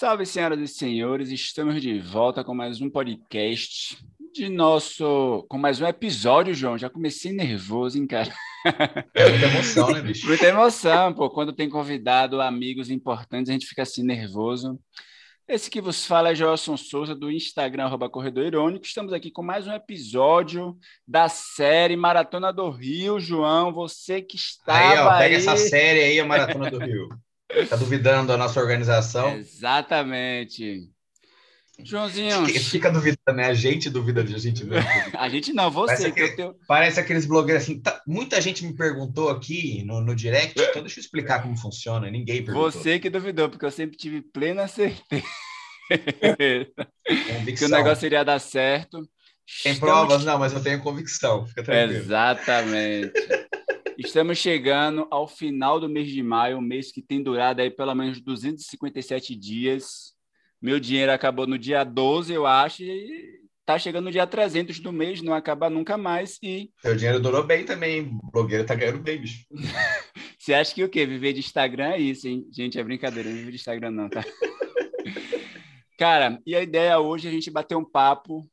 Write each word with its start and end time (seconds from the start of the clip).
Salve, 0.00 0.24
senhoras 0.24 0.58
e 0.58 0.66
senhores, 0.66 1.28
estamos 1.28 1.78
de 1.82 1.98
volta 1.98 2.42
com 2.42 2.54
mais 2.54 2.80
um 2.80 2.88
podcast 2.88 3.98
de 4.32 4.48
nosso. 4.48 5.44
com 5.46 5.58
mais 5.58 5.78
um 5.78 5.86
episódio, 5.86 6.54
João. 6.54 6.78
Já 6.78 6.88
comecei 6.88 7.32
nervoso, 7.32 7.98
hein, 7.98 8.06
cara? 8.06 8.32
É 9.12 9.28
muita 9.28 9.46
emoção, 9.48 9.90
né, 9.92 10.00
bicho? 10.00 10.26
Muita 10.26 10.46
emoção, 10.46 11.12
pô. 11.12 11.28
Quando 11.28 11.52
tem 11.52 11.68
convidado 11.68 12.40
amigos 12.40 12.88
importantes, 12.88 13.50
a 13.50 13.52
gente 13.52 13.66
fica 13.66 13.82
assim 13.82 14.02
nervoso. 14.02 14.80
Esse 15.46 15.70
que 15.70 15.82
vos 15.82 16.06
fala 16.06 16.30
é 16.30 16.34
Joelson 16.34 16.78
Souza, 16.78 17.14
do 17.14 17.30
Instagram, 17.30 17.84
arroba 17.84 18.08
Corredor 18.08 18.46
Irônico. 18.46 18.86
Estamos 18.86 19.12
aqui 19.12 19.30
com 19.30 19.42
mais 19.42 19.66
um 19.66 19.72
episódio 19.74 20.78
da 21.06 21.28
série 21.28 21.94
Maratona 21.94 22.50
do 22.50 22.70
Rio. 22.70 23.20
João, 23.20 23.70
você 23.70 24.22
que 24.22 24.36
está. 24.36 24.78
Aí, 24.78 24.98
ó, 24.98 25.18
pega 25.18 25.24
aí... 25.24 25.34
essa 25.34 25.58
série 25.58 26.00
aí, 26.00 26.18
a 26.18 26.24
Maratona 26.24 26.70
do 26.70 26.78
Rio. 26.78 27.10
Tá 27.68 27.76
duvidando 27.76 28.28
da 28.28 28.36
nossa 28.36 28.60
organização? 28.60 29.36
Exatamente. 29.36 30.88
Joãozinho. 31.82 32.46
Fica 32.46 32.90
duvidando, 32.90 33.36
né? 33.36 33.46
A 33.46 33.54
gente 33.54 33.88
duvida 33.88 34.22
de 34.22 34.34
a 34.34 34.38
gente 34.38 34.64
mesmo. 34.64 34.86
a 35.18 35.28
gente 35.28 35.52
não, 35.52 35.70
você. 35.70 35.94
Parece, 35.94 36.06
aquele, 36.06 36.36
tenho... 36.36 36.54
parece 36.66 37.00
aqueles 37.00 37.26
blogueiros 37.26 37.62
assim. 37.62 37.80
Tá, 37.80 38.00
muita 38.06 38.40
gente 38.40 38.64
me 38.64 38.74
perguntou 38.74 39.30
aqui 39.30 39.82
no, 39.84 40.00
no 40.00 40.14
direct, 40.14 40.60
então 40.60 40.82
deixa 40.82 41.00
eu 41.00 41.02
explicar 41.02 41.42
como 41.42 41.56
funciona. 41.56 42.10
Ninguém 42.10 42.44
perguntou. 42.44 42.70
Você 42.70 42.98
que 42.98 43.08
duvidou, 43.10 43.48
porque 43.48 43.64
eu 43.64 43.70
sempre 43.70 43.96
tive 43.96 44.20
plena 44.20 44.68
certeza 44.68 45.24
que 47.56 47.64
o 47.64 47.68
negócio 47.68 48.06
iria 48.06 48.24
dar 48.24 48.38
certo. 48.38 48.98
Tem 49.62 49.72
Estamos... 49.72 49.78
provas? 49.78 50.24
Não, 50.24 50.38
mas 50.38 50.52
eu 50.52 50.62
tenho 50.62 50.80
convicção. 50.80 51.44
Fica 51.46 51.64
tranquilo. 51.64 52.00
Exatamente. 52.00 53.12
Estamos 54.02 54.38
chegando 54.38 55.06
ao 55.10 55.28
final 55.28 55.78
do 55.78 55.86
mês 55.86 56.08
de 56.08 56.22
maio, 56.22 56.56
um 56.56 56.62
mês 56.62 56.90
que 56.90 57.02
tem 57.02 57.22
durado 57.22 57.60
aí 57.60 57.70
pelo 57.70 57.94
menos 57.94 58.18
257 58.18 59.36
dias. 59.36 60.14
Meu 60.60 60.80
dinheiro 60.80 61.12
acabou 61.12 61.46
no 61.46 61.58
dia 61.58 61.84
12, 61.84 62.32
eu 62.32 62.46
acho, 62.46 62.82
e 62.82 63.40
tá 63.64 63.78
chegando 63.78 64.06
no 64.06 64.10
dia 64.10 64.26
300 64.26 64.80
do 64.80 64.90
mês, 64.90 65.20
não 65.20 65.34
acaba 65.34 65.68
nunca 65.68 65.98
mais. 65.98 66.38
E. 66.42 66.70
Seu 66.80 66.96
dinheiro 66.96 67.20
durou 67.20 67.44
bem 67.44 67.66
também, 67.66 68.18
o 68.22 68.30
blogueiro 68.30 68.64
tá 68.64 68.74
ganhando 68.74 69.00
bem, 69.00 69.20
bicho. 69.20 69.44
Você 70.38 70.54
acha 70.54 70.74
que 70.74 70.82
o 70.82 70.88
quê? 70.88 71.04
Viver 71.04 71.34
de 71.34 71.40
Instagram 71.40 71.90
é 71.90 71.98
isso, 71.98 72.26
hein? 72.26 72.48
Gente, 72.50 72.78
é 72.78 72.82
brincadeira, 72.82 73.28
não 73.28 73.36
viver 73.36 73.50
de 73.50 73.56
Instagram, 73.58 73.90
não, 73.90 74.08
tá? 74.08 74.24
Cara, 75.98 76.40
e 76.46 76.56
a 76.56 76.62
ideia 76.62 76.98
hoje 76.98 77.26
é 77.26 77.30
a 77.30 77.34
gente 77.34 77.50
bater 77.50 77.76
um 77.76 77.84
papo 77.84 78.48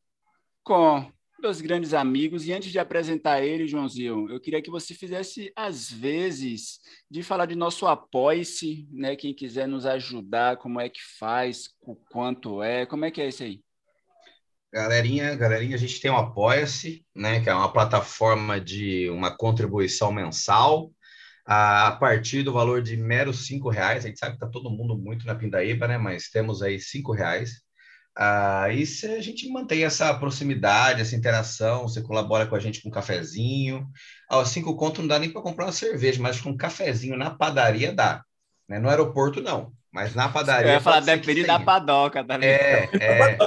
com 0.61 1.09
meus 1.41 1.61
grandes 1.61 1.93
amigos. 1.93 2.45
E 2.47 2.53
antes 2.53 2.71
de 2.71 2.79
apresentar 2.79 3.41
ele, 3.41 3.67
Joãozinho, 3.67 4.29
eu 4.29 4.39
queria 4.39 4.61
que 4.61 4.69
você 4.69 4.93
fizesse 4.93 5.51
às 5.55 5.91
vezes 5.91 6.79
de 7.09 7.23
falar 7.23 7.45
de 7.45 7.55
nosso 7.55 7.85
apoie-se, 7.85 8.87
né? 8.91 9.15
Quem 9.15 9.33
quiser 9.33 9.67
nos 9.67 9.85
ajudar, 9.85 10.57
como 10.57 10.79
é 10.79 10.89
que 10.89 11.01
faz, 11.19 11.69
o 11.81 11.95
quanto 11.95 12.61
é, 12.61 12.85
como 12.85 13.05
é 13.05 13.11
que 13.11 13.21
é 13.21 13.27
isso 13.27 13.43
aí? 13.43 13.61
Galerinha, 14.73 15.35
galerinha, 15.35 15.75
a 15.75 15.79
gente 15.79 15.99
tem 16.01 16.11
um 16.11 16.17
Apoia-se, 16.17 17.05
né? 17.15 17.39
Que 17.39 17.49
é 17.49 17.53
uma 17.53 17.71
plataforma 17.71 18.59
de 18.59 19.09
uma 19.09 19.35
contribuição 19.35 20.11
mensal 20.11 20.91
a 21.45 21.95
partir 21.97 22.43
do 22.43 22.51
valor 22.51 22.81
de 22.81 22.97
meros 22.97 23.47
cinco 23.47 23.69
reais. 23.69 24.03
A 24.03 24.09
gente 24.09 24.19
sabe 24.19 24.33
que 24.33 24.43
está 24.43 24.49
todo 24.49 24.69
mundo 24.69 24.97
muito 24.97 25.25
na 25.25 25.33
pindaíba, 25.33 25.87
né? 25.87 25.97
Mas 25.97 26.29
temos 26.29 26.61
aí 26.61 26.79
cinco 26.79 27.13
reais 27.13 27.66
ah, 28.19 28.67
e 28.71 28.83
se 28.83 29.05
a 29.05 29.21
gente 29.21 29.47
mantém 29.47 29.83
essa 29.83 30.11
proximidade, 30.15 31.01
essa 31.01 31.15
interação, 31.15 31.83
você 31.83 32.01
colabora 32.01 32.47
com 32.47 32.55
a 32.55 32.59
gente 32.59 32.81
com 32.81 32.89
um 32.89 32.91
cafezinho. 32.91 33.87
Aos 34.27 34.49
cinco 34.49 34.75
conto 34.75 35.01
não 35.01 35.07
dá 35.07 35.19
nem 35.19 35.29
para 35.29 35.41
comprar 35.41 35.65
uma 35.65 35.71
cerveja, 35.71 36.19
mas 36.19 36.41
com 36.41 36.49
um 36.49 36.57
cafezinho 36.57 37.15
na 37.15 37.29
padaria 37.29 37.93
dá. 37.93 38.23
Né? 38.67 38.79
No 38.79 38.89
aeroporto, 38.89 39.39
não. 39.39 39.71
Mas 39.91 40.15
na 40.15 40.27
padaria. 40.29 40.71
Eu 40.71 40.73
ia 40.73 40.81
falar, 40.81 41.01
depende 41.01 41.45
da 41.45 41.59
padoca, 41.59 42.23
tá 42.23 42.43
É, 42.43 42.89
é, 42.99 43.37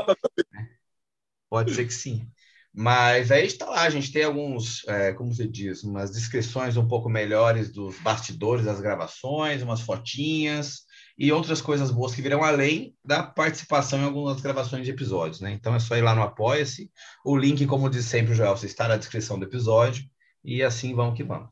pode 1.51 1.75
ser 1.75 1.85
que 1.85 1.93
sim. 1.93 2.31
Mas 2.73 3.33
aí 3.33 3.47
está 3.47 3.67
lá, 3.67 3.83
a 3.83 3.91
gente 3.91 4.13
tem 4.13 4.23
alguns, 4.23 4.87
é, 4.87 5.13
como 5.13 5.35
você 5.35 5.49
diz, 5.49 5.83
umas 5.83 6.13
descrições 6.13 6.77
um 6.77 6.87
pouco 6.87 7.09
melhores 7.09 7.73
dos 7.73 7.99
bastidores 7.99 8.65
das 8.65 8.81
gravações, 8.81 9.63
umas 9.63 9.81
fotinhas 9.81 10.85
e 11.21 11.31
outras 11.31 11.61
coisas 11.61 11.91
boas 11.91 12.15
que 12.15 12.23
virão 12.23 12.43
além 12.43 12.97
da 13.05 13.23
participação 13.23 13.99
em 13.99 14.05
algumas 14.05 14.41
gravações 14.41 14.87
de 14.87 14.91
episódios, 14.91 15.39
né? 15.39 15.53
Então 15.53 15.75
é 15.75 15.79
só 15.79 15.95
ir 15.95 16.01
lá 16.01 16.15
no 16.15 16.23
Apoia-se. 16.23 16.91
O 17.23 17.37
link, 17.37 17.67
como 17.67 17.91
diz 17.91 18.07
sempre 18.07 18.33
o 18.33 18.35
Joel, 18.35 18.55
está 18.55 18.89
na 18.89 18.97
descrição 18.97 19.39
do 19.39 19.45
episódio. 19.45 20.03
E 20.43 20.63
assim 20.63 20.95
vamos 20.95 21.15
que 21.15 21.23
vamos. 21.23 21.51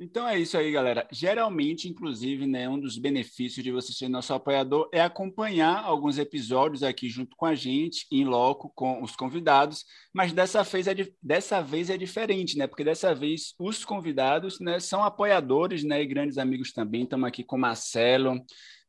Então 0.00 0.28
é 0.28 0.38
isso 0.38 0.56
aí, 0.58 0.72
galera. 0.72 1.06
Geralmente, 1.12 1.88
inclusive, 1.88 2.44
né, 2.44 2.68
um 2.68 2.78
dos 2.78 2.98
benefícios 2.98 3.62
de 3.62 3.70
você 3.70 3.92
ser 3.92 4.08
nosso 4.08 4.34
apoiador 4.34 4.88
é 4.92 5.00
acompanhar 5.00 5.82
alguns 5.84 6.18
episódios 6.18 6.82
aqui 6.82 7.08
junto 7.08 7.36
com 7.36 7.46
a 7.46 7.54
gente, 7.54 8.04
em 8.10 8.24
loco, 8.24 8.72
com 8.74 9.00
os 9.02 9.14
convidados. 9.14 9.84
Mas 10.12 10.32
dessa 10.32 10.64
vez 10.64 10.88
é, 10.88 10.94
dessa 11.22 11.60
vez 11.60 11.88
é 11.88 11.96
diferente, 11.96 12.58
né? 12.58 12.66
Porque 12.66 12.84
dessa 12.84 13.14
vez 13.14 13.54
os 13.60 13.84
convidados 13.84 14.58
né, 14.58 14.80
são 14.80 15.04
apoiadores 15.04 15.84
né, 15.84 16.02
e 16.02 16.06
grandes 16.06 16.36
amigos 16.36 16.72
também. 16.72 17.04
Estamos 17.04 17.28
aqui 17.28 17.44
com 17.44 17.58
Marcelo, 17.58 18.40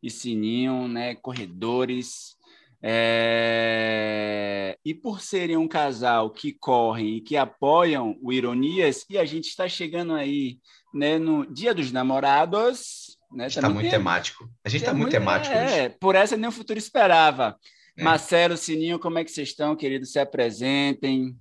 e 0.02 0.10
Sininho, 0.10 0.88
né, 0.88 1.16
corredores. 1.16 2.38
É... 2.82 4.78
E 4.86 4.94
por 4.94 5.22
serem 5.22 5.58
um 5.58 5.68
casal 5.68 6.30
que 6.30 6.54
correm 6.54 7.18
e 7.18 7.22
que 7.22 7.36
apoiam 7.36 8.18
o 8.22 8.32
Ironias, 8.32 9.06
e 9.09 9.18
a 9.18 9.26
gente 9.26 9.50
está 9.50 9.68
chegando 9.68 10.14
aí 10.14 10.59
né, 10.94 11.18
no 11.20 11.46
Dia 11.46 11.74
dos 11.74 11.92
Namorados. 11.92 13.18
Né, 13.32 13.48
está 13.48 13.70
muito 13.70 13.82
tem... 13.82 13.92
temático. 13.92 14.50
A 14.64 14.70
gente 14.70 14.82
está 14.82 14.94
muito, 14.94 15.04
muito 15.04 15.12
temático. 15.12 15.54
É, 15.54 15.90
por 15.90 16.16
essa 16.16 16.38
nem 16.38 16.50
o 16.50 16.54
futuro 16.54 16.80
esperava. 16.80 17.58
É. 17.98 18.04
Marcelo, 18.04 18.56
Sininho, 18.56 18.98
como 18.98 19.20
é 19.20 19.24
que 19.24 19.32
vocês 19.32 19.50
estão, 19.50 19.76
queridos? 19.76 20.12
Se 20.12 20.20
apresentem. 20.20 21.38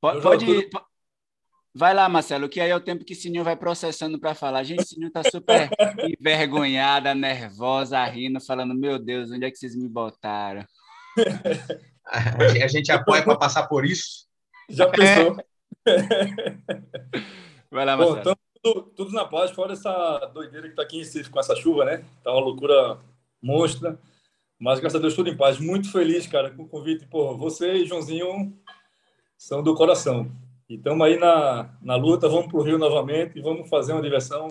Pode, 0.00 0.22
pode, 0.22 0.70
Vai 1.78 1.94
lá, 1.94 2.08
Marcelo, 2.08 2.48
que 2.48 2.60
aí 2.60 2.70
é 2.70 2.74
o 2.74 2.80
tempo 2.80 3.04
que 3.04 3.14
Sininho 3.14 3.44
vai 3.44 3.54
processando 3.54 4.18
para 4.18 4.34
falar. 4.34 4.64
Gente, 4.64 4.84
Sininho 4.84 5.12
tá 5.12 5.22
super 5.22 5.70
envergonhada, 6.20 7.14
nervosa, 7.14 8.04
rindo, 8.04 8.40
falando: 8.40 8.74
Meu 8.74 8.98
Deus, 8.98 9.30
onde 9.30 9.44
é 9.44 9.50
que 9.50 9.56
vocês 9.56 9.76
me 9.76 9.88
botaram? 9.88 10.66
A 12.04 12.66
gente 12.66 12.90
apoia 12.90 13.22
para 13.22 13.38
passar 13.38 13.68
por 13.68 13.84
isso. 13.84 14.26
Já 14.68 14.88
pensou? 14.90 15.36
Vai 17.70 17.84
lá, 17.84 17.96
Marcelo. 17.96 18.24
Bom, 18.24 18.34
tudo, 18.60 18.82
tudo, 18.96 19.12
na 19.12 19.24
paz, 19.24 19.52
fora 19.52 19.74
essa 19.74 20.18
doideira 20.34 20.68
que 20.68 20.74
tá 20.74 20.82
aqui 20.82 20.96
em 20.96 20.98
Recife 20.98 21.30
com 21.30 21.38
essa 21.38 21.54
chuva, 21.54 21.84
né? 21.84 22.04
Tá 22.24 22.32
uma 22.32 22.40
loucura 22.40 22.98
monstra. 23.40 23.96
Mas 24.58 24.80
graças 24.80 24.98
a 24.98 25.00
Deus, 25.00 25.14
tudo 25.14 25.30
em 25.30 25.36
paz. 25.36 25.60
Muito 25.60 25.92
feliz, 25.92 26.26
cara, 26.26 26.50
com 26.50 26.64
o 26.64 26.68
convite. 26.68 27.06
Pô, 27.06 27.36
você 27.36 27.74
e 27.74 27.86
Joãozinho 27.86 28.52
são 29.36 29.62
do 29.62 29.76
coração. 29.76 30.28
E 30.68 30.74
estamos 30.74 31.06
aí 31.06 31.18
na, 31.18 31.70
na 31.80 31.96
luta, 31.96 32.28
vamos 32.28 32.48
para 32.48 32.58
o 32.58 32.62
Rio 32.62 32.76
novamente 32.76 33.38
e 33.38 33.40
vamos 33.40 33.70
fazer 33.70 33.92
uma 33.92 34.02
diversão 34.02 34.46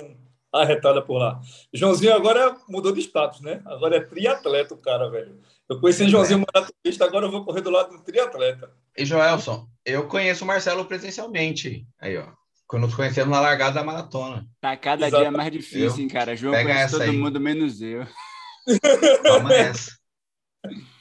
arretada 0.51 0.99
por 0.99 1.19
lá. 1.19 1.39
Joãozinho 1.71 2.15
agora 2.15 2.57
mudou 2.67 2.91
de 2.91 3.01
status, 3.01 3.41
né? 3.41 3.61
Agora 3.65 3.97
é 3.97 3.99
triatleta 3.99 4.73
o 4.73 4.77
cara, 4.77 5.09
velho. 5.11 5.39
Eu 5.69 5.79
conheci 5.79 6.05
o 6.05 6.09
Joãozinho 6.09 6.43
maratonista, 6.51 7.05
agora 7.05 7.27
eu 7.27 7.31
vou 7.31 7.45
correr 7.45 7.61
do 7.61 7.69
lado 7.69 7.95
do 7.95 8.03
triatleta. 8.03 8.71
E 8.97 9.05
Joelson, 9.05 9.67
eu 9.85 10.07
conheço 10.07 10.43
o 10.43 10.47
Marcelo 10.47 10.85
presencialmente. 10.85 11.85
Aí, 11.99 12.17
ó. 12.17 12.25
Quando 12.65 12.83
nos 12.87 12.95
conhecemos 12.95 13.29
na 13.29 13.39
largada 13.39 13.75
da 13.75 13.83
maratona. 13.83 14.45
Tá 14.59 14.75
cada 14.75 15.07
Exato. 15.07 15.21
dia 15.21 15.31
mais 15.31 15.51
difícil, 15.51 16.01
hein, 16.03 16.07
cara. 16.07 16.35
João 16.35 16.53
conhece 16.53 16.93
todo 16.93 17.03
aí. 17.03 17.15
mundo, 17.15 17.39
menos 17.39 17.79
eu. 17.79 18.05
Toma 19.23 19.53
essa. 19.53 19.91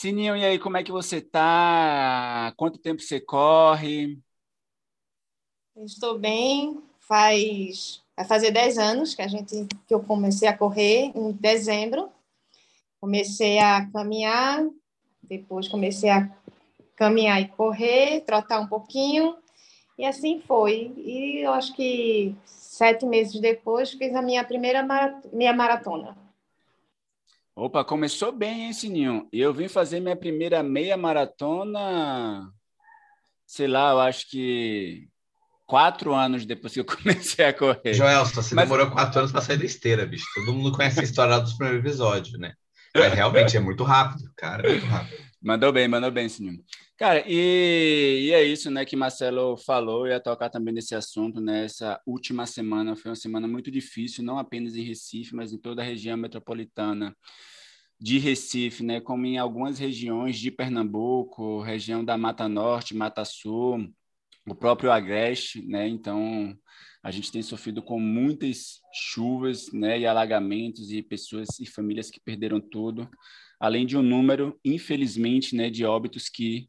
Sininho, 0.00 0.34
e 0.34 0.42
aí, 0.42 0.58
como 0.58 0.78
é 0.78 0.82
que 0.82 0.90
você 0.90 1.20
tá? 1.20 2.54
Quanto 2.56 2.78
tempo 2.78 3.02
você 3.02 3.20
corre? 3.20 4.18
Estou 5.76 6.18
bem, 6.18 6.82
faz 7.00 8.02
vai 8.16 8.24
fazer 8.24 8.50
10 8.50 8.78
anos 8.78 9.14
que 9.14 9.20
a 9.20 9.28
gente 9.28 9.66
que 9.86 9.92
eu 9.92 10.02
comecei 10.02 10.48
a 10.48 10.56
correr 10.56 11.12
em 11.14 11.32
dezembro. 11.32 12.08
Comecei 12.98 13.58
a 13.58 13.90
caminhar, 13.92 14.66
depois 15.22 15.68
comecei 15.68 16.08
a 16.08 16.34
caminhar 16.96 17.38
e 17.38 17.48
correr, 17.48 18.22
trotar 18.22 18.58
um 18.58 18.68
pouquinho, 18.68 19.36
e 19.98 20.06
assim 20.06 20.40
foi. 20.40 20.94
E 20.96 21.44
eu 21.44 21.52
acho 21.52 21.76
que 21.76 22.34
sete 22.46 23.04
meses 23.04 23.38
depois 23.38 23.92
fiz 23.92 24.14
a 24.14 24.22
minha 24.22 24.42
primeira 24.44 24.82
minha 25.30 25.52
maratona. 25.52 26.16
Opa, 27.54 27.84
começou 27.84 28.32
bem, 28.32 28.66
hein, 28.66 28.72
Sininho? 28.72 29.28
Eu 29.32 29.52
vim 29.52 29.68
fazer 29.68 30.00
minha 30.00 30.16
primeira 30.16 30.62
meia 30.62 30.96
maratona, 30.96 32.50
sei 33.46 33.66
lá, 33.66 33.90
eu 33.90 34.00
acho 34.00 34.30
que 34.30 35.08
quatro 35.66 36.14
anos 36.14 36.46
depois 36.46 36.72
que 36.72 36.80
eu 36.80 36.84
comecei 36.86 37.44
a 37.44 37.52
correr. 37.52 37.94
Joelson, 37.94 38.42
você 38.42 38.54
Mas... 38.54 38.68
demorou 38.68 38.90
quatro 38.90 39.20
anos 39.20 39.32
para 39.32 39.40
sair 39.40 39.56
da 39.56 39.64
esteira, 39.64 40.06
bicho. 40.06 40.24
Todo 40.34 40.52
mundo 40.52 40.72
conhece 40.72 41.00
a 41.00 41.04
história 41.04 41.38
dos 41.38 41.52
primeiros 41.54 41.84
episódios, 41.84 42.38
né? 42.38 42.54
É, 42.94 43.08
realmente 43.08 43.56
é 43.56 43.60
muito 43.60 43.84
rápido, 43.84 44.30
cara, 44.36 44.66
é 44.66 44.72
muito 44.72 44.86
rápido. 44.86 45.30
Mandou 45.42 45.72
bem, 45.72 45.88
mandou 45.88 46.10
bem, 46.10 46.28
Sininho. 46.28 46.62
Cara, 46.98 47.24
e, 47.26 48.26
e, 48.26 48.32
é 48.32 48.44
isso, 48.44 48.70
né, 48.70 48.84
que 48.84 48.94
Marcelo 48.94 49.56
falou, 49.56 50.06
eu 50.06 50.12
ia 50.12 50.20
tocar 50.20 50.50
também 50.50 50.74
nesse 50.74 50.94
assunto, 50.94 51.40
né, 51.40 51.64
essa 51.64 51.98
última 52.04 52.44
semana 52.44 52.94
foi 52.94 53.10
uma 53.10 53.16
semana 53.16 53.48
muito 53.48 53.70
difícil, 53.70 54.22
não 54.22 54.38
apenas 54.38 54.76
em 54.76 54.82
Recife, 54.82 55.34
mas 55.34 55.50
em 55.50 55.58
toda 55.58 55.80
a 55.80 55.84
região 55.84 56.14
metropolitana 56.18 57.16
de 57.98 58.18
Recife, 58.18 58.82
né, 58.82 59.00
como 59.00 59.24
em 59.24 59.38
algumas 59.38 59.78
regiões 59.78 60.38
de 60.38 60.50
Pernambuco, 60.50 61.62
região 61.62 62.04
da 62.04 62.18
Mata 62.18 62.46
Norte, 62.48 62.94
Mata 62.94 63.24
Sul, 63.24 63.90
o 64.46 64.54
próprio 64.54 64.92
Agreste, 64.92 65.66
né, 65.66 65.88
então 65.88 66.54
a 67.02 67.10
gente 67.10 67.32
tem 67.32 67.42
sofrido 67.42 67.82
com 67.82 67.98
muitas 67.98 68.80
chuvas, 68.92 69.72
né, 69.72 69.98
e 69.98 70.06
alagamentos 70.06 70.92
e 70.92 71.02
pessoas 71.02 71.58
e 71.58 71.66
famílias 71.66 72.10
que 72.10 72.20
perderam 72.20 72.60
tudo, 72.60 73.08
além 73.58 73.86
de 73.86 73.96
um 73.96 74.02
número, 74.02 74.58
infelizmente, 74.64 75.56
né, 75.56 75.70
de 75.70 75.84
óbitos 75.84 76.28
que 76.28 76.68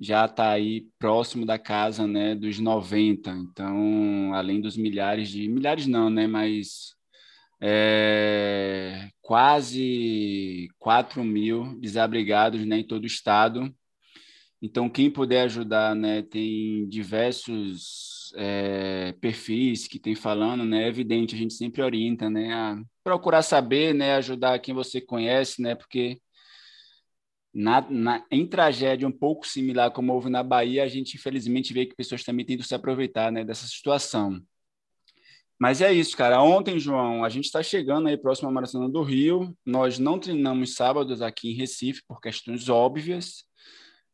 já 0.00 0.24
está 0.24 0.50
aí 0.50 0.86
próximo 0.98 1.44
da 1.44 1.58
casa, 1.58 2.06
né, 2.06 2.34
dos 2.34 2.58
90. 2.58 3.30
Então, 3.30 4.32
além 4.34 4.60
dos 4.60 4.76
milhares 4.76 5.28
de 5.28 5.48
milhares 5.48 5.86
não, 5.86 6.10
né, 6.10 6.26
mas 6.26 6.96
é, 7.60 9.10
quase 9.20 10.68
4 10.78 11.24
mil 11.24 11.78
desabrigados 11.80 12.64
né, 12.64 12.78
em 12.78 12.84
todo 12.86 13.04
o 13.04 13.08
estado. 13.08 13.74
Então, 14.62 14.88
quem 14.88 15.10
puder 15.10 15.42
ajudar, 15.42 15.94
né, 15.94 16.22
tem 16.22 16.88
diversos 16.88 18.17
é, 18.36 19.12
perfis 19.20 19.86
que 19.86 19.98
tem 19.98 20.14
falando, 20.14 20.64
né, 20.64 20.84
é 20.84 20.88
evidente, 20.88 21.34
a 21.34 21.38
gente 21.38 21.54
sempre 21.54 21.82
orienta, 21.82 22.28
né, 22.30 22.52
a 22.52 22.80
procurar 23.04 23.42
saber, 23.42 23.94
né, 23.94 24.14
ajudar 24.14 24.58
quem 24.58 24.74
você 24.74 25.00
conhece, 25.00 25.62
né, 25.62 25.74
porque 25.74 26.20
na, 27.52 27.80
na, 27.90 28.24
em 28.30 28.46
tragédia 28.46 29.08
um 29.08 29.12
pouco 29.12 29.46
similar 29.46 29.90
como 29.90 30.12
houve 30.12 30.30
na 30.30 30.42
Bahia, 30.42 30.84
a 30.84 30.88
gente 30.88 31.16
infelizmente 31.16 31.72
vê 31.72 31.86
que 31.86 31.96
pessoas 31.96 32.22
também 32.24 32.44
tentam 32.44 32.64
se 32.64 32.74
aproveitar, 32.74 33.32
né, 33.32 33.44
dessa 33.44 33.66
situação. 33.66 34.40
Mas 35.58 35.80
é 35.80 35.92
isso, 35.92 36.16
cara. 36.16 36.40
Ontem, 36.40 36.78
João, 36.78 37.24
a 37.24 37.28
gente 37.28 37.46
está 37.46 37.62
chegando 37.64 38.06
aí 38.06 38.16
próximo 38.16 38.48
à 38.48 38.52
Maratona 38.52 38.88
do 38.88 39.02
Rio. 39.02 39.52
Nós 39.66 39.98
não 39.98 40.16
treinamos 40.16 40.74
sábados 40.74 41.20
aqui 41.20 41.50
em 41.50 41.54
Recife 41.54 42.00
por 42.06 42.20
questões 42.20 42.68
óbvias, 42.68 43.44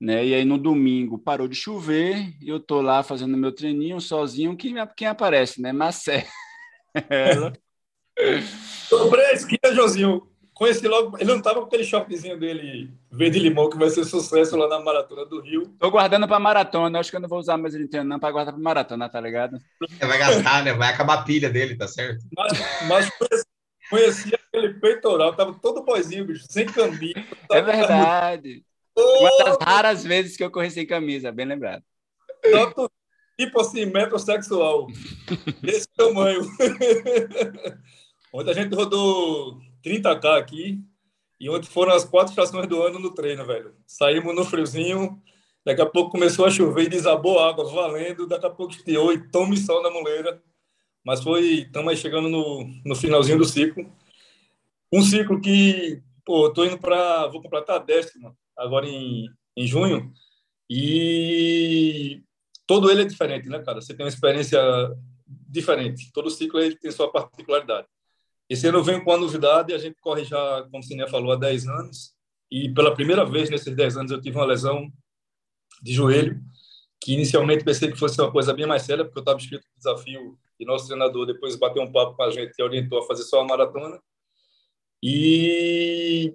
né? 0.01 0.25
E 0.25 0.35
aí 0.35 0.45
no 0.45 0.59
domingo 0.59 1.19
parou 1.19 1.49
de 1.49 1.57
chover 1.57 2.35
e 2.41 2.49
eu 2.49 2.61
tô 2.61 2.81
lá 2.81 3.03
fazendo 3.03 3.37
meu 3.37 3.53
treininho 3.53 4.01
sozinho. 4.01 4.57
Quem, 4.57 4.75
quem 4.97 5.09
aparece, 5.09 5.61
né? 5.61 5.73
Marcelo. 5.73 6.25
Sobre 8.89 9.21
a 9.21 9.33
esquina, 9.33 9.75
Joãozinho. 9.75 10.29
Conheci 10.55 10.87
logo. 10.87 11.19
Ele 11.19 11.33
não 11.33 11.43
tava 11.43 11.61
com 11.61 11.67
aquele 11.67 11.83
shoppingzinho 11.83 12.39
dele, 12.39 12.89
verde 13.11 13.41
limão, 13.41 13.69
que 13.69 13.77
vai 13.77 13.91
ser 13.91 14.05
sucesso 14.05 14.57
lá 14.57 14.69
na 14.69 14.79
Maratona 14.79 15.27
do 15.27 15.41
Rio. 15.41 15.75
Tô 15.81 15.91
guardando 15.91 16.29
pra 16.29 16.39
maratona. 16.39 17.01
Acho 17.01 17.11
que 17.11 17.17
eu 17.17 17.21
não 17.21 17.29
vou 17.29 17.41
usar 17.41 17.57
mais 17.57 17.75
ele 17.75 17.85
inteiro, 17.85 18.07
não, 18.07 18.21
pra 18.21 18.31
guardar 18.31 18.55
pra 18.55 18.63
maratona, 18.63 19.09
tá 19.09 19.21
ligado? 19.21 19.59
É, 19.99 20.07
vai 20.07 20.17
gastar, 20.17 20.63
né? 20.63 20.73
Vai 20.73 20.93
acabar 20.93 21.15
a 21.15 21.23
pilha 21.23 21.51
dele, 21.51 21.77
tá 21.77 21.89
certo? 21.89 22.25
Mas, 22.37 22.53
mas 22.89 23.11
conheci, 23.11 23.45
conheci 23.91 24.33
aquele 24.33 24.75
peitoral, 24.75 25.35
tava 25.35 25.55
todo 25.55 25.83
boizinho, 25.83 26.25
bicho, 26.25 26.47
sem 26.49 26.67
camisa. 26.67 27.15
É 27.51 27.61
verdade. 27.61 28.65
Uma 28.97 29.45
das 29.45 29.59
raras 29.61 30.05
vezes 30.05 30.37
que 30.37 30.45
eu 30.45 30.51
corri 30.51 30.71
sem 30.71 30.87
camisa, 30.87 31.33
bem 31.33 31.47
lembrado. 31.47 31.83
Tanto, 32.41 32.91
tipo 33.39 33.61
assim, 33.61 33.87
metrosexual. 33.87 34.87
Desse 35.61 35.89
tamanho. 35.97 36.43
Ontem 38.33 38.51
a 38.51 38.55
gente 38.55 38.75
rodou 38.75 39.59
30k 39.85 40.39
aqui 40.39 40.81
e 41.41 41.51
ontem 41.51 41.69
foram 41.69 41.93
as 41.93 42.05
quatro 42.05 42.31
estações 42.31 42.69
do 42.69 42.83
ano 42.83 42.99
no 42.99 43.13
treino, 43.13 43.45
velho. 43.45 43.75
Saímos 43.87 44.35
no 44.35 44.45
friozinho, 44.45 45.21
daqui 45.65 45.83
a 45.83 45.87
pouco 45.87 46.13
começou 46.13 46.47
a 46.47 46.51
chover 46.51 46.85
e 46.85 46.89
desabou 46.89 47.41
a 47.41 47.49
água 47.49 47.65
valendo, 47.65 48.27
daqui 48.27 48.47
a 48.47 48.51
pouco 48.51 48.73
estiou 48.73 49.13
e 49.13 49.29
tome 49.31 49.57
sol 49.57 49.83
na 49.83 49.91
muleira. 49.91 50.41
Mas 51.05 51.23
foi, 51.23 51.63
estamos 51.63 51.91
aí 51.91 51.97
chegando 51.97 52.29
no, 52.29 52.65
no 52.85 52.95
finalzinho 52.95 53.39
do 53.39 53.45
ciclo. 53.45 53.91
Um 54.93 55.03
ciclo 55.03 55.41
que, 55.41 56.01
pô, 56.25 56.51
tô 56.51 56.65
indo 56.65 56.79
para, 56.79 57.27
vou 57.27 57.43
completar 57.43 57.77
a 57.77 57.81
décima 57.81 58.35
agora 58.57 58.87
em, 58.87 59.29
em 59.57 59.67
junho 59.67 60.13
e 60.69 62.23
todo 62.67 62.91
ele 62.91 63.03
é 63.03 63.05
diferente, 63.05 63.49
né, 63.49 63.61
cara? 63.61 63.81
Você 63.81 63.95
tem 63.95 64.05
uma 64.05 64.11
experiência 64.11 64.61
diferente. 65.27 66.11
Todo 66.13 66.31
ciclo 66.31 66.61
ele 66.61 66.77
tem 66.77 66.91
sua 66.91 67.11
particularidade. 67.11 67.87
Esse 68.49 68.67
ano 68.67 68.83
vem 68.83 69.03
com 69.03 69.13
a 69.13 69.17
novidade, 69.17 69.73
a 69.73 69.79
gente 69.79 69.97
corre 70.01 70.25
já, 70.25 70.63
como 70.71 70.79
o 70.79 70.83
Siné 70.83 71.07
falou, 71.09 71.33
há 71.33 71.37
10 71.37 71.67
anos, 71.67 72.15
e 72.51 72.69
pela 72.73 72.95
primeira 72.95 73.25
vez 73.25 73.49
nesses 73.49 73.75
10 73.75 73.97
anos 73.97 74.13
eu 74.13 74.21
tive 74.21 74.37
uma 74.37 74.45
lesão 74.45 74.93
de 75.83 75.93
joelho, 75.95 76.41
que 77.01 77.15
inicialmente 77.15 77.65
pensei 77.65 77.91
que 77.91 77.99
fosse 77.99 78.21
uma 78.21 78.31
coisa 78.31 78.53
bem 78.53 78.67
mais 78.67 78.83
séria, 78.83 79.05
porque 79.05 79.19
eu 79.19 79.23
estava 79.23 79.39
inscrito 79.39 79.67
no 79.67 79.77
desafio, 79.79 80.39
e 80.61 80.65
nosso 80.65 80.87
treinador 80.87 81.27
depois 81.27 81.57
bateu 81.57 81.83
um 81.83 81.91
papo 81.91 82.17
com 82.17 82.23
a 82.23 82.31
gente 82.31 82.53
e 82.59 82.63
orientou 82.63 82.99
a 82.99 83.07
fazer 83.07 83.23
só 83.25 83.41
uma 83.41 83.49
maratona. 83.49 83.99
E 85.03 86.35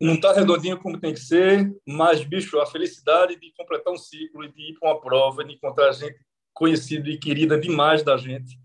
não 0.00 0.14
está 0.14 0.32
redondinho 0.32 0.78
como 0.78 1.00
tem 1.00 1.14
que 1.14 1.20
ser, 1.20 1.70
mas, 1.86 2.22
bicho, 2.22 2.58
a 2.60 2.66
felicidade 2.66 3.38
de 3.38 3.52
completar 3.56 3.92
um 3.92 3.96
ciclo, 3.96 4.46
de 4.48 4.70
ir 4.70 4.78
para 4.78 4.90
uma 4.90 5.00
prova, 5.00 5.44
de 5.44 5.54
encontrar 5.54 5.92
gente 5.92 6.18
conhecida 6.52 7.08
e 7.08 7.18
querida 7.18 7.58
demais 7.58 8.02
da 8.02 8.16
gente, 8.16 8.58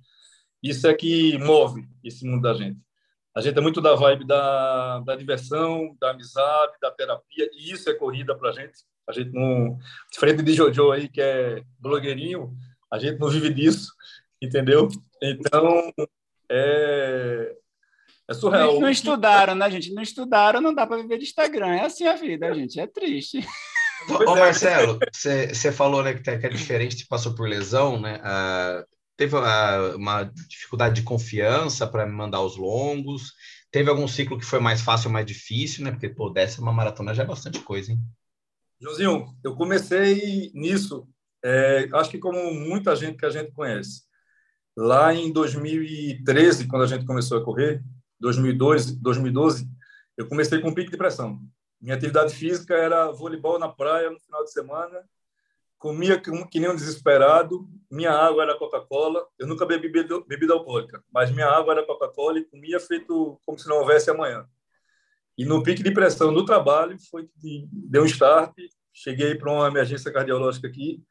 isso 0.61 0.87
é 0.87 0.93
que 0.93 1.37
move 1.39 1.87
esse 2.03 2.25
mundo 2.25 2.41
da 2.41 2.53
gente. 2.53 2.79
A 3.35 3.41
gente 3.41 3.57
é 3.57 3.61
muito 3.61 3.81
da 3.81 3.95
vibe 3.95 4.25
da, 4.25 4.99
da 4.99 5.15
diversão, 5.15 5.95
da 5.99 6.11
amizade, 6.11 6.73
da 6.81 6.91
terapia, 6.91 7.49
e 7.53 7.71
isso 7.71 7.89
é 7.89 7.93
corrida 7.93 8.35
para 8.35 8.49
a 8.49 8.51
gente. 8.51 8.79
A 9.07 9.13
gente 9.13 9.31
não. 9.31 9.77
Diferente 10.11 10.43
de 10.43 10.53
Jojo 10.53 10.91
aí, 10.91 11.07
que 11.07 11.21
é 11.21 11.63
blogueirinho, 11.79 12.53
a 12.91 12.99
gente 12.99 13.19
não 13.19 13.29
vive 13.29 13.53
disso, 13.53 13.93
entendeu? 14.41 14.89
Então, 15.21 15.91
é. 16.49 17.55
É 18.31 18.33
surreal. 18.33 18.79
Não 18.79 18.89
estudaram, 18.89 19.55
né, 19.55 19.69
gente? 19.69 19.93
Não 19.93 20.01
estudaram, 20.01 20.61
não 20.61 20.73
dá 20.73 20.87
para 20.87 21.01
viver 21.01 21.17
de 21.17 21.25
Instagram. 21.25 21.75
É 21.75 21.85
assim 21.85 22.07
a 22.07 22.15
vida, 22.15 22.53
gente. 22.53 22.79
É 22.79 22.87
triste. 22.87 23.45
Ô, 24.09 24.35
Marcelo, 24.35 24.97
você 25.13 25.71
falou 25.71 26.01
né, 26.01 26.13
que, 26.13 26.29
é 26.29 26.49
diferente, 26.49 27.05
passou 27.07 27.35
por 27.35 27.47
lesão, 27.47 27.99
né? 27.99 28.19
Ah, 28.23 28.83
teve 29.17 29.35
uh, 29.35 29.95
uma 29.95 30.23
dificuldade 30.23 30.95
de 30.95 31.03
confiança 31.03 31.85
para 31.85 32.05
me 32.05 32.13
mandar 32.13 32.41
os 32.41 32.57
longos. 32.57 33.33
Teve 33.69 33.89
algum 33.89 34.07
ciclo 34.07 34.39
que 34.39 34.45
foi 34.45 34.59
mais 34.59 34.81
fácil 34.81 35.07
ou 35.07 35.13
mais 35.13 35.25
difícil, 35.25 35.83
né? 35.83 35.91
Porque, 35.91 36.09
pô, 36.09 36.29
décima 36.29 36.73
maratona 36.73 37.13
já 37.13 37.23
é 37.23 37.27
bastante 37.27 37.59
coisa, 37.59 37.91
hein? 37.91 37.99
Josinho, 38.79 39.27
eu 39.43 39.55
comecei 39.55 40.51
nisso, 40.55 41.07
é, 41.43 41.87
acho 41.93 42.09
que 42.09 42.17
como 42.17 42.51
muita 42.51 42.95
gente 42.95 43.17
que 43.17 43.25
a 43.25 43.29
gente 43.29 43.51
conhece. 43.51 44.03
Lá 44.75 45.13
em 45.13 45.31
2013, 45.31 46.67
quando 46.67 46.83
a 46.83 46.87
gente 46.87 47.05
começou 47.05 47.37
a 47.37 47.43
correr, 47.43 47.83
2012, 48.21 48.95
2012 49.01 49.67
eu 50.15 50.27
comecei 50.27 50.59
com 50.59 50.73
pique 50.73 50.91
de 50.91 50.97
pressão. 50.97 51.41
Minha 51.81 51.95
atividade 51.95 52.35
física 52.35 52.75
era 52.75 53.11
voleibol 53.11 53.57
na 53.57 53.67
praia 53.67 54.09
no 54.11 54.19
final 54.19 54.43
de 54.43 54.51
semana. 54.51 55.03
Comia 55.79 56.21
que 56.21 56.59
nem 56.59 56.69
um 56.69 56.75
desesperado, 56.75 57.67
minha 57.89 58.11
água 58.11 58.43
era 58.43 58.55
Coca-Cola, 58.55 59.25
eu 59.39 59.47
nunca 59.47 59.65
bebi 59.65 59.89
bebida, 59.89 60.53
alcoólica, 60.53 61.03
mas 61.11 61.31
minha 61.31 61.47
água 61.47 61.73
era 61.73 61.83
Coca-Cola 61.83 62.37
e 62.37 62.45
comia 62.45 62.79
feito 62.79 63.39
como 63.43 63.57
se 63.57 63.67
não 63.67 63.77
houvesse 63.77 64.11
amanhã. 64.11 64.45
E 65.35 65.43
no 65.43 65.63
pique 65.63 65.81
de 65.81 65.91
pressão 65.91 66.31
do 66.31 66.45
trabalho 66.45 66.95
foi 67.09 67.27
que 67.27 67.67
deu 67.71 68.03
um 68.03 68.05
start, 68.05 68.53
cheguei 68.93 69.33
para 69.33 69.51
uma 69.51 69.67
emergência 69.67 70.13
cardiológica 70.13 70.67
aqui. 70.67 71.03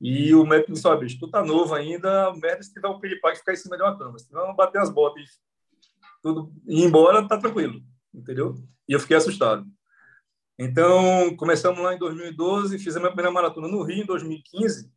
E 0.00 0.34
o 0.34 0.46
médico 0.46 0.72
disse, 0.72 0.88
ó, 0.88 0.96
bicho, 0.96 1.18
tu 1.20 1.28
tá 1.28 1.44
novo 1.44 1.74
ainda, 1.74 2.32
merda 2.32 2.62
se 2.62 2.72
tiver 2.72 2.88
um 2.88 2.98
piripaque 2.98 3.40
ficar 3.40 3.52
em 3.52 3.56
cima 3.56 3.76
de 3.76 3.82
uma 3.82 3.98
cama, 3.98 4.18
se 4.18 4.32
não 4.32 4.56
bater 4.56 4.80
as 4.80 4.88
botas 4.88 5.38
tudo, 6.28 6.52
ir 6.66 6.82
embora, 6.82 7.26
tá 7.26 7.38
tranquilo, 7.38 7.82
entendeu? 8.12 8.54
E 8.86 8.92
eu 8.92 9.00
fiquei 9.00 9.16
assustado. 9.16 9.64
Então, 10.58 11.34
começamos 11.36 11.80
lá 11.80 11.94
em 11.94 11.98
2012, 11.98 12.78
fizemos 12.78 13.06
a 13.06 13.10
primeira 13.10 13.30
maratona 13.30 13.68
no 13.68 13.82
Rio 13.82 14.02
em 14.02 14.06
2015. 14.06 14.90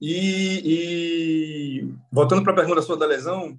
E, 0.00 0.62
e 0.64 1.94
voltando 2.10 2.42
para 2.42 2.52
a 2.52 2.56
pergunta 2.56 2.82
sua 2.82 2.96
da 2.96 3.06
lesão, 3.06 3.58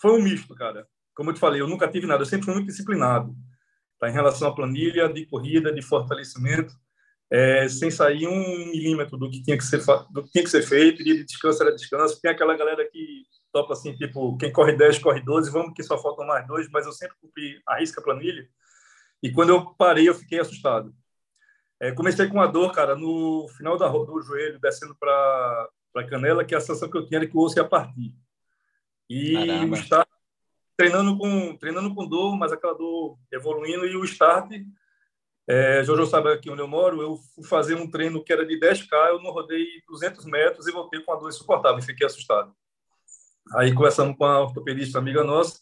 foi 0.00 0.12
um 0.12 0.22
misto, 0.22 0.54
cara. 0.54 0.86
Como 1.14 1.30
eu 1.30 1.34
te 1.34 1.40
falei, 1.40 1.60
eu 1.60 1.68
nunca 1.68 1.88
tive 1.88 2.06
nada, 2.06 2.22
eu 2.22 2.26
sempre 2.26 2.46
fui 2.46 2.54
muito 2.54 2.66
disciplinado. 2.66 3.34
Tá? 3.98 4.08
Em 4.08 4.12
relação 4.12 4.48
à 4.48 4.54
planilha 4.54 5.08
de 5.08 5.26
corrida, 5.26 5.72
de 5.72 5.82
fortalecimento, 5.82 6.74
é, 7.30 7.68
sem 7.68 7.90
sair 7.90 8.26
um 8.26 8.66
milímetro 8.66 9.16
do 9.16 9.30
que 9.30 9.42
tinha 9.42 9.56
que 9.56 9.64
ser, 9.64 9.82
do 10.10 10.22
que 10.24 10.32
tinha 10.32 10.44
que 10.44 10.50
ser 10.50 10.62
feito, 10.62 11.04
dia 11.04 11.14
de 11.14 11.24
descanso 11.24 11.62
era 11.62 11.74
descanso. 11.74 12.20
Tem 12.20 12.30
aquela 12.30 12.56
galera 12.56 12.86
que 12.90 13.11
topa 13.52 13.74
assim, 13.74 13.94
tipo, 13.94 14.36
quem 14.38 14.52
corre 14.52 14.72
10, 14.72 14.98
corre 14.98 15.20
12, 15.20 15.50
vamos 15.50 15.74
que 15.74 15.82
só 15.82 15.98
faltam 15.98 16.26
mais 16.26 16.46
dois, 16.46 16.68
mas 16.70 16.86
eu 16.86 16.92
sempre 16.92 17.16
cumpri 17.20 17.60
a 17.66 17.78
risca 17.78 18.00
a 18.00 18.04
planilha. 18.04 18.48
E 19.22 19.30
quando 19.30 19.50
eu 19.50 19.74
parei, 19.74 20.08
eu 20.08 20.14
fiquei 20.14 20.40
assustado. 20.40 20.94
É, 21.78 21.92
comecei 21.92 22.28
com 22.28 22.40
a 22.40 22.46
dor, 22.46 22.72
cara, 22.72 22.96
no 22.96 23.46
final 23.56 23.76
da, 23.76 23.88
do 23.88 24.22
joelho, 24.22 24.58
descendo 24.60 24.94
para 24.96 25.68
a 25.96 26.04
canela, 26.04 26.44
que 26.44 26.54
a 26.54 26.60
sensação 26.60 26.90
que 26.90 26.96
eu 26.96 27.06
tinha 27.06 27.18
era 27.18 27.26
que 27.26 27.36
o 27.36 27.40
osso 27.40 27.58
ia 27.58 27.64
partir. 27.64 28.14
E 29.08 29.36
o 29.36 29.74
start, 29.74 30.08
treinando 30.76 31.18
com 31.18 31.56
treinando 31.56 31.94
com 31.94 32.08
dor, 32.08 32.36
mas 32.36 32.52
aquela 32.52 32.74
dor 32.74 33.18
evoluindo 33.30 33.86
e 33.86 33.94
o 33.96 34.04
start 34.04 34.52
é, 35.46 35.82
Jojo 35.82 36.06
sabe 36.06 36.30
aqui 36.30 36.48
onde 36.50 36.62
eu 36.62 36.68
moro, 36.68 37.02
eu 37.02 37.16
fui 37.34 37.44
fazer 37.44 37.74
um 37.74 37.90
treino 37.90 38.22
que 38.22 38.32
era 38.32 38.46
de 38.46 38.58
10K, 38.58 39.08
eu 39.08 39.20
não 39.20 39.32
rodei 39.32 39.66
200 39.88 40.24
metros 40.26 40.66
e 40.66 40.72
voltei 40.72 41.00
com 41.00 41.12
a 41.12 41.16
dor 41.16 41.28
insuportável 41.28 41.78
e 41.78 41.82
fiquei 41.82 42.06
assustado. 42.06 42.54
Aí 43.54 43.74
conversamos 43.74 44.16
com 44.16 44.24
a 44.24 44.40
ortopedista 44.40 44.98
amiga 44.98 45.24
nossa, 45.24 45.60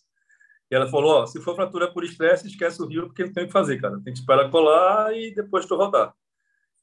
e 0.71 0.75
ela 0.75 0.89
falou, 0.89 1.23
ó, 1.23 1.27
se 1.27 1.41
for 1.41 1.57
fratura 1.57 1.93
por 1.93 2.05
estresse, 2.05 2.47
esquece 2.47 2.81
o 2.81 2.87
rio, 2.87 3.07
porque 3.07 3.25
não 3.25 3.33
tem 3.33 3.45
o 3.45 3.47
que 3.47 3.53
fazer, 3.53 3.81
cara. 3.81 4.01
Tem 4.05 4.13
que 4.13 4.21
esperar 4.21 4.51
colar 4.51 5.13
e 5.17 5.35
depois 5.35 5.67
tu 5.67 5.77
voltar. 5.77 6.15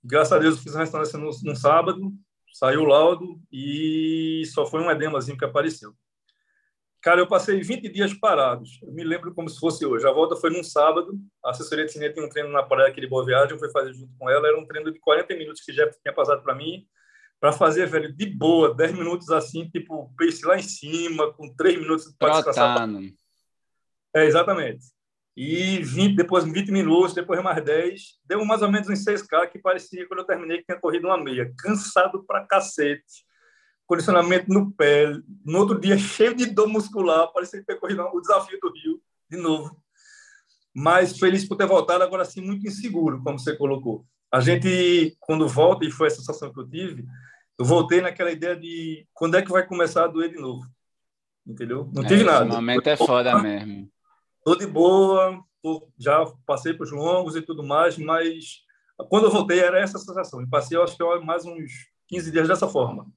Graças 0.04 0.34
a 0.34 0.40
Deus 0.40 0.58
eu 0.58 0.64
fiz 0.64 0.76
a 0.76 0.80
restauração 0.80 1.22
no, 1.22 1.32
no 1.44 1.56
sábado, 1.56 2.12
saiu 2.54 2.82
o 2.82 2.86
laudo 2.86 3.40
e 3.52 4.44
só 4.54 4.66
foi 4.66 4.82
um 4.82 4.92
edemazinho 4.92 5.38
que 5.38 5.46
apareceu. 5.46 5.94
Cara, 7.02 7.22
eu 7.22 7.28
passei 7.28 7.62
20 7.62 7.88
dias 7.90 8.14
parados. 8.14 8.80
Eu 8.84 8.92
me 8.92 9.04
lembro 9.04 9.34
como 9.34 9.48
se 9.50 9.60
fosse 9.60 9.86
hoje. 9.86 10.06
A 10.06 10.12
volta 10.12 10.36
foi 10.36 10.50
num 10.50 10.64
sábado. 10.64 11.18
A 11.46 11.52
assessoria 11.52 11.86
de 11.86 11.92
cinema 11.92 12.14
tinha 12.14 12.26
um 12.26 12.30
treino 12.30 12.50
na 12.50 12.64
praia 12.64 12.90
aqui 12.90 13.00
de 13.00 13.08
Boa 13.08 13.26
Viagem. 13.26 13.52
Eu 13.52 13.60
fui 13.60 13.72
fazer 13.72 13.94
junto 13.94 14.12
com 14.18 14.30
ela. 14.30 14.48
Era 14.48 14.60
um 14.60 14.66
treino 14.66 14.92
de 14.92 15.00
40 15.00 15.34
minutos 15.36 15.62
que 15.62 15.72
já 15.72 15.90
tinha 15.90 16.14
passado 16.14 16.42
para 16.42 16.56
mim. 16.56 16.86
Para 17.40 17.52
fazer, 17.52 17.88
velho, 17.88 18.12
de 18.12 18.26
boa, 18.26 18.74
10 18.74 18.94
minutos 18.94 19.30
assim, 19.30 19.70
tipo, 19.70 20.12
pace 20.18 20.46
lá 20.46 20.58
em 20.58 20.64
cima, 20.64 21.32
com 21.34 21.54
3 21.56 21.80
minutos 21.80 22.14
para 22.18 22.34
descansar. 22.34 22.90
É, 24.16 24.26
exatamente. 24.26 24.86
E 25.36 25.78
20, 25.84 26.16
depois 26.16 26.44
20 26.44 26.72
minutos, 26.72 27.14
depois 27.14 27.42
mais 27.44 27.64
10. 27.64 28.20
Deu 28.26 28.44
mais 28.44 28.62
ou 28.64 28.72
menos 28.72 28.90
uns 28.90 29.06
6K 29.06 29.48
que 29.52 29.60
parecia, 29.60 30.08
quando 30.08 30.22
eu 30.22 30.26
terminei, 30.26 30.58
que 30.58 30.66
tinha 30.66 30.80
corrido 30.80 31.08
uma 31.08 31.24
meia. 31.24 31.54
Cansado 31.60 32.24
pra 32.26 32.46
cacete 32.46 33.28
condicionamento 33.88 34.52
no 34.54 34.70
pé, 34.72 35.14
no 35.46 35.60
outro 35.60 35.80
dia 35.80 35.98
cheio 35.98 36.36
de 36.36 36.46
dor 36.46 36.68
muscular, 36.68 37.32
parecia 37.32 37.64
ter 37.64 37.80
corrido 37.80 38.04
o 38.04 38.20
desafio 38.20 38.60
do 38.62 38.70
Rio, 38.70 39.02
de 39.30 39.38
novo. 39.38 39.82
Mas 40.76 41.18
feliz 41.18 41.48
por 41.48 41.56
ter 41.56 41.66
voltado, 41.66 42.04
agora 42.04 42.26
sim 42.26 42.42
muito 42.42 42.68
inseguro, 42.68 43.24
como 43.24 43.40
você 43.40 43.56
colocou. 43.56 44.06
A 44.32 44.40
gente, 44.40 45.16
quando 45.20 45.48
volta, 45.48 45.86
e 45.86 45.92
foi 45.92 46.08
a 46.08 46.12
sensação 46.12 46.52
que 46.52 46.60
eu 46.60 46.68
tive, 46.68 47.06
eu 47.58 47.66
voltei 47.66 48.02
naquela 48.02 48.32
ideia 48.32 48.56
de 48.56 49.08
quando 49.14 49.36
é 49.36 49.42
que 49.42 49.52
vai 49.52 49.66
começar 49.66 50.04
a 50.04 50.08
doer 50.08 50.30
de 50.30 50.38
novo. 50.38 50.66
Entendeu? 51.46 51.90
Não 51.94 52.04
é, 52.04 52.08
tive 52.08 52.24
nada. 52.24 52.46
Esse 52.46 52.56
momento 52.56 52.88
é 52.88 52.98
foda 52.98 53.42
mesmo. 53.42 53.90
Tô 54.44 54.56
de 54.56 54.68
boa, 54.68 55.42
tô, 55.62 55.90
já 55.98 56.26
passei 56.46 56.74
para 56.74 56.84
os 56.84 56.92
longos 56.92 57.36
e 57.36 57.42
tudo 57.42 57.64
mais, 57.64 57.98
mas 57.98 58.64
quando 59.10 59.26
eu 59.26 59.32
voltei 59.32 59.60
era 59.60 59.80
essa 59.80 59.98
sensação. 59.98 60.42
E 60.42 60.48
passei, 60.48 60.78
acho 60.78 60.98
que 60.98 61.04
mais 61.26 61.46
uns 61.46 61.72
15 62.08 62.32
dias 62.32 62.48
dessa 62.48 62.68
forma 62.68 63.08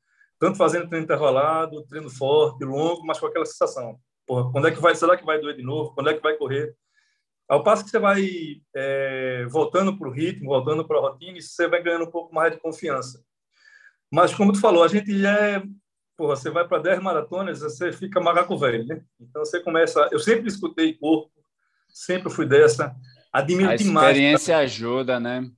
tanto 0.41 0.57
fazendo 0.57 0.89
treino 0.89 1.05
intervalado, 1.05 1.87
treino 1.87 2.09
forte, 2.09 2.65
longo, 2.65 3.07
mas 3.07 3.21
com 3.21 3.27
aquela 3.27 3.45
sensação. 3.45 4.01
Porra, 4.27 4.51
quando 4.51 4.69
é 4.69 4.71
que 4.71 4.81
vai, 4.81 4.95
será 4.95 5.15
que 5.15 5.25
vai 5.25 5.39
doer 5.39 5.55
de 5.55 5.63
novo? 5.63 5.93
Quando 5.95 6.09
é 6.09 6.15
que 6.15 6.23
vai 6.23 6.35
correr? 6.35 6.75
Ao 7.51 7.65
passo 7.65 7.85
que 7.85 7.91
você 7.91 7.99
vai 7.99 8.63
é, 8.73 9.45
voltando 9.51 9.99
para 9.99 10.09
o 10.09 10.13
ritmo, 10.13 10.51
voltando 10.51 10.87
para 10.87 10.99
a 10.99 11.01
rotina, 11.01 11.41
você 11.41 11.67
vai 11.67 11.83
ganhando 11.83 12.05
um 12.05 12.11
pouco 12.11 12.33
mais 12.33 12.53
de 12.53 12.61
confiança. 12.61 13.25
Mas, 14.09 14.33
como 14.33 14.53
tu 14.53 14.61
falou, 14.61 14.85
a 14.85 14.89
gente 14.89 15.19
já 15.19 15.33
é. 15.33 15.63
Porra, 16.17 16.37
você 16.37 16.49
vai 16.49 16.69
para 16.69 16.83
10 16.83 17.03
maratonas, 17.03 17.59
você 17.59 17.91
fica 17.93 18.21
macaco 18.21 18.57
velho, 18.57 18.87
né? 18.87 19.03
Então 19.19 19.45
você 19.45 19.59
começa. 19.59 20.09
Eu 20.13 20.21
sempre 20.21 20.47
escutei 20.47 20.95
corpo, 20.95 21.33
sempre 21.89 22.31
fui 22.31 22.47
dessa. 22.47 22.95
Admiro 23.33 23.71
a 23.71 23.77
demais. 23.77 24.07
A 24.07 24.11
experiência 24.11 24.57
ajuda, 24.59 25.19
né? 25.19 25.51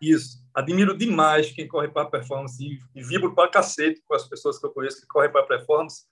Isso 0.00 0.42
admiro 0.54 0.96
demais 0.96 1.50
quem 1.50 1.66
corre 1.66 1.88
para 1.88 2.10
performance 2.10 2.62
e, 2.62 2.78
e 2.94 3.02
vibro 3.02 3.34
para 3.34 3.48
cacete 3.48 4.02
com 4.06 4.14
as 4.14 4.28
pessoas 4.28 4.58
que 4.58 4.66
eu 4.66 4.70
conheço 4.70 5.00
que 5.00 5.06
correm 5.06 5.30
para 5.30 5.46
performance, 5.46 6.02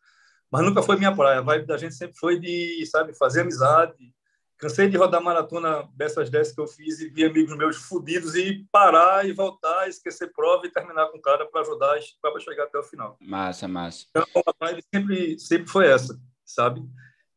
mas 0.51 0.65
nunca 0.65 0.83
foi 0.83 0.97
minha 0.97 1.15
praia. 1.15 1.41
A 1.41 1.43
vibe 1.43 1.67
da 1.67 1.77
gente 1.77 1.95
sempre 1.95 2.17
foi 2.17 2.39
de, 2.39 2.85
sabe, 2.87 3.13
fazer 3.15 3.43
amizade. 3.43 4.15
Cansei 4.61 4.89
de 4.91 4.99
rodar 4.99 5.23
maratona 5.23 5.89
dessas 5.95 6.29
10 6.29 6.53
que 6.53 6.61
eu 6.61 6.67
fiz 6.67 7.01
e 7.01 7.09
vi 7.09 7.25
amigos 7.25 7.57
meus 7.57 7.77
fudidos 7.77 8.35
e 8.35 8.67
parar 8.71 9.27
e 9.27 9.33
voltar, 9.33 9.89
esquecer 9.89 10.31
prova 10.35 10.67
e 10.67 10.71
terminar 10.71 11.07
com 11.07 11.17
o 11.17 11.23
cara 11.23 11.47
para 11.47 11.63
ajudar 11.63 11.99
para 12.21 12.41
chegar 12.41 12.65
até 12.65 12.79
o 12.79 12.83
final. 12.83 13.17
Massa, 13.23 13.67
massa. 13.67 14.05
Então, 14.11 14.25
a 14.47 14.67
vibe 14.67 14.85
sempre, 14.95 15.39
sempre 15.39 15.67
foi 15.67 15.87
essa, 15.87 16.21
sabe? 16.45 16.83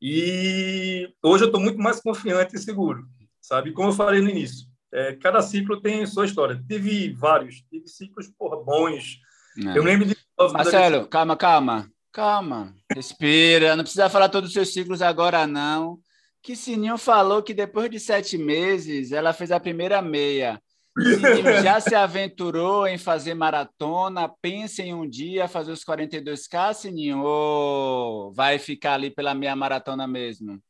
E 0.01 1.13
hoje 1.23 1.45
eu 1.45 1.47
estou 1.47 1.61
muito 1.61 1.79
mais 1.79 2.01
confiante 2.01 2.57
e 2.57 2.59
seguro, 2.59 3.07
sabe? 3.41 3.71
Como 3.71 3.87
eu 3.87 3.93
falei 3.93 4.19
no 4.19 4.29
início, 4.29 4.67
é, 4.91 5.13
cada 5.15 5.41
ciclo 5.41 5.79
tem 5.79 6.05
sua 6.05 6.25
história. 6.25 6.61
Tive 6.67 7.13
vários, 7.13 7.63
tive 7.69 7.87
ciclos 7.87 8.27
porra, 8.37 8.61
bons. 8.61 9.21
Não. 9.55 9.73
Eu 9.73 9.83
lembro 9.83 10.05
de. 10.05 10.17
Marcelo, 10.51 11.07
calma, 11.07 11.37
calma, 11.37 11.89
calma. 12.11 12.75
Respira. 12.93 13.77
Não 13.77 13.83
precisa 13.83 14.09
falar 14.09 14.27
todos 14.27 14.49
os 14.49 14.53
seus 14.53 14.73
ciclos 14.73 15.01
agora, 15.01 15.47
não. 15.47 15.99
Que 16.43 16.55
Sininho 16.55 16.97
falou 16.97 17.41
que 17.41 17.53
depois 17.53 17.89
de 17.89 17.99
sete 17.99 18.37
meses 18.37 19.11
ela 19.11 19.33
fez 19.33 19.51
a 19.51 19.59
primeira 19.59 20.01
meia. 20.01 20.61
Sininho 20.95 21.43
já 21.63 21.79
se 21.79 21.95
aventurou 21.95 22.85
em 22.85 22.97
fazer 22.97 23.33
maratona? 23.33 24.29
Pensa 24.41 24.83
em 24.83 24.93
um 24.93 25.09
dia 25.09 25.47
fazer 25.47 25.71
os 25.71 25.83
42K, 25.83 26.73
Sininho? 26.73 27.23
Ou 27.23 28.31
vai 28.33 28.59
ficar 28.59 28.93
ali 28.95 29.09
pela 29.09 29.33
meia 29.33 29.55
maratona 29.55 30.05
mesmo? 30.05 30.61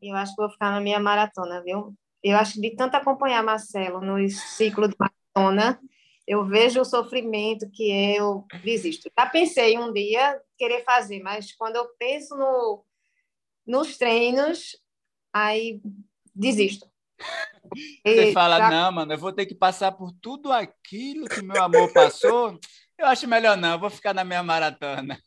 Eu 0.00 0.16
acho 0.16 0.34
que 0.34 0.40
vou 0.40 0.50
ficar 0.50 0.70
na 0.70 0.80
minha 0.80 1.00
maratona, 1.00 1.62
viu? 1.62 1.94
eu 2.24 2.38
acho 2.38 2.54
que 2.54 2.60
de 2.62 2.70
tanto 2.70 2.96
acompanhar 2.96 3.44
Marcelo 3.44 4.00
no 4.00 4.26
ciclo 4.30 4.88
de 4.88 4.96
maratona, 4.98 5.78
eu 6.26 6.42
vejo 6.46 6.80
o 6.80 6.84
sofrimento 6.84 7.70
que 7.70 8.16
eu 8.16 8.46
desisto. 8.62 9.10
Já 9.16 9.26
pensei 9.26 9.78
um 9.78 9.92
dia 9.92 10.40
querer 10.56 10.82
fazer, 10.84 11.22
mas 11.22 11.52
quando 11.52 11.76
eu 11.76 11.86
penso 11.98 12.34
no, 12.34 12.82
nos 13.66 13.96
treinos, 13.96 14.76
aí 15.32 15.80
desisto. 16.34 16.86
Você 18.06 18.30
e, 18.30 18.32
fala, 18.32 18.58
já... 18.58 18.70
não, 18.70 18.92
mano, 18.92 19.12
eu 19.12 19.18
vou 19.18 19.32
ter 19.32 19.46
que 19.46 19.54
passar 19.54 19.92
por 19.92 20.12
tudo 20.20 20.52
aquilo 20.52 21.26
que 21.26 21.42
meu 21.42 21.62
amor 21.62 21.92
passou. 21.92 22.58
Eu 22.98 23.06
acho 23.06 23.26
melhor 23.26 23.56
não, 23.56 23.72
eu 23.72 23.78
vou 23.78 23.90
ficar 23.90 24.14
na 24.14 24.24
minha 24.24 24.42
maratona. 24.42 25.18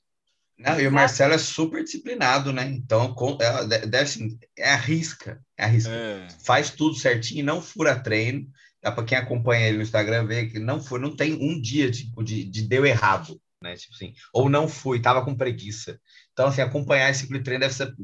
Não, 0.57 0.79
e 0.79 0.87
o 0.87 0.91
Marcelo 0.91 1.33
é 1.33 1.37
super 1.37 1.83
disciplinado, 1.83 2.51
né? 2.51 2.65
Então, 2.67 3.15
é, 3.39 3.85
deve, 3.85 4.03
assim, 4.03 4.39
é 4.57 4.71
arrisca, 4.71 5.39
é 5.55 5.65
arrisca. 5.65 5.91
É. 5.91 6.27
Faz 6.43 6.71
tudo 6.71 6.95
certinho, 6.95 7.45
não 7.45 7.61
fura 7.61 7.99
treino. 7.99 8.47
Dá 8.81 8.91
para 8.91 9.03
quem 9.03 9.17
acompanha 9.17 9.67
ele 9.67 9.77
no 9.77 9.83
Instagram 9.83 10.25
ver 10.25 10.49
que 10.51 10.59
não 10.59 10.81
foi, 10.81 10.99
não 10.99 11.15
tem 11.15 11.33
um 11.33 11.61
dia 11.61 11.91
tipo, 11.91 12.23
de, 12.23 12.43
de 12.43 12.63
deu 12.63 12.85
errado, 12.85 13.39
né? 13.61 13.75
Tipo 13.75 13.93
assim, 13.93 14.13
ou 14.33 14.49
não 14.49 14.67
fui, 14.67 14.99
tava 14.99 15.23
com 15.23 15.35
preguiça. 15.35 15.99
Então, 16.37 16.49
assim, 16.49 16.61
acompanhar 16.61 17.09
esse 17.09 17.21
ciclo 17.21 17.39
de 17.39 17.43
treino 17.43 17.61
deve 17.61 17.73
ser, 17.73 17.95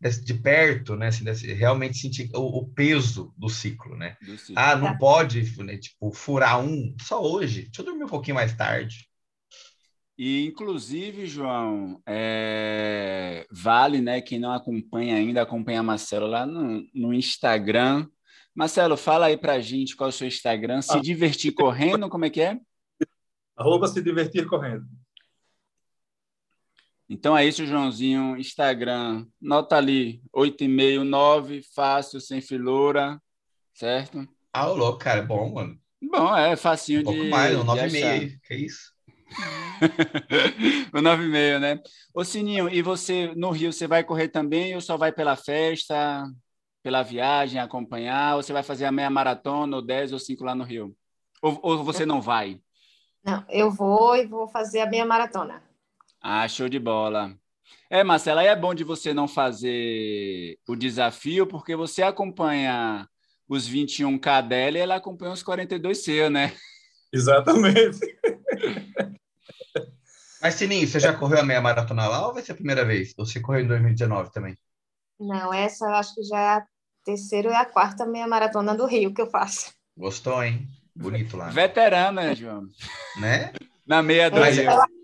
deve 0.00 0.14
ser 0.16 0.24
de 0.24 0.34
perto, 0.34 0.96
né? 0.96 1.06
Assim, 1.06 1.22
deve 1.22 1.54
realmente 1.54 1.96
sentir 1.96 2.28
o, 2.34 2.58
o 2.58 2.66
peso 2.66 3.32
do 3.36 3.48
ciclo, 3.48 3.96
né? 3.96 4.16
Do 4.20 4.36
ciclo. 4.36 4.54
Ah, 4.56 4.74
não 4.74 4.88
tá. 4.88 4.98
pode, 4.98 5.62
né, 5.62 5.76
tipo, 5.78 6.10
furar 6.10 6.60
um 6.60 6.96
só 7.00 7.22
hoje. 7.22 7.66
Deixa 7.66 7.82
eu 7.82 7.84
dormir 7.84 8.02
um 8.02 8.08
pouquinho 8.08 8.34
mais 8.34 8.52
tarde. 8.52 9.08
E, 10.18 10.44
inclusive, 10.44 11.28
João, 11.28 12.02
é... 12.04 13.46
vale, 13.48 14.00
né? 14.00 14.20
Quem 14.20 14.40
não 14.40 14.50
acompanha 14.50 15.14
ainda, 15.14 15.42
acompanha 15.42 15.80
Marcelo 15.80 16.26
lá 16.26 16.44
no, 16.44 16.84
no 16.92 17.14
Instagram. 17.14 18.08
Marcelo, 18.56 18.96
fala 18.96 19.26
aí 19.26 19.36
pra 19.36 19.60
gente 19.60 19.94
qual 19.94 20.08
é 20.08 20.12
o 20.12 20.12
seu 20.12 20.26
Instagram. 20.26 20.82
Se 20.82 20.96
ah. 20.96 21.00
divertir 21.00 21.52
correndo, 21.52 22.08
como 22.08 22.24
é 22.24 22.30
que 22.30 22.40
é? 22.40 22.58
Arroba 23.56 23.86
se 23.86 24.02
divertir 24.02 24.46
correndo. 24.48 24.84
Então 27.08 27.36
é 27.36 27.44
isso, 27.44 27.64
Joãozinho. 27.64 28.36
Instagram, 28.36 29.26
nota 29.40 29.76
ali, 29.76 30.22
8,5, 30.34 31.62
fácil, 31.74 32.20
sem 32.20 32.40
filura, 32.40 33.20
certo? 33.74 34.28
Ah, 34.52 34.66
louco, 34.66 34.98
cara, 34.98 35.22
bom, 35.22 35.54
mano. 35.54 35.78
Bom, 36.02 36.36
é 36.36 36.54
facinho 36.54 37.00
um 37.00 37.02
de. 37.04 37.08
Um 37.08 37.12
pouco 37.14 37.30
mais, 37.30 37.56
um 37.56 37.64
9,5, 37.64 38.38
que 38.42 38.54
isso? 38.54 38.92
o 40.92 40.98
9,5, 40.98 41.58
né? 41.58 41.80
Ô 42.14 42.24
Sininho, 42.24 42.68
e 42.68 42.82
você 42.82 43.32
no 43.34 43.50
Rio, 43.50 43.72
você 43.72 43.86
vai 43.86 44.04
correr 44.04 44.28
também 44.28 44.74
ou 44.74 44.80
só 44.80 44.96
vai 44.96 45.10
pela 45.12 45.36
festa, 45.36 46.26
pela 46.82 47.02
viagem, 47.02 47.60
acompanhar? 47.60 48.36
Ou 48.36 48.42
você 48.42 48.52
vai 48.52 48.62
fazer 48.62 48.84
a 48.84 48.92
meia 48.92 49.10
maratona, 49.10 49.76
ou 49.76 49.82
10 49.82 50.12
ou 50.12 50.18
5 50.18 50.44
lá 50.44 50.54
no 50.54 50.64
Rio? 50.64 50.94
Ou, 51.42 51.58
ou 51.62 51.84
você 51.84 52.04
não 52.04 52.20
vai? 52.20 52.60
Não, 53.24 53.44
eu 53.48 53.70
vou 53.70 54.16
e 54.16 54.26
vou 54.26 54.48
fazer 54.48 54.80
a 54.80 54.86
meia 54.86 55.04
maratona. 55.04 55.62
Ah, 56.20 56.46
show 56.48 56.68
de 56.68 56.78
bola. 56.78 57.34
É, 57.90 58.04
Marcela, 58.04 58.40
aí 58.42 58.48
é 58.48 58.56
bom 58.56 58.74
de 58.74 58.84
você 58.84 59.14
não 59.14 59.26
fazer 59.26 60.58
o 60.66 60.76
desafio, 60.76 61.46
porque 61.46 61.74
você 61.74 62.02
acompanha 62.02 63.08
os 63.48 63.68
21K 63.68 64.46
dela 64.46 64.78
e 64.78 64.80
ela 64.80 64.96
acompanha 64.96 65.32
os 65.32 65.42
42 65.42 66.04
seu, 66.04 66.28
né? 66.28 66.54
Exatamente. 67.12 67.98
Mas, 70.40 70.54
Sininho, 70.54 70.86
você 70.86 71.00
já 71.00 71.12
correu 71.12 71.40
a 71.40 71.42
meia 71.42 71.60
maratona 71.60 72.06
lá 72.06 72.28
ou 72.28 72.34
vai 72.34 72.42
ser 72.42 72.52
a 72.52 72.56
primeira 72.56 72.84
vez? 72.84 73.12
Ou 73.16 73.26
você 73.26 73.40
correu 73.40 73.62
em 73.62 73.66
2019 73.66 74.30
também? 74.30 74.56
Não, 75.18 75.52
essa 75.52 75.86
eu 75.86 75.94
acho 75.94 76.14
que 76.14 76.22
já 76.22 76.38
é 76.38 76.48
a 76.58 76.66
terceira 77.04 77.48
ou 77.48 77.56
a 77.56 77.64
quarta 77.64 78.06
meia 78.06 78.26
maratona 78.26 78.76
do 78.76 78.86
Rio 78.86 79.12
que 79.12 79.20
eu 79.20 79.30
faço. 79.30 79.72
Gostou, 79.96 80.44
hein? 80.44 80.68
Bonito 80.94 81.36
lá. 81.36 81.48
Veterana, 81.48 82.34
João. 82.34 82.68
Né? 83.20 83.52
Na 83.84 84.00
meia 84.00 84.30
do 84.30 84.40
Rio. 84.40 84.97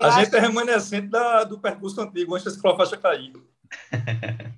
A 0.00 0.10
gente 0.10 0.34
é 0.34 0.40
remanescente 0.40 1.08
da, 1.08 1.44
do 1.44 1.58
percurso 1.58 2.00
antigo, 2.00 2.34
antes 2.34 2.44
da 2.44 2.50
ciclofaixa 2.50 2.96
cair. 2.96 3.32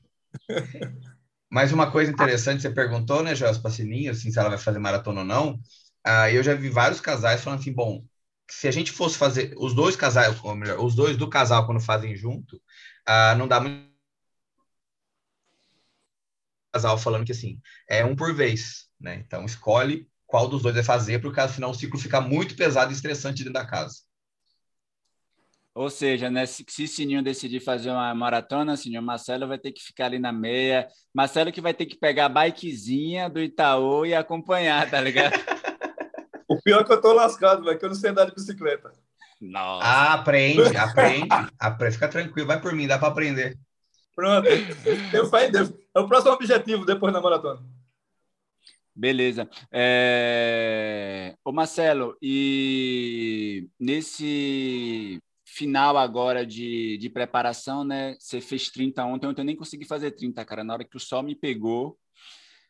Mais 1.50 1.72
uma 1.72 1.90
coisa 1.90 2.12
interessante, 2.12 2.62
você 2.62 2.70
perguntou, 2.70 3.22
né, 3.22 3.34
Joel 3.34 3.58
Passininho, 3.60 4.10
assim, 4.10 4.30
se 4.30 4.38
ela 4.38 4.50
vai 4.50 4.58
fazer 4.58 4.78
maratona 4.78 5.20
ou 5.20 5.26
não. 5.26 5.58
Ah, 6.04 6.30
eu 6.30 6.42
já 6.42 6.54
vi 6.54 6.68
vários 6.68 7.00
casais 7.00 7.42
falando 7.42 7.60
assim, 7.60 7.72
bom, 7.72 8.04
se 8.50 8.68
a 8.68 8.70
gente 8.70 8.92
fosse 8.92 9.16
fazer 9.16 9.54
os 9.56 9.74
dois 9.74 9.96
casais, 9.96 10.38
ou 10.42 10.54
melhor, 10.54 10.78
os 10.84 10.94
dois 10.94 11.16
do 11.16 11.28
casal 11.28 11.66
quando 11.66 11.80
fazem 11.80 12.14
junto, 12.16 12.60
ah, 13.06 13.34
não 13.34 13.48
dá 13.48 13.60
muito 13.60 13.88
casal 16.72 16.98
falando 16.98 17.24
que 17.24 17.32
assim, 17.32 17.60
é 17.88 18.04
um 18.04 18.14
por 18.14 18.34
vez, 18.34 18.88
né? 19.00 19.16
Então 19.16 19.44
escolhe 19.44 20.08
qual 20.26 20.48
dos 20.48 20.62
dois 20.62 20.74
vai 20.74 20.84
fazer, 20.84 21.20
porque 21.20 21.46
senão 21.48 21.70
o 21.70 21.74
ciclo 21.74 21.98
fica 21.98 22.20
muito 22.20 22.54
pesado 22.56 22.92
e 22.92 22.94
estressante 22.94 23.38
dentro 23.38 23.54
da 23.54 23.66
casa. 23.66 24.07
Ou 25.74 25.88
seja, 25.88 26.28
né, 26.28 26.44
se, 26.44 26.64
se 26.68 26.88
Sininho 26.88 27.22
decidir 27.22 27.60
fazer 27.60 27.90
uma 27.90 28.12
maratona, 28.14 28.76
Sininho, 28.76 29.02
Marcelo 29.02 29.46
vai 29.46 29.58
ter 29.58 29.70
que 29.70 29.82
ficar 29.82 30.06
ali 30.06 30.18
na 30.18 30.32
meia. 30.32 30.88
Marcelo 31.14 31.52
que 31.52 31.60
vai 31.60 31.72
ter 31.72 31.86
que 31.86 31.96
pegar 31.96 32.26
a 32.26 32.28
bikezinha 32.28 33.30
do 33.30 33.40
Itaú 33.40 34.04
e 34.04 34.14
acompanhar, 34.14 34.90
tá 34.90 35.00
ligado? 35.00 35.34
o 36.48 36.60
pior 36.60 36.80
é 36.80 36.84
que 36.84 36.92
eu 36.92 37.00
tô 37.00 37.12
lascado, 37.12 37.64
velho, 37.64 37.78
que 37.78 37.84
eu 37.84 37.90
não 37.90 37.96
sei 37.96 38.10
andar 38.10 38.24
de 38.24 38.34
bicicleta. 38.34 38.92
Nossa. 39.40 39.86
Ah, 39.86 40.14
aprende, 40.14 40.76
aprende, 40.76 41.28
aprende. 41.58 41.94
Fica 41.94 42.08
tranquilo, 42.08 42.48
vai 42.48 42.60
por 42.60 42.72
mim, 42.72 42.88
dá 42.88 42.98
para 42.98 43.08
aprender. 43.08 43.56
Pronto. 44.16 44.48
Eu 45.12 45.30
é 45.94 46.00
o 46.00 46.08
próximo 46.08 46.32
objetivo 46.32 46.84
depois 46.84 47.12
da 47.12 47.20
maratona. 47.20 47.60
Beleza. 48.92 49.48
É... 49.70 51.36
Ô 51.44 51.52
Marcelo, 51.52 52.16
e 52.20 53.68
nesse 53.78 55.22
final 55.48 55.96
agora 55.96 56.44
de, 56.44 56.98
de 56.98 57.08
preparação, 57.08 57.82
né? 57.82 58.16
Você 58.18 58.40
fez 58.40 58.70
30 58.70 59.04
ontem, 59.04 59.26
ontem 59.26 59.40
eu 59.40 59.46
nem 59.46 59.56
consegui 59.56 59.86
fazer 59.86 60.10
30, 60.10 60.44
cara. 60.44 60.62
Na 60.62 60.74
hora 60.74 60.84
que 60.84 60.96
o 60.96 61.00
sol 61.00 61.22
me 61.22 61.34
pegou, 61.34 61.98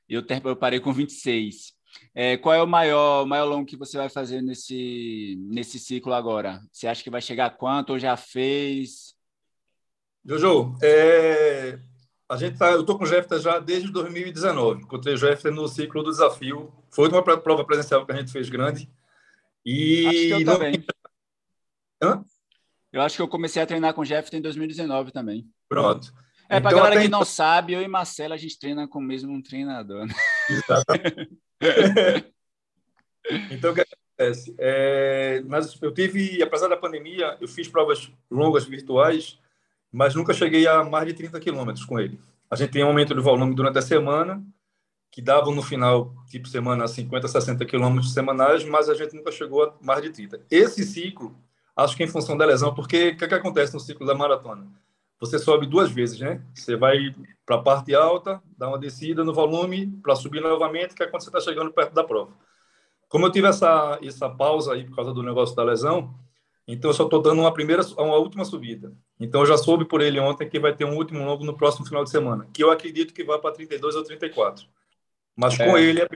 eu, 0.08 0.22
ter, 0.22 0.40
eu 0.44 0.56
parei 0.56 0.78
com 0.78 0.92
26. 0.92 1.74
É, 2.14 2.36
qual 2.36 2.54
é 2.54 2.62
o 2.62 2.66
maior, 2.66 3.26
maior 3.26 3.46
longo 3.46 3.66
que 3.66 3.76
você 3.76 3.96
vai 3.96 4.08
fazer 4.08 4.40
nesse, 4.42 5.36
nesse 5.40 5.78
ciclo 5.78 6.12
agora? 6.14 6.60
Você 6.70 6.86
acha 6.86 7.02
que 7.02 7.10
vai 7.10 7.20
chegar 7.20 7.46
a 7.46 7.50
quanto 7.50 7.90
ou 7.90 7.98
já 7.98 8.16
fez? 8.16 9.14
Jojo, 10.24 10.76
é, 10.82 11.78
a 12.28 12.36
gente 12.36 12.58
tá, 12.58 12.70
eu 12.70 12.82
estou 12.82 12.96
com 12.96 13.04
o 13.04 13.06
Jeffter 13.06 13.40
já 13.40 13.58
desde 13.58 13.90
2019. 13.90 14.82
Encontrei 14.82 15.14
o 15.14 15.18
Jeffter 15.18 15.52
no 15.52 15.66
ciclo 15.66 16.02
do 16.02 16.10
desafio. 16.10 16.72
Foi 16.90 17.08
uma 17.08 17.22
prova 17.22 17.64
presencial 17.64 18.06
que 18.06 18.12
a 18.12 18.16
gente 18.16 18.30
fez 18.30 18.48
grande. 18.48 18.88
E 19.64 20.06
Acho 20.06 20.16
que 20.16 20.30
eu 20.30 20.40
não... 20.40 20.52
também. 20.54 20.84
Hã? 22.02 22.24
Eu 22.98 23.04
acho 23.04 23.16
que 23.16 23.22
eu 23.22 23.28
comecei 23.28 23.62
a 23.62 23.66
treinar 23.66 23.94
com 23.94 24.00
o 24.00 24.04
Jeff 24.04 24.34
em 24.36 24.40
2019 24.40 25.12
também. 25.12 25.46
Pronto. 25.68 26.12
É, 26.48 26.56
então, 26.56 26.62
para 26.62 26.76
galera 26.76 27.00
que 27.00 27.06
então... 27.06 27.20
não 27.20 27.26
sabe, 27.26 27.74
eu 27.74 27.82
e 27.82 27.88
Marcelo, 27.88 28.34
a 28.34 28.36
gente 28.36 28.58
treina 28.58 28.88
com 28.88 28.98
o 28.98 29.02
mesmo 29.02 29.40
treinador. 29.42 30.06
Né? 30.06 30.14
então, 33.50 33.70
o 33.70 33.74
que 33.74 33.82
acontece? 33.82 34.54
É, 34.58 35.42
mas 35.46 35.80
eu 35.80 35.94
tive, 35.94 36.42
apesar 36.42 36.66
da 36.68 36.76
pandemia, 36.76 37.36
eu 37.40 37.46
fiz 37.46 37.68
provas 37.68 38.10
longas 38.30 38.64
virtuais, 38.64 39.38
mas 39.92 40.14
nunca 40.14 40.34
cheguei 40.34 40.66
a 40.66 40.82
mais 40.82 41.06
de 41.06 41.14
30 41.14 41.38
quilômetros 41.38 41.84
com 41.84 42.00
ele. 42.00 42.18
A 42.50 42.56
gente 42.56 42.70
tem 42.70 42.82
um 42.82 42.88
aumento 42.88 43.14
de 43.14 43.20
volume 43.20 43.54
durante 43.54 43.78
a 43.78 43.82
semana, 43.82 44.42
que 45.10 45.22
davam 45.22 45.54
no 45.54 45.62
final, 45.62 46.14
tipo 46.28 46.48
semana, 46.48 46.88
50, 46.88 47.28
60 47.28 47.64
quilômetros 47.64 48.12
semanais, 48.12 48.64
mas 48.64 48.88
a 48.88 48.94
gente 48.94 49.14
nunca 49.14 49.30
chegou 49.30 49.64
a 49.64 49.74
mais 49.80 50.02
de 50.02 50.10
30. 50.10 50.40
Esse 50.50 50.82
ciclo 50.82 51.36
acho 51.78 51.96
que 51.96 52.02
em 52.02 52.08
função 52.08 52.36
da 52.36 52.44
lesão, 52.44 52.74
porque 52.74 53.10
o 53.10 53.16
que, 53.16 53.28
que 53.28 53.34
acontece 53.34 53.72
no 53.72 53.80
ciclo 53.80 54.06
da 54.06 54.14
maratona? 54.14 54.66
Você 55.20 55.38
sobe 55.38 55.66
duas 55.66 55.90
vezes, 55.90 56.18
né? 56.18 56.42
Você 56.54 56.76
vai 56.76 57.14
para 57.46 57.56
a 57.56 57.62
parte 57.62 57.94
alta, 57.94 58.42
dá 58.56 58.68
uma 58.68 58.78
descida 58.78 59.24
no 59.24 59.32
volume, 59.32 59.86
para 60.02 60.14
subir 60.14 60.40
novamente, 60.40 60.94
que 60.94 61.02
é 61.02 61.06
quando 61.06 61.22
você 61.22 61.28
está 61.28 61.40
chegando 61.40 61.72
perto 61.72 61.94
da 61.94 62.04
prova. 62.04 62.32
Como 63.08 63.26
eu 63.26 63.32
tive 63.32 63.48
essa, 63.48 63.98
essa 64.02 64.28
pausa 64.28 64.74
aí 64.74 64.84
por 64.84 64.94
causa 64.94 65.12
do 65.12 65.22
negócio 65.22 65.56
da 65.56 65.64
lesão, 65.64 66.14
então 66.66 66.90
eu 66.90 66.94
só 66.94 67.04
estou 67.04 67.22
dando 67.22 67.40
uma 67.40 67.52
primeira, 67.52 67.82
uma 67.96 68.16
última 68.16 68.44
subida. 68.44 68.92
Então 69.18 69.40
eu 69.40 69.46
já 69.46 69.56
soube 69.56 69.86
por 69.86 70.00
ele 70.00 70.20
ontem 70.20 70.48
que 70.48 70.60
vai 70.60 70.74
ter 70.74 70.84
um 70.84 70.96
último 70.96 71.24
longo 71.24 71.44
no 71.44 71.56
próximo 71.56 71.86
final 71.86 72.04
de 72.04 72.10
semana, 72.10 72.48
que 72.52 72.62
eu 72.62 72.70
acredito 72.70 73.14
que 73.14 73.24
vai 73.24 73.38
para 73.38 73.54
32 73.54 73.96
ou 73.96 74.04
34. 74.04 74.66
Mas 75.34 75.58
é. 75.58 75.64
com 75.64 75.78
ele 75.78 76.06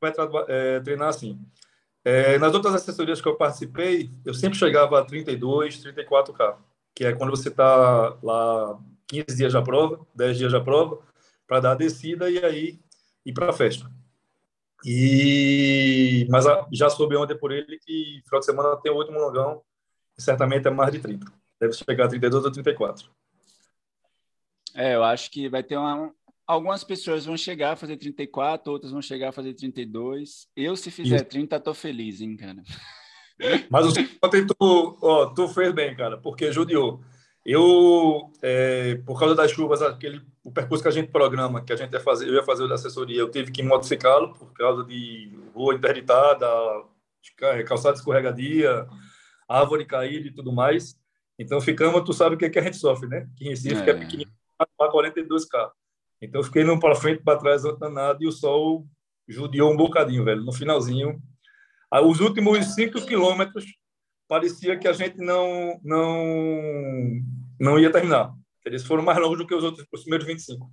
vai 0.00 0.12
é, 0.48 0.80
treinar 0.80 1.08
assim. 1.08 1.38
É, 2.04 2.38
nas 2.38 2.54
outras 2.54 2.74
assessorias 2.74 3.20
que 3.20 3.28
eu 3.28 3.34
participei, 3.34 4.10
eu 4.24 4.34
sempre 4.34 4.58
chegava 4.58 5.00
a 5.00 5.04
32, 5.04 5.82
34K, 5.82 6.56
que 6.94 7.04
é 7.04 7.14
quando 7.14 7.30
você 7.30 7.48
está 7.48 8.16
lá 8.22 8.78
15 9.06 9.36
dias 9.36 9.52
da 9.54 9.62
prova, 9.62 10.06
10 10.14 10.38
dias 10.38 10.52
da 10.52 10.60
prova, 10.60 11.00
para 11.46 11.60
dar 11.60 11.72
a 11.72 11.76
descida 11.76 12.30
e 12.30 12.44
aí 12.44 12.78
ir 13.24 13.32
para 13.32 13.48
a 13.48 13.52
festa. 13.52 13.90
E, 14.84 16.26
mas 16.28 16.44
já 16.70 16.90
soube 16.90 17.16
ontem 17.16 17.36
por 17.36 17.50
ele 17.50 17.78
que 17.78 18.20
final 18.24 18.40
de 18.40 18.44
semana 18.44 18.76
tem 18.76 18.92
o 18.92 18.96
último 18.96 19.18
longão, 19.18 19.62
e 20.16 20.22
certamente 20.22 20.68
é 20.68 20.70
mais 20.70 20.92
de 20.92 21.00
30. 21.00 21.26
Deve 21.58 21.72
chegar 21.72 22.04
a 22.04 22.08
32 22.08 22.44
ou 22.44 22.52
34. 22.52 23.10
É, 24.74 24.94
eu 24.94 25.02
acho 25.02 25.30
que 25.30 25.48
vai 25.48 25.62
ter 25.62 25.78
uma, 25.78 26.12
algumas 26.46 26.84
pessoas 26.84 27.24
vão 27.24 27.36
chegar 27.36 27.72
a 27.72 27.76
fazer 27.76 27.96
34, 27.96 28.72
outras 28.72 28.92
vão 28.92 29.02
chegar 29.02 29.30
a 29.30 29.32
fazer 29.32 29.54
32. 29.54 30.48
Eu, 30.56 30.76
se 30.76 30.90
fizer 30.90 31.16
Isso. 31.16 31.24
30, 31.26 31.60
tô 31.60 31.74
feliz, 31.74 32.20
hein, 32.20 32.36
cara. 32.36 32.62
Mas 33.70 33.86
ontem 33.86 34.46
tu, 34.46 34.98
ó, 35.02 35.26
tu 35.26 35.48
fez 35.48 35.72
bem, 35.72 35.94
cara, 35.96 36.16
porque 36.18 36.52
judiou. 36.52 37.00
Eu, 37.44 38.30
é, 38.40 38.94
por 39.04 39.18
causa 39.18 39.34
das 39.34 39.50
chuvas, 39.50 39.82
aquele, 39.82 40.22
o 40.42 40.50
percurso 40.50 40.82
que 40.82 40.88
a 40.88 40.92
gente 40.92 41.10
programa, 41.10 41.62
que 41.62 41.72
a 41.72 41.76
gente 41.76 41.92
ia 41.92 42.00
fazer, 42.00 42.28
eu 42.28 42.34
ia 42.34 42.42
fazer 42.42 42.62
o 42.62 42.68
da 42.68 42.76
assessoria, 42.76 43.18
eu 43.18 43.30
tive 43.30 43.52
que 43.52 43.62
modificá-lo 43.62 44.32
por 44.32 44.52
causa 44.54 44.82
de 44.84 45.30
rua 45.52 45.74
interditada, 45.74 46.46
calçada 47.66 47.96
escorregadia, 47.96 48.86
árvore 49.46 49.84
caída 49.84 50.28
e 50.28 50.32
tudo 50.32 50.52
mais. 50.52 50.98
Então 51.38 51.60
ficamos, 51.60 52.02
tu 52.04 52.14
sabe 52.14 52.36
o 52.36 52.38
que, 52.38 52.46
é 52.46 52.50
que 52.50 52.58
a 52.58 52.62
gente 52.62 52.76
sofre, 52.76 53.08
né? 53.08 53.28
Que 53.36 53.44
em 53.44 53.48
Recife 53.50 53.74
é, 53.74 53.90
é 53.90 53.94
pequenininho, 53.94 54.32
para 54.78 54.90
42 54.90 55.44
carros. 55.44 55.83
Então 56.24 56.40
eu 56.40 56.44
fiquei 56.44 56.64
num 56.64 56.78
para 56.78 56.94
frente, 56.94 57.22
para 57.22 57.38
trás, 57.38 57.62
nada, 57.92 58.18
e 58.20 58.26
o 58.26 58.32
sol 58.32 58.86
judiou 59.28 59.72
um 59.72 59.76
bocadinho, 59.76 60.24
velho. 60.24 60.42
No 60.42 60.52
finalzinho, 60.52 61.20
os 62.02 62.20
últimos 62.20 62.74
cinco 62.74 63.04
quilômetros 63.04 63.64
parecia 64.26 64.78
que 64.78 64.88
a 64.88 64.92
gente 64.92 65.18
não 65.18 65.80
não 65.82 67.22
não 67.60 67.78
ia 67.78 67.92
terminar. 67.92 68.34
Eles 68.64 68.84
foram 68.84 69.02
mais 69.02 69.18
longos 69.18 69.38
do 69.38 69.46
que 69.46 69.54
os 69.54 69.62
outros, 69.62 69.86
os 69.92 70.00
primeiros 70.00 70.26
25. 70.26 70.70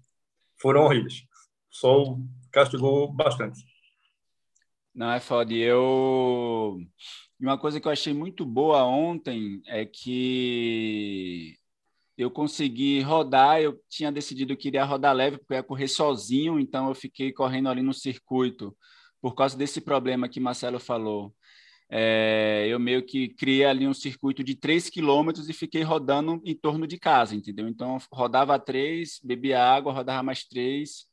Foram 0.60 0.86
horríveis. 0.86 1.26
O 1.72 1.76
sol 1.76 2.20
castigou 2.52 3.12
bastante. 3.12 3.62
Não, 4.94 5.12
é 5.12 5.20
foda. 5.20 5.54
E 5.54 5.60
eu... 5.60 6.80
Uma 7.40 7.58
coisa 7.58 7.80
que 7.80 7.88
eu 7.88 7.92
achei 7.92 8.14
muito 8.14 8.46
boa 8.46 8.84
ontem 8.86 9.62
é 9.66 9.86
que 9.86 11.58
eu 12.22 12.32
consegui 12.32 13.02
rodar, 13.02 13.62
eu 13.62 13.80
tinha 13.90 14.12
decidido 14.12 14.56
que 14.56 14.68
iria 14.68 14.84
rodar 14.84 15.16
leve, 15.16 15.38
porque 15.38 15.54
eu 15.54 15.58
ia 15.58 15.64
correr 15.64 15.88
sozinho, 15.88 16.60
então 16.60 16.88
eu 16.90 16.96
fiquei 16.96 17.32
correndo 17.32 17.70
ali 17.70 17.82
no 17.82 17.94
circuito, 17.94 18.76
por 19.22 19.36
causa 19.36 19.58
desse 19.58 19.82
problema 19.82 20.30
que 20.30 20.40
Marcelo 20.40 20.80
falou. 20.80 21.34
É, 21.90 22.66
eu 22.70 22.80
meio 22.80 23.06
que 23.06 23.30
criei 23.30 23.66
ali 23.66 23.86
um 23.86 23.94
circuito 23.94 24.44
de 24.44 24.56
3 24.56 24.90
quilômetros 24.90 25.50
e 25.50 25.54
fiquei 25.54 25.84
rodando 25.84 26.42
em 26.46 26.56
torno 26.56 26.88
de 26.88 26.98
casa, 26.98 27.36
entendeu? 27.36 27.68
Então, 27.68 27.98
rodava 28.14 28.58
três, 28.58 29.20
bebia 29.24 29.62
água, 29.62 29.92
rodava 29.92 30.24
mais 30.24 30.46
três, 30.46 31.12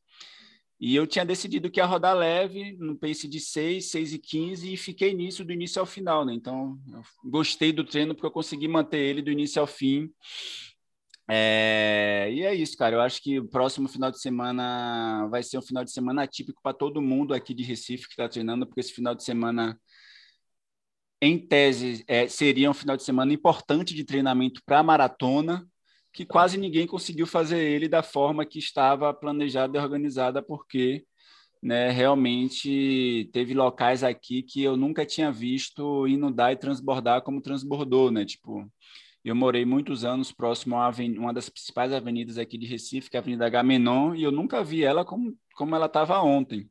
e 0.81 0.95
eu 0.95 1.07
tinha 1.09 1.25
decidido 1.25 1.69
que 1.71 1.81
ia 1.81 1.87
rodar 1.87 2.17
leve, 2.17 2.77
no 2.79 2.97
pace 2.97 3.27
de 3.27 3.41
6, 3.41 3.91
6 3.91 4.13
e 4.13 4.19
15, 4.19 4.73
e 4.73 4.77
fiquei 4.77 5.13
nisso 5.13 5.45
do 5.45 5.53
início 5.53 5.81
ao 5.81 5.87
final, 5.87 6.25
né? 6.25 6.33
Então, 6.33 6.79
gostei 7.25 7.73
do 7.73 7.83
treino 7.83 8.15
porque 8.15 8.27
eu 8.27 8.31
consegui 8.31 8.69
manter 8.69 8.99
ele 8.99 9.21
do 9.21 9.33
início 9.33 9.61
ao 9.61 9.67
fim. 9.67 10.09
É, 11.31 12.31
e 12.33 12.43
é 12.43 12.55
isso, 12.55 12.77
cara. 12.77 12.97
Eu 12.97 13.01
acho 13.01 13.23
que 13.23 13.39
o 13.39 13.49
próximo 13.49 13.87
final 13.89 14.11
de 14.11 14.21
semana 14.21 15.27
vai 15.29 15.43
ser 15.43 15.59
um 15.59 15.63
final 15.63 15.85
de 15.85 15.93
semana 15.93 16.23
atípico 16.23 16.61
para 16.63 16.73
todo 16.77 17.03
mundo 17.03 17.35
aqui 17.35 17.53
de 17.53 17.63
Recife 17.63 18.07
que 18.07 18.13
está 18.15 18.29
treinando, 18.29 18.67
porque 18.67 18.81
esse 18.81 18.93
final 18.93 19.15
de 19.15 19.23
semana, 19.23 19.79
em 21.21 21.39
tese, 21.39 22.05
é, 22.09 22.29
seria 22.29 22.71
um 22.71 22.75
final 22.75 22.97
de 22.97 23.03
semana 23.03 23.33
importante 23.33 23.95
de 23.95 24.05
treinamento 24.05 24.63
para 24.65 24.79
a 24.79 24.83
maratona, 24.83 25.67
que 26.13 26.25
quase 26.25 26.57
ninguém 26.59 26.87
conseguiu 26.87 27.27
fazer 27.27 27.59
ele 27.63 27.89
da 27.89 28.03
forma 28.03 28.47
que 28.47 28.59
estava 28.59 29.13
planejada 29.13 29.79
e 29.79 29.81
organizada, 29.81 30.43
porque 30.43 31.05
né, 31.63 31.91
realmente 31.91 33.29
teve 33.33 33.55
locais 33.55 34.03
aqui 34.05 34.43
que 34.43 34.63
eu 34.63 34.77
nunca 34.77 35.05
tinha 35.05 35.31
visto 35.33 36.07
inundar 36.07 36.53
e 36.53 36.57
transbordar 36.57 37.23
como 37.23 37.43
transbordou, 37.43 38.11
né? 38.11 38.25
Tipo, 38.25 38.71
eu 39.31 39.35
morei 39.35 39.65
muitos 39.65 40.05
anos 40.05 40.33
próximo 40.33 40.77
a 40.77 40.91
uma 41.19 41.33
das 41.33 41.49
principais 41.49 41.93
avenidas 41.93 42.39
aqui 42.39 42.57
de 42.57 42.67
Recife, 42.67 43.11
que 43.11 43.17
é 43.17 43.19
a 43.19 43.23
Avenida 43.23 43.49
Gamenon, 43.49 44.15
e 44.15 44.23
eu 44.23 44.33
nunca 44.33 44.63
vi 44.63 44.85
ela 44.85 45.05
como, 45.05 45.37
como 45.55 45.75
ela 45.75 45.87
estava 45.87 46.21
ontem. 46.23 46.71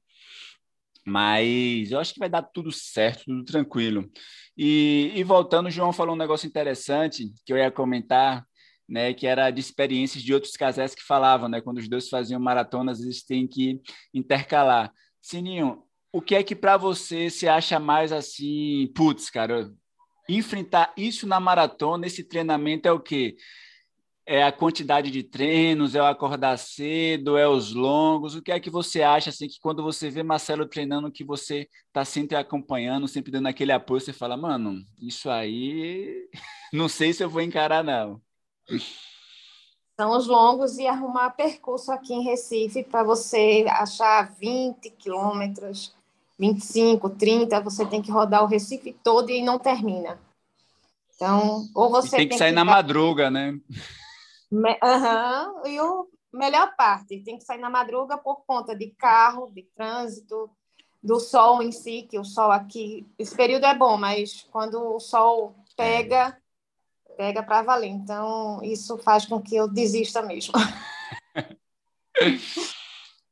Mas 1.06 1.92
eu 1.92 2.00
acho 2.00 2.14
que 2.14 2.20
vai 2.20 2.30
dar 2.30 2.42
tudo 2.42 2.72
certo, 2.72 3.26
tudo 3.26 3.46
tranquilo. 3.46 4.10
E, 4.58 5.12
e 5.16 5.24
voltando, 5.24 5.68
o 5.68 5.72
João 5.72 5.94
falou 5.94 6.16
um 6.16 6.18
negócio 6.18 6.48
interessante 6.48 7.32
que 7.46 7.54
eu 7.54 7.58
ia 7.58 7.72
comentar, 7.72 8.46
né, 8.88 9.14
que 9.14 9.28
era 9.28 9.50
de 9.52 9.60
experiências 9.60 10.24
de 10.24 10.34
outros 10.34 10.54
casais 10.54 10.96
que 10.96 11.04
falavam, 11.04 11.48
né, 11.48 11.62
quando 11.62 11.78
os 11.78 11.88
dois 11.88 12.10
faziam 12.10 12.40
maratonas, 12.40 13.02
eles 13.02 13.24
têm 13.24 13.48
que 13.48 13.82
intercalar. 14.14 14.92
Sininho, 15.22 15.84
o 16.12 16.22
que 16.22 16.36
é 16.36 16.44
que 16.44 16.56
para 16.56 16.78
você 16.78 17.30
se 17.30 17.48
acha 17.48 17.80
mais 17.80 18.12
assim, 18.12 18.92
putz, 18.96 19.30
cara, 19.30 19.72
enfrentar 20.28 20.94
isso 20.98 21.26
na 21.28 21.40
maratona, 21.40 22.06
esse 22.06 22.24
treinamento 22.24 22.88
é 22.88 22.92
o 22.92 23.00
quê? 23.00 23.36
É 24.26 24.44
a 24.44 24.52
quantidade 24.52 25.10
de 25.10 25.24
treinos, 25.24 25.96
é 25.96 26.02
o 26.02 26.06
acordar 26.06 26.58
cedo, 26.58 27.38
é 27.38 27.48
os 27.48 27.74
longos. 27.74 28.36
O 28.36 28.42
que 28.42 28.52
é 28.52 28.60
que 28.60 28.70
você 28.70 29.02
acha 29.02 29.30
assim 29.30 29.48
que 29.48 29.60
quando 29.62 29.82
você 29.82 30.10
vê 30.10 30.22
Marcelo 30.22 30.68
treinando 30.68 31.12
que 31.12 31.24
você 31.24 31.70
está 31.88 32.04
sempre 32.04 32.36
acompanhando, 32.36 33.08
sempre 33.08 33.32
dando 33.32 33.48
aquele 33.48 33.72
apoio, 33.72 34.02
você 34.02 34.12
fala, 34.12 34.36
mano, 34.36 34.84
isso 35.02 35.30
aí 35.30 36.30
não 36.74 36.90
sei 36.90 37.14
se 37.14 37.24
eu 37.24 37.30
vou 37.30 37.42
encarar 37.42 37.84
não. 37.84 38.22
São 40.00 40.16
os 40.16 40.28
longos 40.28 40.78
e 40.78 40.86
arrumar 40.86 41.32
percurso 41.32 41.92
aqui 41.92 42.14
em 42.14 42.22
Recife 42.22 42.84
para 42.84 43.04
você 43.04 43.66
achar 43.68 44.32
20 44.36 44.92
quilômetros, 44.92 45.97
25, 46.40 47.10
30, 47.12 47.60
você 47.62 47.86
tem 47.86 48.02
que 48.02 48.12
rodar 48.12 48.44
o 48.44 48.48
Recife 48.48 48.94
todo 49.04 49.30
e 49.30 49.42
não 49.42 49.58
termina. 49.58 50.20
Então, 51.16 51.68
ou 51.74 51.90
você 51.90 52.16
e 52.16 52.20
tem 52.20 52.30
que 52.30 52.38
sair 52.38 52.50
que... 52.50 52.56
na 52.56 52.64
madruga, 52.64 53.32
né? 53.32 53.60
Uhum. 54.52 55.68
E 55.68 55.82
o 55.82 56.08
melhor 56.32 56.76
parte, 56.76 57.20
tem 57.22 57.38
que 57.38 57.44
sair 57.44 57.60
na 57.60 57.70
madruga 57.70 58.18
por 58.18 58.46
conta 58.46 58.76
de 58.76 58.92
carro, 58.92 59.52
de 59.52 59.64
trânsito, 59.76 60.50
do 61.02 61.20
sol 61.20 61.64
em 61.64 61.72
si, 61.72 62.04
que 62.04 62.20
o 62.20 62.24
sol 62.24 62.52
aqui, 62.52 63.08
esse 63.18 63.36
período 63.36 63.66
é 63.66 63.74
bom, 63.74 63.98
mas 63.98 64.46
quando 64.52 64.96
o 64.96 65.00
sol 65.00 65.56
pega, 65.76 66.38
pega 67.16 67.42
para 67.42 67.64
valer. 67.64 67.90
Então, 67.90 68.60
isso 68.62 68.98
faz 69.00 69.26
com 69.26 69.42
que 69.42 69.56
eu 69.56 69.68
desista 69.68 70.22
mesmo. 70.22 70.54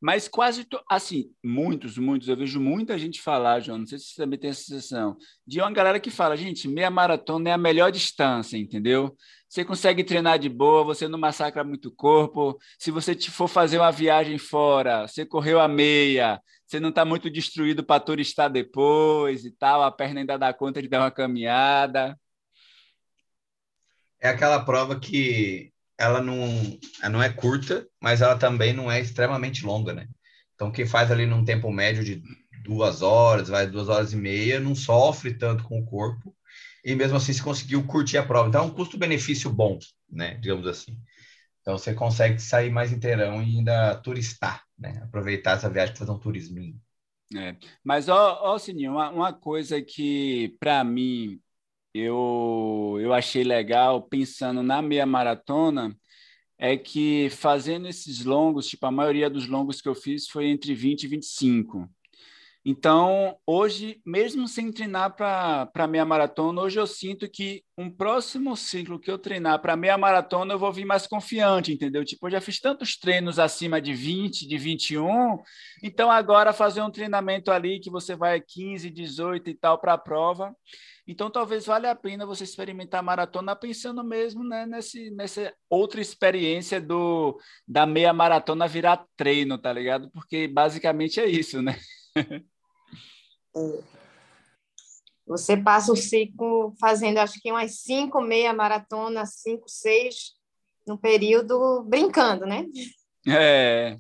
Mas 0.06 0.28
quase, 0.28 0.68
assim, 0.88 1.32
muitos, 1.44 1.98
muitos, 1.98 2.28
eu 2.28 2.38
vejo 2.38 2.60
muita 2.60 2.96
gente 2.96 3.20
falar, 3.20 3.60
João, 3.60 3.80
não 3.80 3.88
sei 3.88 3.98
se 3.98 4.06
você 4.06 4.22
também 4.22 4.38
tem 4.38 4.52
essa 4.52 4.62
sensação, 4.62 5.18
de 5.48 5.60
uma 5.60 5.72
galera 5.72 6.00
que 6.00 6.12
fala, 6.12 6.38
gente, 6.38 6.68
meia 6.68 6.92
maratona 6.92 7.50
é 7.50 7.54
a 7.54 7.58
melhor 7.58 7.92
distância, 7.92 8.56
entendeu? 8.56 9.18
Você 9.50 9.66
consegue 9.66 10.04
treinar 10.04 10.38
de 10.38 10.48
boa, 10.48 10.84
você 10.84 11.08
não 11.08 11.18
massacra 11.18 11.64
muito 11.64 11.90
corpo. 11.90 12.56
Se 12.78 12.92
você 12.92 13.16
for 13.16 13.48
fazer 13.48 13.80
uma 13.80 13.92
viagem 13.92 14.38
fora, 14.38 15.08
você 15.08 15.26
correu 15.26 15.60
a 15.60 15.68
meia, 15.68 16.40
você 16.68 16.80
não 16.80 16.90
está 16.90 17.04
muito 17.04 17.28
destruído 17.28 17.84
para 17.84 18.00
turistar 18.00 18.48
depois 18.48 19.44
e 19.44 19.50
tal, 19.50 19.82
a 19.82 19.92
perna 19.92 20.20
ainda 20.20 20.38
dá 20.38 20.54
conta 20.54 20.84
de 20.84 20.88
dar 20.88 21.00
uma 21.00 21.10
caminhada. 21.10 22.16
É 24.20 24.30
aquela 24.30 24.64
prova 24.64 25.00
que 25.00 25.74
ela 25.98 26.22
não, 26.22 26.38
ela 27.02 27.10
não 27.10 27.24
é 27.24 27.30
curta, 27.30 27.88
mas 28.02 28.22
ela 28.22 28.38
também 28.38 28.74
não 28.74 28.92
é 28.92 29.00
extremamente 29.00 29.66
longa, 29.66 29.94
né? 29.94 30.08
Então, 30.54 30.72
quem 30.72 30.86
faz 30.86 31.12
ali 31.12 31.26
num 31.26 31.44
tempo 31.44 31.72
médio 31.72 32.04
de 32.04 32.22
duas 32.64 33.02
horas, 33.02 33.50
vai 33.50 33.68
duas 33.68 33.90
horas 33.90 34.14
e 34.14 34.16
meia, 34.16 34.60
não 34.60 34.74
sofre 34.74 35.34
tanto 35.34 35.64
com 35.64 35.80
o 35.80 35.86
corpo 35.86 36.36
e 36.84 36.96
mesmo 36.96 37.18
assim 37.18 37.34
se 37.34 37.42
conseguiu 37.42 37.86
curtir 37.86 38.18
a 38.18 38.26
prova. 38.26 38.48
Então, 38.48 38.64
é 38.64 38.68
um 38.68 38.74
custo-benefício 38.74 39.50
bom, 39.50 39.80
né? 40.10 40.36
Digamos 40.36 40.68
assim. 40.68 40.98
Então, 41.62 41.78
você 41.78 41.94
consegue 41.94 42.40
sair 42.40 42.70
mais 42.70 42.92
inteirão 42.92 43.42
e 43.42 43.58
ainda 43.58 43.96
turistar, 43.96 44.64
né? 44.78 45.02
Aproveitar 45.04 45.58
essa 45.58 45.70
viagem 45.70 45.94
para 45.94 46.00
fazer 46.00 46.12
um 46.12 46.20
turisminho. 46.20 46.80
É. 47.36 47.56
Mas, 47.84 48.08
ó, 48.08 48.40
ó 48.44 48.58
Sininho, 48.60 48.92
uma, 48.92 49.10
uma 49.10 49.34
coisa 49.34 49.82
que, 49.82 50.56
para 50.60 50.84
mim, 50.84 51.40
eu, 51.98 52.98
eu 53.00 53.14
achei 53.14 53.44
legal, 53.44 54.02
pensando 54.02 54.62
na 54.62 54.82
meia 54.82 55.06
maratona, 55.06 55.96
é 56.58 56.76
que 56.76 57.30
fazendo 57.30 57.88
esses 57.88 58.26
longos, 58.26 58.68
tipo, 58.68 58.86
a 58.86 58.92
maioria 58.92 59.30
dos 59.30 59.48
longos 59.48 59.80
que 59.82 59.88
eu 59.88 59.96
fiz 59.96 60.28
foi 60.28 60.48
entre 60.48 60.74
20 60.76 61.04
e 61.04 61.08
25. 61.08 61.90
Então, 62.68 63.38
hoje, 63.46 64.02
mesmo 64.04 64.48
sem 64.48 64.72
treinar 64.72 65.16
para 65.16 65.88
meia 65.88 66.04
maratona, 66.04 66.62
hoje 66.64 66.80
eu 66.80 66.88
sinto 66.88 67.30
que 67.30 67.64
um 67.78 67.92
próximo 67.92 68.58
ciclo 68.58 69.00
que 69.00 69.10
eu 69.10 69.20
treinar 69.20 69.62
para 69.62 69.76
meia 69.78 69.98
maratona, 69.98 70.54
eu 70.54 70.60
vou 70.60 70.74
vir 70.74 70.84
mais 70.84 71.06
confiante, 71.06 71.72
entendeu? 71.72 72.04
Tipo, 72.04 72.26
eu 72.26 72.32
já 72.32 72.42
fiz 72.42 72.60
tantos 72.60 72.98
treinos 72.98 73.38
acima 73.38 73.80
de 73.80 73.94
20, 73.94 74.48
de 74.48 74.58
21, 74.58 75.38
então 75.84 76.10
agora 76.10 76.52
fazer 76.52 76.82
um 76.82 76.90
treinamento 76.90 77.52
ali 77.52 77.80
que 77.80 77.92
você 77.92 78.16
vai 78.16 78.42
15, 78.42 78.90
18 78.90 79.50
e 79.50 79.54
tal 79.54 79.80
para 79.80 79.94
a 79.94 79.98
prova. 79.98 80.54
Então, 81.08 81.30
talvez 81.30 81.66
valha 81.66 81.92
a 81.92 81.96
pena 81.96 82.26
você 82.26 82.44
experimentar 82.44 83.00
a 83.00 83.04
maratona 83.04 83.56
pensando 83.56 84.04
mesmo 84.04 84.44
né, 84.44 84.66
nesse, 84.66 85.12
nessa 85.12 85.54
outra 85.70 86.02
experiência 86.02 86.82
do 86.82 87.40
da 87.68 87.86
meia 87.86 88.12
maratona 88.12 88.68
virar 88.68 89.06
treino, 89.16 89.58
tá 89.58 89.72
ligado? 89.72 90.10
Porque 90.12 90.48
basicamente 90.48 91.20
é 91.20 91.26
isso, 91.26 91.62
né? 91.62 91.78
É. 93.58 93.80
Você 95.26 95.56
passa 95.56 95.94
o 95.94 95.96
ciclo 95.96 96.76
fazendo, 96.78 97.20
acho 97.20 97.40
que 97.40 97.50
umas 97.50 97.80
cinco 97.80 98.20
meia 98.20 98.54
maratona, 98.54 99.26
cinco, 99.26 99.64
seis, 99.70 100.34
no 100.86 100.98
período 100.98 101.82
brincando, 101.88 102.46
né? 102.46 102.66
É. 103.26 103.98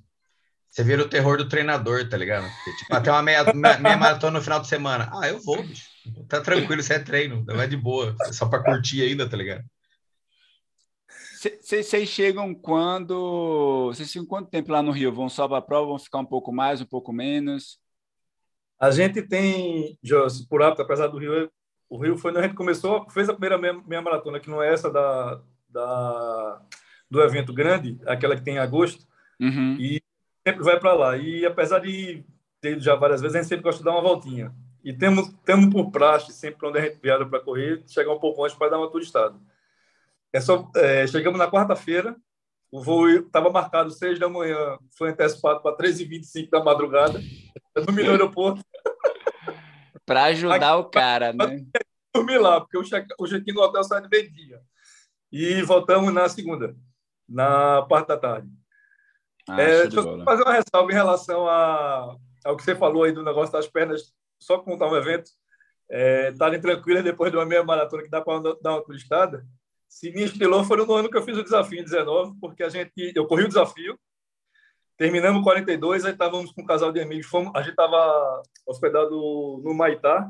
Você 0.70 0.84
vira 0.84 1.02
o 1.02 1.10
terror 1.10 1.38
do 1.38 1.48
treinador, 1.48 2.10
tá 2.10 2.18
ligado? 2.18 2.46
Tipo, 2.80 2.96
até 2.96 3.10
uma 3.10 3.24
meia, 3.24 3.46
meia 3.54 3.96
maratona 3.96 4.40
no 4.40 4.44
final 4.44 4.60
de 4.60 4.68
semana. 4.68 5.10
Ah, 5.14 5.30
eu 5.30 5.42
vou, 5.42 5.64
bicho. 5.64 5.95
Tá 6.28 6.42
tranquilo, 6.42 6.82
isso 6.82 6.94
é 6.94 7.00
treino, 7.00 7.44
não 7.48 7.62
é 7.62 7.68
de 7.68 7.78
boa. 7.78 8.16
É 8.28 8.34
só 8.34 8.48
para 8.48 8.64
curtir 8.64 9.02
ainda, 9.02 9.30
tá 9.30 9.38
ligado? 9.38 9.64
Vocês 11.62 12.10
chegam 12.10 12.54
quando. 12.54 13.88
Vocês 13.88 14.12
ficam 14.12 14.26
quanto 14.26 14.50
tempo 14.50 14.72
lá 14.72 14.82
no 14.82 14.92
Rio? 14.92 15.14
Vão 15.14 15.30
só 15.30 15.48
para 15.48 15.58
a 15.58 15.62
prova? 15.62 15.88
Vão 15.88 16.00
ficar 16.00 16.20
um 16.20 16.26
pouco 16.26 16.52
mais, 16.52 16.82
um 16.82 16.86
pouco 16.86 17.14
menos? 17.14 17.80
A 18.80 18.92
gente 18.92 19.22
tem, 19.22 19.98
Joss, 20.04 20.46
por 20.48 20.62
hábito, 20.62 20.82
apesar 20.82 21.08
do 21.08 21.18
Rio, 21.18 21.50
o 21.90 21.98
Rio 21.98 22.18
foi 22.18 22.32
onde 22.32 22.40
a 22.40 22.44
gente 22.44 22.56
começou, 22.56 23.10
fez 23.10 23.30
a 23.30 23.34
primeira 23.34 23.58
meia, 23.58 23.74
meia 23.74 24.02
maratona, 24.02 24.40
que 24.40 24.50
não 24.50 24.62
é 24.62 24.74
essa 24.74 24.92
da, 24.92 25.42
da, 25.70 26.62
do 27.10 27.22
evento 27.22 27.54
grande, 27.54 27.98
aquela 28.06 28.36
que 28.36 28.44
tem 28.44 28.56
em 28.56 28.60
agosto, 28.60 29.06
uhum. 29.40 29.78
e 29.80 30.02
sempre 30.46 30.64
vai 30.64 30.80
para 30.80 30.94
lá. 30.94 31.18
E 31.18 31.46
apesar 31.46 31.80
de 31.80 32.26
ter 32.60 32.74
ido 32.74 32.82
já 32.82 32.96
várias 32.96 33.22
vezes, 33.22 33.36
a 33.36 33.40
gente 33.40 33.50
sempre 33.50 33.64
gosta 33.64 33.80
de 33.80 33.86
dar 33.86 33.92
uma 33.92 34.02
voltinha. 34.02 34.54
E 34.86 34.94
temos, 34.94 35.34
temos 35.44 35.74
por 35.74 35.90
praxe, 35.90 36.32
sempre 36.32 36.68
onde 36.68 36.78
a 36.78 36.82
gente 36.84 37.00
viaja 37.02 37.26
para 37.26 37.40
correr, 37.40 37.84
chegar 37.88 38.14
um 38.14 38.20
pouco 38.20 38.46
antes 38.46 38.56
para 38.56 38.70
dar 38.70 38.78
uma 38.78 38.92
turistada. 38.92 39.36
É 40.32 40.40
só, 40.40 40.70
é, 40.76 41.08
chegamos 41.08 41.40
na 41.40 41.50
quarta-feira, 41.50 42.16
o 42.72 42.84
voo 42.84 43.10
estava 43.10 43.50
marcado 43.50 43.90
seis 43.90 44.20
da 44.20 44.30
manhã, 44.30 44.78
foi 44.96 45.10
antecipado 45.10 45.60
para 45.64 45.76
3h25 45.76 46.52
da 46.52 46.64
madrugada, 46.64 47.20
no 47.76 48.12
aeroporto. 48.12 48.64
para 50.06 50.26
ajudar 50.26 50.74
Aqui, 50.74 50.82
o 50.82 50.84
cara, 50.84 51.34
né? 51.34 51.66
Dormir 52.14 52.38
lá, 52.38 52.62
porque 52.62 52.78
o 52.78 52.84
check-in 53.28 53.54
no 53.54 53.62
hotel 53.62 53.84
sai 53.84 54.04
de 54.04 54.08
meio-dia. 54.08 54.62
E 55.32 55.64
voltamos 55.64 56.14
na 56.14 56.30
segunda, 56.30 56.76
na 57.28 57.82
parte 57.90 58.10
da 58.10 58.18
tarde. 58.18 58.48
Ah, 59.50 59.60
é, 59.60 59.88
deixa 59.88 60.08
eu 60.08 60.24
fazer 60.24 60.44
uma 60.44 60.54
ressalva 60.54 60.92
em 60.92 60.96
relação 60.96 61.50
a, 61.50 62.16
ao 62.46 62.56
que 62.56 62.62
você 62.62 62.76
falou 62.76 63.04
aí 63.04 63.12
do 63.12 63.24
negócio 63.24 63.52
das 63.52 63.68
pernas 63.68 64.14
só 64.40 64.60
contar 64.60 64.88
um 64.88 64.96
evento, 64.96 65.32
é, 65.90 66.30
estarem 66.30 66.60
tranquilas 66.60 67.04
depois 67.04 67.32
de 67.32 67.38
uma 67.38 67.46
meia 67.46 67.64
maratona 67.64 68.04
que 68.04 68.10
dá 68.10 68.22
para 68.22 68.42
dar 68.62 68.74
uma 68.74 68.84
turistada. 68.84 69.46
Se 69.88 70.12
me 70.12 70.24
inspirou 70.24 70.64
foi 70.64 70.78
no 70.78 70.94
ano 70.94 71.10
que 71.10 71.18
eu 71.18 71.22
fiz 71.22 71.38
o 71.38 71.44
desafio 71.44 71.80
em 71.80 71.84
19, 71.84 72.38
porque 72.40 72.64
a 72.64 72.70
gente, 72.70 72.92
eu 73.16 73.28
corri 73.28 73.44
o 73.44 73.48
desafio, 73.48 73.98
terminamos 74.98 75.44
42, 75.44 76.06
aí 76.06 76.12
estávamos 76.12 76.52
com 76.52 76.62
um 76.62 76.66
casal 76.66 76.92
de 76.92 77.00
amigos, 77.00 77.28
fomos, 77.28 77.52
a 77.56 77.60
gente 77.60 77.72
estava 77.72 78.42
hospedado 78.66 79.62
no 79.64 79.74
Maitá, 79.74 80.30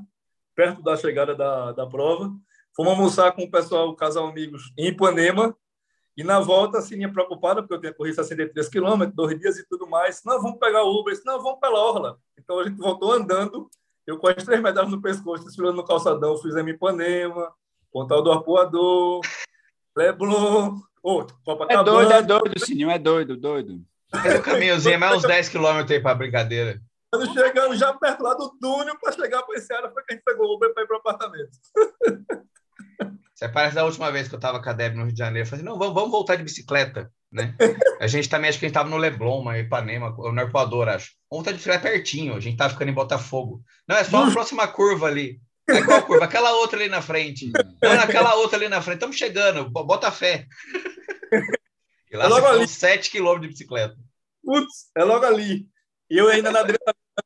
perto 0.54 0.82
da 0.82 0.96
chegada 0.96 1.36
da, 1.36 1.72
da 1.74 1.86
prova. 1.86 2.32
Fomos 2.76 2.94
almoçar 2.94 3.32
com 3.32 3.44
o 3.44 3.52
pessoal, 3.52 3.90
o 3.90 3.96
casal 3.96 4.28
amigos, 4.28 4.74
em 4.78 4.88
Ipanema, 4.88 5.56
e 6.18 6.24
na 6.24 6.40
volta, 6.40 6.78
assim, 6.78 6.96
minha 6.96 7.12
preocupada, 7.12 7.62
porque 7.62 7.74
eu 7.74 7.82
tinha 7.82 7.94
corrido 7.94 8.16
63 8.16 8.70
quilômetros, 8.70 9.16
dois 9.16 9.38
dias 9.38 9.58
e 9.58 9.68
tudo 9.68 9.86
mais. 9.86 10.24
Não, 10.24 10.42
vamos 10.42 10.60
pegar 10.60 10.84
o 10.84 11.00
Uber. 11.00 11.14
Não, 11.26 11.42
vamos 11.44 11.60
pela 11.60 11.78
Orla. 11.78 12.18
Então, 12.40 12.60
a 12.60 12.64
gente 12.64 12.78
voltou 12.78 13.12
andando 13.12 13.70
eu 14.08 14.18
com 14.18 14.28
as 14.28 14.44
três 14.44 14.62
medalhas 14.62 14.92
no 14.92 15.02
pescoço, 15.02 15.46
desfilando 15.46 15.78
no 15.78 15.86
calçadão, 15.86 16.38
fizemos 16.38 16.72
Ipanema, 16.72 17.54
Pontal 17.92 18.22
do 18.22 18.32
Arpoador, 18.32 19.22
Leblon, 19.96 20.80
outro, 21.02 21.38
Copacabana. 21.44 21.82
É 21.82 21.84
doido, 21.84 22.14
é 22.14 22.22
doido, 22.22 22.60
Sininho, 22.60 22.92
é 22.92 23.00
doido, 23.00 23.38
doido. 23.38 23.82
É 24.26 24.38
o 24.38 24.44
caminhozinho, 24.44 24.96
é 24.96 24.98
mais 24.98 25.18
uns 25.18 25.24
10 25.24 25.50
quilômetros 25.50 25.92
aí 25.92 26.02
para 26.02 26.16
Brigadeira. 26.16 26.82
Quando 27.12 27.34
chegando 27.34 27.76
já 27.76 27.94
perto 27.94 28.22
lá 28.22 28.34
do 28.34 28.50
túnel 28.60 28.98
para 29.00 29.14
chegar 29.14 29.42
para 29.44 29.58
esse 29.58 29.74
área, 29.74 29.90
foi 29.90 30.04
que 30.04 30.14
a 30.14 30.16
gente 30.16 30.26
pegou 30.26 30.48
o 30.48 30.56
Uber 30.56 30.74
para 30.74 30.84
ir 30.84 30.88
para 30.88 30.98
o 30.98 31.00
apartamento. 31.00 31.52
Você 33.34 33.50
parece 33.50 33.76
da 33.76 33.84
última 33.84 34.12
vez 34.12 34.28
que 34.30 34.36
eu 34.36 34.38
estava 34.38 34.62
com 34.62 34.70
a 34.70 34.74
Deb 34.74 34.96
no 34.96 35.04
Rio 35.04 35.12
de 35.12 35.20
Janeiro. 35.20 35.46
Eu 35.46 35.50
falei, 35.50 35.66
não, 35.66 35.78
vamos, 35.78 35.94
vamos 35.94 36.12
voltar 36.12 36.36
de 36.36 36.44
bicicleta, 36.44 37.12
né? 37.32 37.54
A 38.00 38.08
gente 38.08 38.30
também, 38.30 38.50
acho 38.50 38.60
que 38.60 38.66
a 38.66 38.68
gente 38.68 38.76
estava 38.76 38.90
no 38.90 38.98
Leblon, 38.98 39.42
uma 39.42 39.58
Ipanema, 39.58 40.10
no 40.12 40.40
Arpoador, 40.40 40.88
acho. 40.88 41.12
Vamos 41.30 41.44
voltar 41.44 41.52
de 41.52 41.58
bicicleta 41.58 41.90
pertinho, 41.90 42.36
a 42.36 42.40
gente 42.40 42.54
estava 42.54 42.74
ficando 42.74 42.92
em 42.92 42.94
Botafogo. 42.94 43.62
Não, 43.88 43.96
é 43.96 44.04
só 44.04 44.26
a 44.26 44.32
próxima 44.32 44.68
curva 44.68 45.08
ali. 45.08 45.40
É 45.70 45.82
qual 45.82 46.04
curva? 46.04 46.26
Aquela 46.26 46.52
outra 46.58 46.78
ali 46.78 46.90
na 46.90 47.02
frente. 47.02 47.52
Não, 47.82 47.96
naquela 47.96 48.36
outra 48.36 48.58
ali 48.58 48.68
na 48.68 48.82
frente. 48.82 48.98
Estamos 48.98 49.16
chegando, 49.16 49.70
bota 49.70 50.12
fé. 50.12 50.46
E 52.12 52.16
lá 52.18 52.26
é 52.26 52.28
logo 52.28 52.46
ali. 52.48 52.68
7 52.68 53.10
quilômetros 53.10 53.48
de 53.48 53.54
bicicleta. 53.54 53.96
Putz, 54.44 54.90
é 54.96 55.04
logo 55.04 55.26
ali. 55.26 55.66
E 56.10 56.18
eu 56.18 56.30
ainda 56.30 56.52
na 56.52 56.64
da 56.64 56.74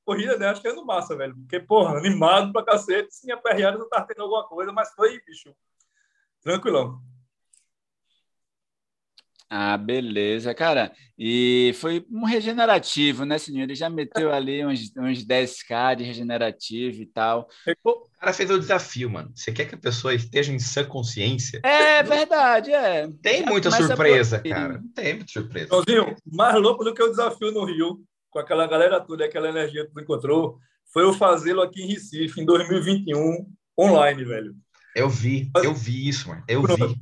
corrida, 0.09 0.37
né? 0.39 0.47
Acho 0.47 0.59
que 0.59 0.67
é 0.67 0.73
no 0.73 0.83
massa, 0.83 1.15
velho. 1.15 1.35
Porque, 1.35 1.59
porra, 1.59 1.95
animado 1.95 2.51
pra 2.51 2.65
cacete. 2.65 3.13
Sim, 3.13 3.31
aperreado 3.31 3.77
não 3.77 3.87
tava 3.87 4.07
tendo 4.07 4.23
alguma 4.23 4.43
coisa, 4.47 4.71
mas 4.71 4.91
foi, 4.95 5.21
bicho, 5.23 5.53
tranquilão. 6.41 6.99
Ah, 9.47 9.77
beleza, 9.77 10.53
cara. 10.53 10.91
E 11.17 11.73
foi 11.75 12.05
um 12.11 12.23
regenerativo, 12.23 13.25
né, 13.25 13.37
senhor? 13.37 13.63
Ele 13.63 13.75
já 13.75 13.89
meteu 13.89 14.31
ali 14.31 14.63
uns, 14.65 14.91
uns 14.95 15.25
10k 15.25 15.95
de 15.97 16.03
regenerativo 16.03 17.01
e 17.01 17.05
tal. 17.05 17.47
O 17.83 18.07
cara 18.19 18.33
fez 18.33 18.49
o 18.49 18.59
desafio, 18.59 19.09
mano. 19.09 19.31
Você 19.33 19.51
quer 19.51 19.65
que 19.65 19.73
a 19.73 19.79
pessoa 19.79 20.13
esteja 20.13 20.53
em 20.53 20.59
sã 20.59 20.85
consciência? 20.85 21.61
É 21.63 22.03
verdade, 22.03 22.71
é. 22.71 23.09
Tem 23.23 23.43
muita 23.43 23.71
surpresa, 23.71 24.39
cara. 24.39 24.81
Tem 24.93 25.15
muita 25.15 25.31
surpresa. 25.31 25.67
Joãozinho, 25.67 26.15
mais 26.31 26.55
louco 26.55 26.83
do 26.83 26.93
que 26.93 27.01
o 27.01 27.09
desafio 27.09 27.51
no 27.51 27.65
Rio, 27.65 28.03
com 28.29 28.39
aquela 28.39 28.67
galera 28.67 28.99
toda, 28.99 29.25
aquela 29.25 29.49
energia 29.49 29.85
que 29.85 29.93
tu 29.93 29.99
encontrou, 29.99 30.59
foi 30.91 31.03
eu 31.03 31.13
fazê-lo 31.13 31.61
aqui 31.61 31.81
em 31.81 31.87
Recife, 31.87 32.41
em 32.41 32.45
2021, 32.45 33.47
online, 33.79 34.23
velho. 34.23 34.55
Eu 34.95 35.09
vi, 35.09 35.51
eu 35.63 35.73
vi 35.73 36.07
isso, 36.07 36.29
mano. 36.29 36.43
Eu 36.47 36.63
vi. 36.63 36.95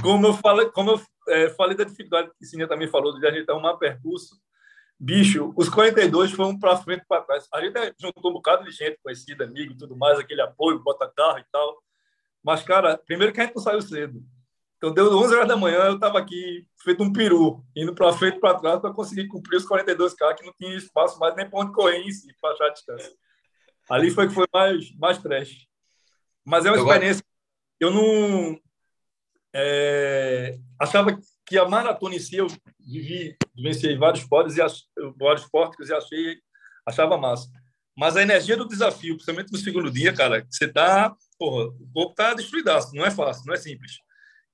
Como 0.00 0.26
eu 0.26 0.34
falei, 0.34 0.70
como 0.70 0.92
eu 0.92 1.02
é, 1.28 1.50
falei 1.50 1.76
da 1.76 1.84
dificuldade 1.84 2.30
que 2.38 2.46
Sininha 2.46 2.68
também 2.68 2.88
falou 2.88 3.18
de 3.18 3.26
a 3.26 3.30
gente 3.30 3.50
arrumar 3.50 3.76
percurso. 3.76 4.36
Bicho, 4.98 5.52
os 5.56 5.68
42 5.68 6.30
foram 6.30 6.58
para 6.58 6.76
frente 6.76 7.02
e 7.02 7.06
para 7.06 7.22
trás. 7.22 7.48
A 7.52 7.60
gente 7.60 7.94
juntou 8.00 8.30
um 8.30 8.34
bocado 8.34 8.64
de 8.64 8.70
gente 8.70 8.98
conhecida, 9.02 9.44
amigo 9.44 9.72
e 9.72 9.76
tudo 9.76 9.96
mais, 9.96 10.18
aquele 10.18 10.40
apoio, 10.40 10.78
bota 10.78 11.12
carro 11.14 11.38
e 11.38 11.44
tal. 11.50 11.82
Mas, 12.42 12.62
cara, 12.62 12.96
primeiro 12.96 13.32
que 13.32 13.40
a 13.40 13.44
gente 13.44 13.56
não 13.56 13.62
saiu 13.62 13.82
cedo. 13.82 14.22
Então, 14.82 14.92
deu 14.92 15.16
11 15.16 15.34
horas 15.36 15.48
da 15.48 15.56
manhã, 15.56 15.78
eu 15.84 15.94
estava 15.94 16.18
aqui, 16.18 16.66
feito 16.82 17.04
um 17.04 17.12
peru, 17.12 17.64
indo 17.76 17.94
para 17.94 18.12
frente 18.14 18.38
e 18.38 18.40
para 18.40 18.58
trás 18.58 18.80
para 18.80 18.92
conseguir 18.92 19.28
cumprir 19.28 19.58
os 19.58 19.64
42K, 19.64 20.34
que 20.34 20.44
não 20.44 20.52
tinha 20.58 20.74
espaço 20.76 21.20
mais 21.20 21.36
nem 21.36 21.48
para 21.48 21.60
onde 21.60 21.72
correr 21.72 21.98
em 21.98 22.10
si, 22.10 22.34
para 22.40 22.52
achar 22.52 22.64
a 22.66 22.72
distância. 22.72 23.12
Ali 23.88 24.10
foi 24.10 24.26
que 24.26 24.34
foi 24.34 24.44
mais, 24.52 24.92
mais 24.98 25.18
trash. 25.18 25.68
Mas 26.44 26.66
é 26.66 26.72
uma 26.72 26.78
experiência. 26.78 27.24
Eu 27.78 27.92
não, 27.92 28.60
é, 29.54 30.58
achava 30.80 31.16
que 31.46 31.56
a 31.56 31.68
maratona 31.68 32.16
em 32.16 32.18
si, 32.18 32.38
eu 32.38 32.48
vivi, 32.80 33.36
vivenciei 33.54 33.96
vários 33.96 34.24
pódios 34.24 34.56
e 34.56 34.62
ach, 34.62 34.82
vários 35.16 35.46
pórticos 35.46 35.90
e 35.90 35.94
achei, 35.94 36.38
achava 36.84 37.16
massa. 37.16 37.48
Mas 37.96 38.16
a 38.16 38.22
energia 38.22 38.56
do 38.56 38.66
desafio, 38.66 39.14
principalmente 39.14 39.52
no 39.52 39.58
segundo 39.58 39.92
dia, 39.92 40.12
cara, 40.12 40.44
você 40.50 40.66
tá, 40.66 41.14
porra, 41.38 41.66
o 41.66 41.88
corpo 41.92 42.14
tá 42.16 42.34
destruidaço, 42.34 42.96
não 42.96 43.06
é 43.06 43.12
fácil, 43.12 43.44
não 43.46 43.54
é 43.54 43.58
simples, 43.58 43.98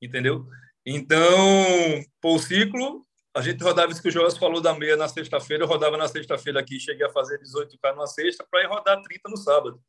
entendeu? 0.01 0.47
Então, 0.85 2.03
o 2.25 2.39
ciclo, 2.39 3.07
a 3.37 3.43
gente 3.43 3.63
rodava 3.63 3.93
isso 3.93 4.03
que 4.03 4.09
o 4.09 4.11
Joel 4.11 4.31
falou 4.33 4.61
da 4.61 4.75
meia 4.75 4.97
na 4.97 5.09
sexta-feira, 5.09 5.65
eu 5.65 5.69
rodava 5.69 5.97
na 5.97 6.09
sexta-feira 6.09 6.61
aqui, 6.61 6.81
cheguei 6.81 7.07
a 7.07 7.11
fazer 7.11 7.39
18K 7.41 7.95
numa 7.95 8.07
sexta 8.07 8.47
para 8.51 8.63
ir 8.63 8.67
rodar 8.67 9.01
30 9.03 9.29
no 9.29 9.37
sábado, 9.37 9.81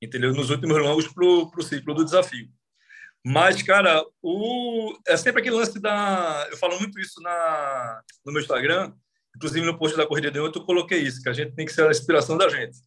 entendeu? 0.00 0.32
Nos 0.32 0.50
últimos 0.50 0.78
longos 0.78 1.08
para 1.08 1.24
o 1.24 1.62
ciclo 1.62 1.94
do 1.94 2.04
desafio. 2.04 2.48
Mas, 3.24 3.62
cara, 3.62 4.04
o... 4.22 4.96
é 5.06 5.16
sempre 5.16 5.40
aquele 5.40 5.56
lance 5.56 5.80
da. 5.80 6.46
Eu 6.50 6.56
falo 6.56 6.78
muito 6.78 7.00
isso 7.00 7.20
na... 7.20 8.00
no 8.24 8.32
meu 8.32 8.40
Instagram, 8.40 8.92
inclusive 9.36 9.66
no 9.66 9.76
post 9.76 9.96
da 9.96 10.06
Corrida 10.06 10.30
de 10.30 10.40
ontem, 10.40 10.58
eu 10.58 10.64
coloquei 10.64 11.00
isso, 11.00 11.22
que 11.22 11.28
a 11.28 11.32
gente 11.32 11.54
tem 11.54 11.66
que 11.66 11.72
ser 11.72 11.86
a 11.86 11.90
inspiração 11.90 12.38
da 12.38 12.48
gente. 12.48 12.78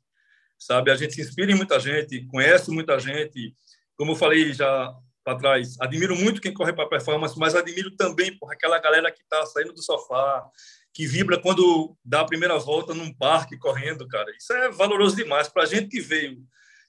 Sabe? 0.58 0.90
A 0.90 0.96
gente 0.96 1.14
se 1.14 1.22
inspira 1.22 1.52
em 1.52 1.56
muita 1.56 1.80
gente, 1.80 2.26
conhece 2.28 2.72
muita 2.72 2.98
gente. 3.00 3.54
Como 3.98 4.14
eu 4.14 4.16
falei 4.16 4.54
já 4.54 4.96
para 5.24 5.38
trás, 5.38 5.76
admiro 5.80 6.16
muito 6.16 6.42
quem 6.42 6.54
corre 6.54 6.74
para 6.74 6.90
performance, 6.90 7.38
mas 7.38 7.56
admiro 7.56 7.92
também 7.96 8.38
por 8.38 8.52
aquela 8.52 8.80
galera 8.80 9.12
que 9.12 9.22
está 9.22 9.46
saindo 9.46 9.74
do 9.74 9.82
sofá, 9.82 10.44
que 10.94 11.08
vibra 11.08 11.40
quando 11.40 11.96
dá 12.04 12.22
a 12.22 12.26
primeira 12.26 12.58
volta 12.58 12.94
num 12.94 13.14
parque 13.14 13.58
correndo, 13.58 14.08
cara. 14.08 14.30
Isso 14.38 14.52
é 14.54 14.70
valoroso 14.72 15.16
demais 15.16 15.48
para 15.48 15.64
a 15.64 15.66
gente 15.66 15.88
que 15.88 16.02
veio 16.02 16.44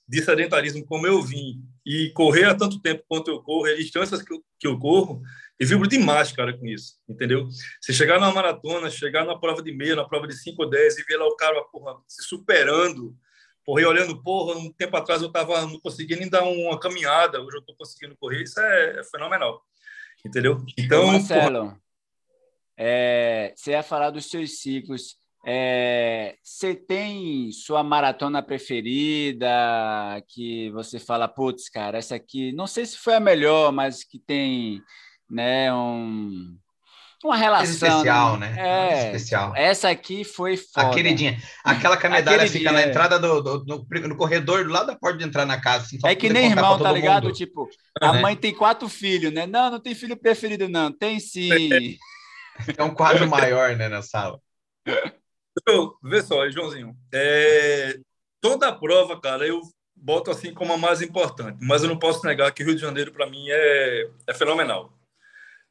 de 0.09 0.23
sedentarismo 0.23 0.85
como 0.85 1.07
eu 1.07 1.23
vim 1.23 1.62
e 1.87 2.11
correr 2.11 2.45
há 2.45 2.55
tanto 2.55 2.81
tempo 2.81 3.05
quanto 3.09 3.31
eu 3.31 3.40
corro, 3.42 3.66
as 3.66 3.77
distâncias 3.77 4.23
que 4.23 4.33
eu, 4.33 4.45
que 4.59 4.66
eu 4.66 4.79
corro, 4.79 5.23
eu 5.59 5.66
vibro 5.66 5.88
demais, 5.88 6.33
cara, 6.33 6.57
com 6.57 6.66
isso, 6.66 6.97
entendeu? 7.09 7.49
Se 7.81 7.92
chegar 7.92 8.18
numa 8.18 8.33
maratona, 8.33 8.90
chegar 8.90 9.25
na 9.25 9.38
prova 9.38 9.62
de 9.62 9.73
meia, 9.73 9.95
na 9.95 10.05
prova 10.05 10.27
de 10.27 10.35
5 10.35 10.62
ou 10.62 10.68
10 10.68 10.99
e 10.99 11.05
ver 11.05 11.16
lá 11.16 11.27
o 11.27 11.37
cara, 11.37 11.62
porra, 11.64 11.97
se 12.09 12.25
superando, 12.25 13.16
porra, 13.64 13.83
e 13.83 13.85
olhando, 13.85 14.22
porra, 14.22 14.59
um 14.59 14.72
tempo 14.72 14.96
atrás 14.96 15.22
eu 15.22 15.31
tava, 15.31 15.62
não 15.62 15.81
conseguia 15.81 16.16
nem 16.16 16.29
dar 16.29 16.42
uma 16.42 16.79
caminhada, 16.79 17.40
hoje 17.40 17.57
eu 17.57 17.62
tô 17.62 17.75
conseguindo 17.75 18.16
correr, 18.16 18.42
isso 18.42 18.61
é, 18.61 19.01
é 19.01 19.05
fenomenal, 19.05 19.62
entendeu? 20.25 20.64
Então, 20.79 21.07
Marcelo, 21.07 21.61
porra... 21.61 21.81
é, 22.77 23.53
você 23.57 23.72
ia 23.72 23.83
falar 23.83 24.11
dos 24.11 24.29
seus 24.31 24.61
ciclos, 24.61 25.16
é, 25.44 26.37
você 26.42 26.75
tem 26.75 27.51
sua 27.51 27.83
maratona 27.83 28.42
preferida 28.42 29.48
que 30.29 30.70
você 30.70 31.01
fala, 31.01 31.27
putz, 31.27 31.68
cara, 31.68 31.98
essa 31.98 32.14
aqui, 32.14 32.53
não 32.53 32.66
sei 32.66 32.87
se 32.87 32.96
foi 32.96 33.14
a 33.14 33.20
melhor, 33.20 33.72
mas 33.72 34.05
que 34.05 34.18
tem 34.20 34.81
né, 35.29 35.72
um, 35.72 36.57
uma 37.29 37.37
relação. 37.37 37.73
Especial, 37.73 38.37
né? 38.37 38.55
É, 38.59 39.07
especial. 39.07 39.55
Essa 39.57 39.91
aqui 39.91 40.25
foi 40.25 40.57
foda. 40.57 40.89
Aquele 40.89 41.15
dia. 41.15 41.37
Aquela 41.65 41.97
caminhada 41.97 42.47
fica 42.47 42.71
dia. 42.71 42.73
na 42.73 42.83
entrada 42.83 43.19
do, 43.19 43.41
do, 43.41 43.59
do, 43.65 43.87
no 44.09 44.17
corredor, 44.17 44.65
do 44.65 44.71
lado 44.71 44.87
da 44.87 44.97
porta 44.97 45.19
de 45.19 45.25
entrar 45.25 45.47
na 45.47 45.61
casa. 45.61 45.85
Assim, 45.85 45.99
é 46.05 46.15
que 46.15 46.29
nem 46.29 46.51
irmão, 46.51 46.79
tá 46.79 46.91
ligado? 46.91 47.25
Mundo. 47.25 47.35
Tipo, 47.35 47.69
a 48.01 48.13
mãe 48.15 48.35
tem 48.35 48.55
quatro 48.55 48.89
filhos, 48.89 49.33
né? 49.33 49.47
Não, 49.47 49.71
não 49.71 49.81
tem 49.81 49.95
filho 49.95 50.17
preferido, 50.17 50.69
não. 50.69 50.91
Tem 50.93 51.19
sim. 51.21 51.97
É 52.77 52.83
um 52.83 52.95
quadro 52.95 53.27
maior, 53.27 53.75
né, 53.77 53.89
na 53.89 54.03
sala. 54.03 54.39
Vê 56.03 56.23
só, 56.23 56.49
Joãozinho. 56.51 56.95
É, 57.13 57.97
toda 58.41 58.69
a 58.69 58.73
prova, 58.73 59.19
cara, 59.19 59.47
eu 59.47 59.61
boto 59.97 60.31
assim 60.31 60.53
como 60.53 60.73
a 60.73 60.77
mais 60.77 61.01
importante, 61.01 61.59
mas 61.63 61.83
eu 61.83 61.89
não 61.89 61.99
posso 61.99 62.25
negar 62.27 62.53
que 62.53 62.63
Rio 62.63 62.75
de 62.75 62.81
Janeiro, 62.81 63.13
para 63.13 63.29
mim, 63.29 63.47
é, 63.49 64.09
é 64.27 64.35
fenomenal. 64.35 64.93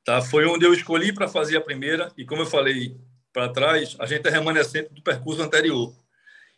Tá? 0.03 0.21
Foi 0.21 0.45
onde 0.45 0.65
eu 0.65 0.73
escolhi 0.73 1.13
para 1.13 1.27
fazer 1.27 1.57
a 1.57 1.61
primeira, 1.61 2.11
e 2.17 2.25
como 2.25 2.41
eu 2.41 2.45
falei 2.47 2.97
para 3.31 3.49
trás, 3.49 3.95
a 3.99 4.05
gente 4.05 4.27
é 4.27 4.31
remanescente 4.31 4.93
do 4.93 5.01
percurso 5.01 5.41
anterior. 5.41 5.93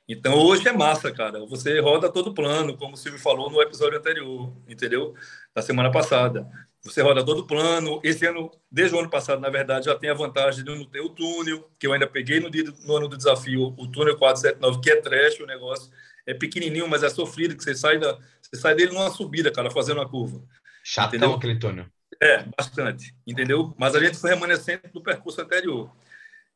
Então, 0.08 0.34
hoje 0.34 0.68
é 0.68 0.74
massa, 0.74 1.12
cara. 1.12 1.46
Você 1.46 1.80
roda 1.80 2.12
todo 2.12 2.28
o 2.28 2.34
plano, 2.34 2.76
como 2.76 2.94
o 2.94 2.98
Silvio 2.98 3.20
falou 3.20 3.50
no 3.50 3.62
episódio 3.62 3.98
anterior, 3.98 4.54
entendeu? 4.68 5.14
Da 5.56 5.62
semana 5.62 5.90
passada. 5.92 6.50
Você 6.84 7.02
roda 7.02 7.24
todo 7.24 7.40
o 7.40 7.48
plano. 7.48 8.02
Esse 8.04 8.26
ano, 8.26 8.52
desde 8.70 8.96
o 8.96 9.00
ano 9.00 9.10
passado, 9.10 9.40
na 9.40 9.50
verdade, 9.50 9.86
já 9.86 9.96
tem 9.96 10.10
a 10.10 10.14
vantagem 10.14 10.64
de 10.64 10.70
não 10.70 10.84
ter 10.84 11.00
o 11.00 11.10
túnel, 11.10 11.70
que 11.80 11.88
eu 11.88 11.94
ainda 11.94 12.06
peguei 12.06 12.42
no, 12.42 12.50
dia, 12.50 12.66
no 12.86 12.98
ano 12.98 13.08
do 13.08 13.16
desafio, 13.16 13.74
o 13.78 13.88
túnel 13.88 14.18
479, 14.18 14.82
que 14.82 14.92
é 14.92 14.96
trash 14.98 15.40
o 15.40 15.46
negócio. 15.46 15.90
É 16.26 16.34
pequenininho, 16.34 16.88
mas 16.88 17.04
é 17.04 17.10
sofrido, 17.10 17.56
que 17.56 17.64
você 17.64 17.74
sai, 17.74 17.98
da, 17.98 18.18
você 18.42 18.60
sai 18.60 18.76
dele 18.76 18.92
numa 18.92 19.10
subida, 19.10 19.52
cara, 19.52 19.72
fazendo 19.72 19.98
uma 20.00 20.10
curva. 20.10 20.44
Chatão 20.84 21.18
entendeu? 21.18 21.36
aquele 21.36 21.58
túnel. 21.58 21.86
É, 22.22 22.44
bastante, 22.58 23.14
entendeu? 23.26 23.74
Mas 23.78 23.96
a 23.96 24.00
gente 24.00 24.18
foi 24.18 24.32
remanescente 24.32 24.88
do 24.94 25.02
percurso 25.02 25.42
anterior. 25.42 25.90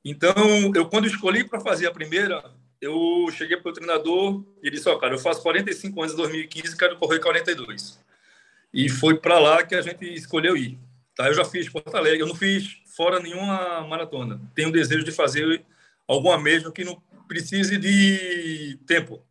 Então, 0.04 0.34
eu 0.76 0.88
quando 0.88 1.08
escolhi 1.08 1.44
para 1.44 1.60
fazer 1.60 1.88
a 1.88 1.92
primeira, 1.92 2.44
eu 2.80 3.28
cheguei 3.32 3.58
para 3.58 3.70
o 3.70 3.74
treinador 3.74 4.44
e 4.62 4.70
disse, 4.70 4.88
ó, 4.88 4.94
oh, 4.94 5.00
cara, 5.00 5.14
eu 5.16 5.20
faço 5.20 5.42
45 5.42 6.02
anos 6.02 6.14
em 6.14 6.18
2015 6.18 6.74
e 6.74 6.78
quero 6.78 6.98
correr 6.98 7.20
42. 7.20 8.00
E 8.74 8.90
foi 8.90 9.18
para 9.18 9.40
lá 9.40 9.64
que 9.64 9.76
a 9.76 9.82
gente 9.82 10.06
escolheu 10.14 10.56
ir. 10.56 10.78
Tá? 11.16 11.28
Eu 11.28 11.34
já 11.34 11.44
fiz 11.44 11.68
Porto 11.68 11.96
Alegre, 11.96 12.22
eu 12.22 12.28
não 12.28 12.36
fiz 12.36 12.78
fora 12.86 13.20
nenhuma 13.20 13.82
maratona. 13.88 14.40
Tenho 14.54 14.72
desejo 14.72 15.04
de 15.04 15.12
fazer 15.12 15.66
alguma 16.08 16.40
mesmo 16.40 16.72
que 16.72 16.84
não 16.84 17.02
precise 17.28 17.78
de 17.78 18.80
tempo, 18.86 19.22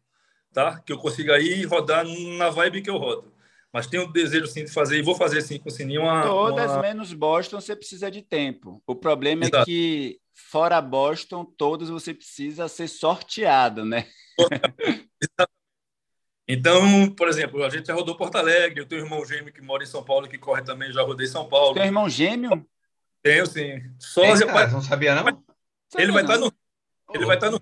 tá? 0.53 0.79
Que 0.81 0.93
eu 0.93 0.99
consiga 0.99 1.39
ir 1.39 1.65
rodar 1.65 2.05
na 2.05 2.51
vibe 2.51 2.83
que 2.83 2.91
eu 2.91 2.99
rodo. 2.99 3.33
Mas 3.77 3.87
tenho 3.87 4.11
desejo 4.11 4.47
sim 4.47 4.65
de 4.65 4.73
fazer 4.73 4.97
e 4.97 5.03
vou 5.03 5.15
fazer 5.15 5.43
sim 5.43 5.59
com 5.59 5.69
o 5.69 5.71
Sininho 5.71 6.01
uma, 6.01 6.23
Todas 6.23 6.71
uma... 6.71 6.81
menos 6.81 7.13
Boston 7.13 7.61
você 7.61 7.77
precisa 7.77 8.11
de 8.11 8.23
tempo. 8.23 8.83
O 8.87 8.95
problema 8.95 9.45
é 9.45 9.49
Exato. 9.49 9.59
é 9.59 9.65
que 9.67 10.19
fora 10.33 10.81
Boston, 10.81 11.45
todos 11.45 11.91
você 11.91 12.15
precisa 12.15 12.69
ser 12.69 12.89
sorteado, 12.89 13.85
né? 13.85 14.07
Então, 16.49 17.11
por 17.11 17.29
exemplo, 17.29 17.65
a 17.65 17.69
gente 17.69 17.87
já 17.87 17.93
rodou 17.93 18.17
Porto 18.17 18.37
Alegre, 18.37 18.79
eu 18.79 18.87
tenho 18.87 19.03
um 19.03 19.05
irmão 19.05 19.27
gêmeo 19.27 19.53
que 19.53 19.61
mora 19.61 19.83
em 19.83 19.87
São 19.87 20.05
Paulo, 20.05 20.29
que 20.29 20.39
corre 20.39 20.63
também, 20.63 20.93
já 20.93 21.03
rodei 21.03 21.27
São 21.27 21.49
Paulo. 21.49 21.75
Tem 21.75 21.87
irmão 21.87 22.09
gêmeo? 22.09 22.65
Tenho, 23.21 23.45
sim. 23.47 23.83
Sósia, 23.99 24.47
cara, 24.47 24.69
não 24.69 24.81
sabia 24.81 25.17
não? 25.17 25.43
Ele 25.99 26.13
vai 26.13 26.23
estar 26.23 26.39
no 26.39 26.53
ele 27.13 27.27
vai 27.27 27.37
estar 27.37 27.51
no 27.51 27.61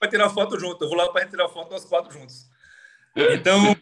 vai 0.00 0.08
tirar 0.08 0.30
foto 0.30 0.58
junto. 0.58 0.82
Eu 0.82 0.88
vou 0.88 0.96
lá 0.96 1.12
para 1.12 1.26
tirar 1.26 1.50
foto 1.50 1.70
nós 1.70 1.84
quatro 1.84 2.12
juntos. 2.12 2.48
Então, 3.38 3.76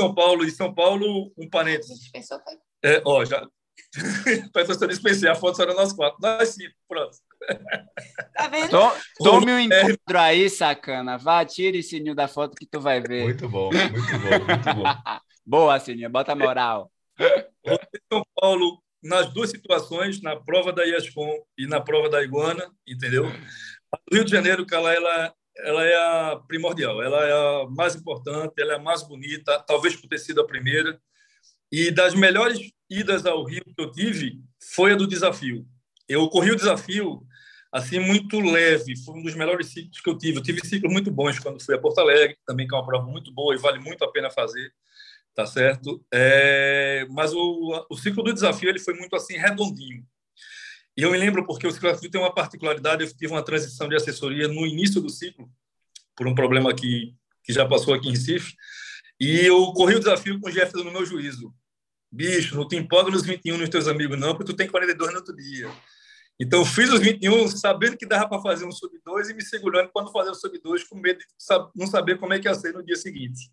São 0.00 0.14
Paulo, 0.14 0.44
e 0.44 0.50
São 0.50 0.74
Paulo, 0.74 1.32
um 1.36 1.48
parênteses. 1.48 1.98
Dispensou, 2.00 2.38
foi? 2.42 2.54
É, 2.84 3.02
ó, 3.04 3.24
já. 3.24 3.46
Que 4.52 4.84
eu 4.84 4.88
dispensei 4.88 5.28
a 5.28 5.34
foto, 5.34 5.56
só 5.56 5.62
era 5.62 5.74
nós 5.74 5.92
quatro. 5.92 6.18
Nós 6.20 6.48
cinco, 6.50 6.74
pronto. 6.88 7.16
Tá 8.36 8.48
vendo? 8.48 8.70
To- 8.70 8.92
Tome 9.24 9.52
um 9.52 9.58
encontro 9.58 10.18
aí, 10.18 10.48
sacana. 10.50 11.16
Vá, 11.18 11.44
tire 11.44 11.78
esse 11.78 11.98
ninho 11.98 12.14
da 12.14 12.28
foto 12.28 12.54
que 12.56 12.66
tu 12.66 12.80
vai 12.80 13.00
ver. 13.00 13.24
Muito 13.24 13.48
bom, 13.48 13.70
muito 13.72 13.90
bom, 13.90 14.46
muito 14.46 14.74
bom. 14.74 14.84
Boa, 15.44 15.80
Sininho, 15.80 16.10
bota 16.10 16.34
moral. 16.36 16.90
São 18.12 18.22
Paulo, 18.36 18.82
nas 19.02 19.32
duas 19.32 19.50
situações, 19.50 20.20
na 20.22 20.36
prova 20.36 20.72
da 20.72 20.84
IESCOM 20.84 21.38
e 21.56 21.66
na 21.66 21.80
prova 21.80 22.08
da 22.08 22.22
Iguana, 22.22 22.70
entendeu? 22.86 23.26
A 23.26 23.96
do 23.96 24.14
Rio 24.16 24.24
de 24.24 24.30
Janeiro, 24.30 24.66
cara, 24.66 24.92
ela, 24.92 25.10
ela 25.10 25.34
é 25.58 25.96
a 25.96 26.36
primordial, 26.36 27.02
ela 27.02 27.24
é 27.24 27.32
a 27.32 27.66
mais 27.68 27.94
importante, 27.94 28.54
ela 28.58 28.74
é 28.74 28.76
a 28.76 28.82
mais 28.82 29.02
bonita, 29.02 29.58
talvez 29.66 29.96
por 29.96 30.08
ter 30.08 30.18
sido 30.18 30.40
a 30.40 30.46
primeira. 30.46 31.00
E 31.70 31.90
das 31.90 32.14
melhores 32.14 32.58
idas 32.88 33.26
ao 33.26 33.44
Rio 33.44 33.62
que 33.64 33.82
eu 33.82 33.90
tive 33.92 34.40
foi 34.72 34.92
a 34.92 34.96
do 34.96 35.06
desafio. 35.06 35.66
Eu 36.08 36.28
corri 36.28 36.50
o 36.50 36.56
desafio 36.56 37.22
assim 37.70 37.98
muito 37.98 38.40
leve, 38.40 38.96
foi 38.96 39.14
um 39.14 39.22
dos 39.22 39.34
melhores 39.34 39.68
ciclos 39.68 40.00
que 40.00 40.08
eu 40.08 40.16
tive. 40.16 40.38
Eu 40.38 40.42
tive 40.42 40.66
ciclos 40.66 40.92
muito 40.92 41.10
bons 41.10 41.38
quando 41.38 41.62
fui 41.62 41.74
a 41.74 41.78
Porto 41.78 41.98
Alegre, 41.98 42.38
também 42.46 42.66
que 42.66 42.74
é 42.74 42.78
uma 42.78 42.86
prova 42.86 43.06
muito 43.06 43.32
boa 43.32 43.54
e 43.54 43.58
vale 43.58 43.78
muito 43.78 44.02
a 44.04 44.10
pena 44.10 44.30
fazer, 44.30 44.72
tá 45.34 45.46
certo? 45.46 46.02
É, 46.12 47.06
mas 47.10 47.34
o, 47.34 47.86
o 47.90 47.96
ciclo 47.96 48.22
do 48.22 48.32
desafio 48.32 48.70
ele 48.70 48.78
foi 48.78 48.94
muito 48.94 49.14
assim 49.14 49.36
redondinho. 49.36 50.06
E 50.98 51.02
eu 51.02 51.12
me 51.12 51.16
lembro 51.16 51.46
porque 51.46 51.64
o 51.64 51.70
ciclo 51.70 51.96
tem 52.10 52.20
uma 52.20 52.34
particularidade, 52.34 53.04
eu 53.04 53.16
tive 53.16 53.32
uma 53.32 53.44
transição 53.44 53.88
de 53.88 53.94
assessoria 53.94 54.48
no 54.48 54.66
início 54.66 55.00
do 55.00 55.08
ciclo, 55.08 55.48
por 56.16 56.26
um 56.26 56.34
problema 56.34 56.74
que, 56.74 57.14
que 57.44 57.52
já 57.52 57.64
passou 57.64 57.94
aqui 57.94 58.08
em 58.08 58.10
Recife, 58.10 58.56
e 59.20 59.46
eu 59.46 59.72
corri 59.74 59.94
o 59.94 60.00
desafio 60.00 60.40
com 60.40 60.48
o 60.48 60.50
Jefferson 60.50 60.82
no 60.82 60.90
meu 60.90 61.06
juízo. 61.06 61.54
Bicho, 62.10 62.56
não 62.56 62.66
te 62.66 62.74
empolga 62.74 63.12
nos 63.12 63.24
21 63.24 63.58
nos 63.58 63.68
teus 63.68 63.86
amigos, 63.86 64.18
não, 64.18 64.34
porque 64.34 64.50
tu 64.50 64.56
tem 64.56 64.66
42 64.66 65.12
no 65.12 65.18
outro 65.18 65.36
dia. 65.36 65.70
Então, 66.36 66.64
fiz 66.64 66.92
os 66.92 66.98
21 66.98 67.46
sabendo 67.46 67.96
que 67.96 68.04
dava 68.04 68.28
para 68.28 68.42
fazer 68.42 68.64
um 68.64 68.72
sub-2 68.72 69.30
e 69.30 69.34
me 69.34 69.42
segurando 69.44 69.90
quando 69.92 70.10
fazer 70.10 70.30
o 70.30 70.34
sub-2, 70.34 70.84
com 70.88 70.98
medo 70.98 71.20
de 71.20 71.26
não 71.76 71.86
saber 71.86 72.18
como 72.18 72.34
é 72.34 72.40
que 72.40 72.48
ia 72.48 72.54
ser 72.54 72.72
no 72.72 72.84
dia 72.84 72.96
seguinte. 72.96 73.52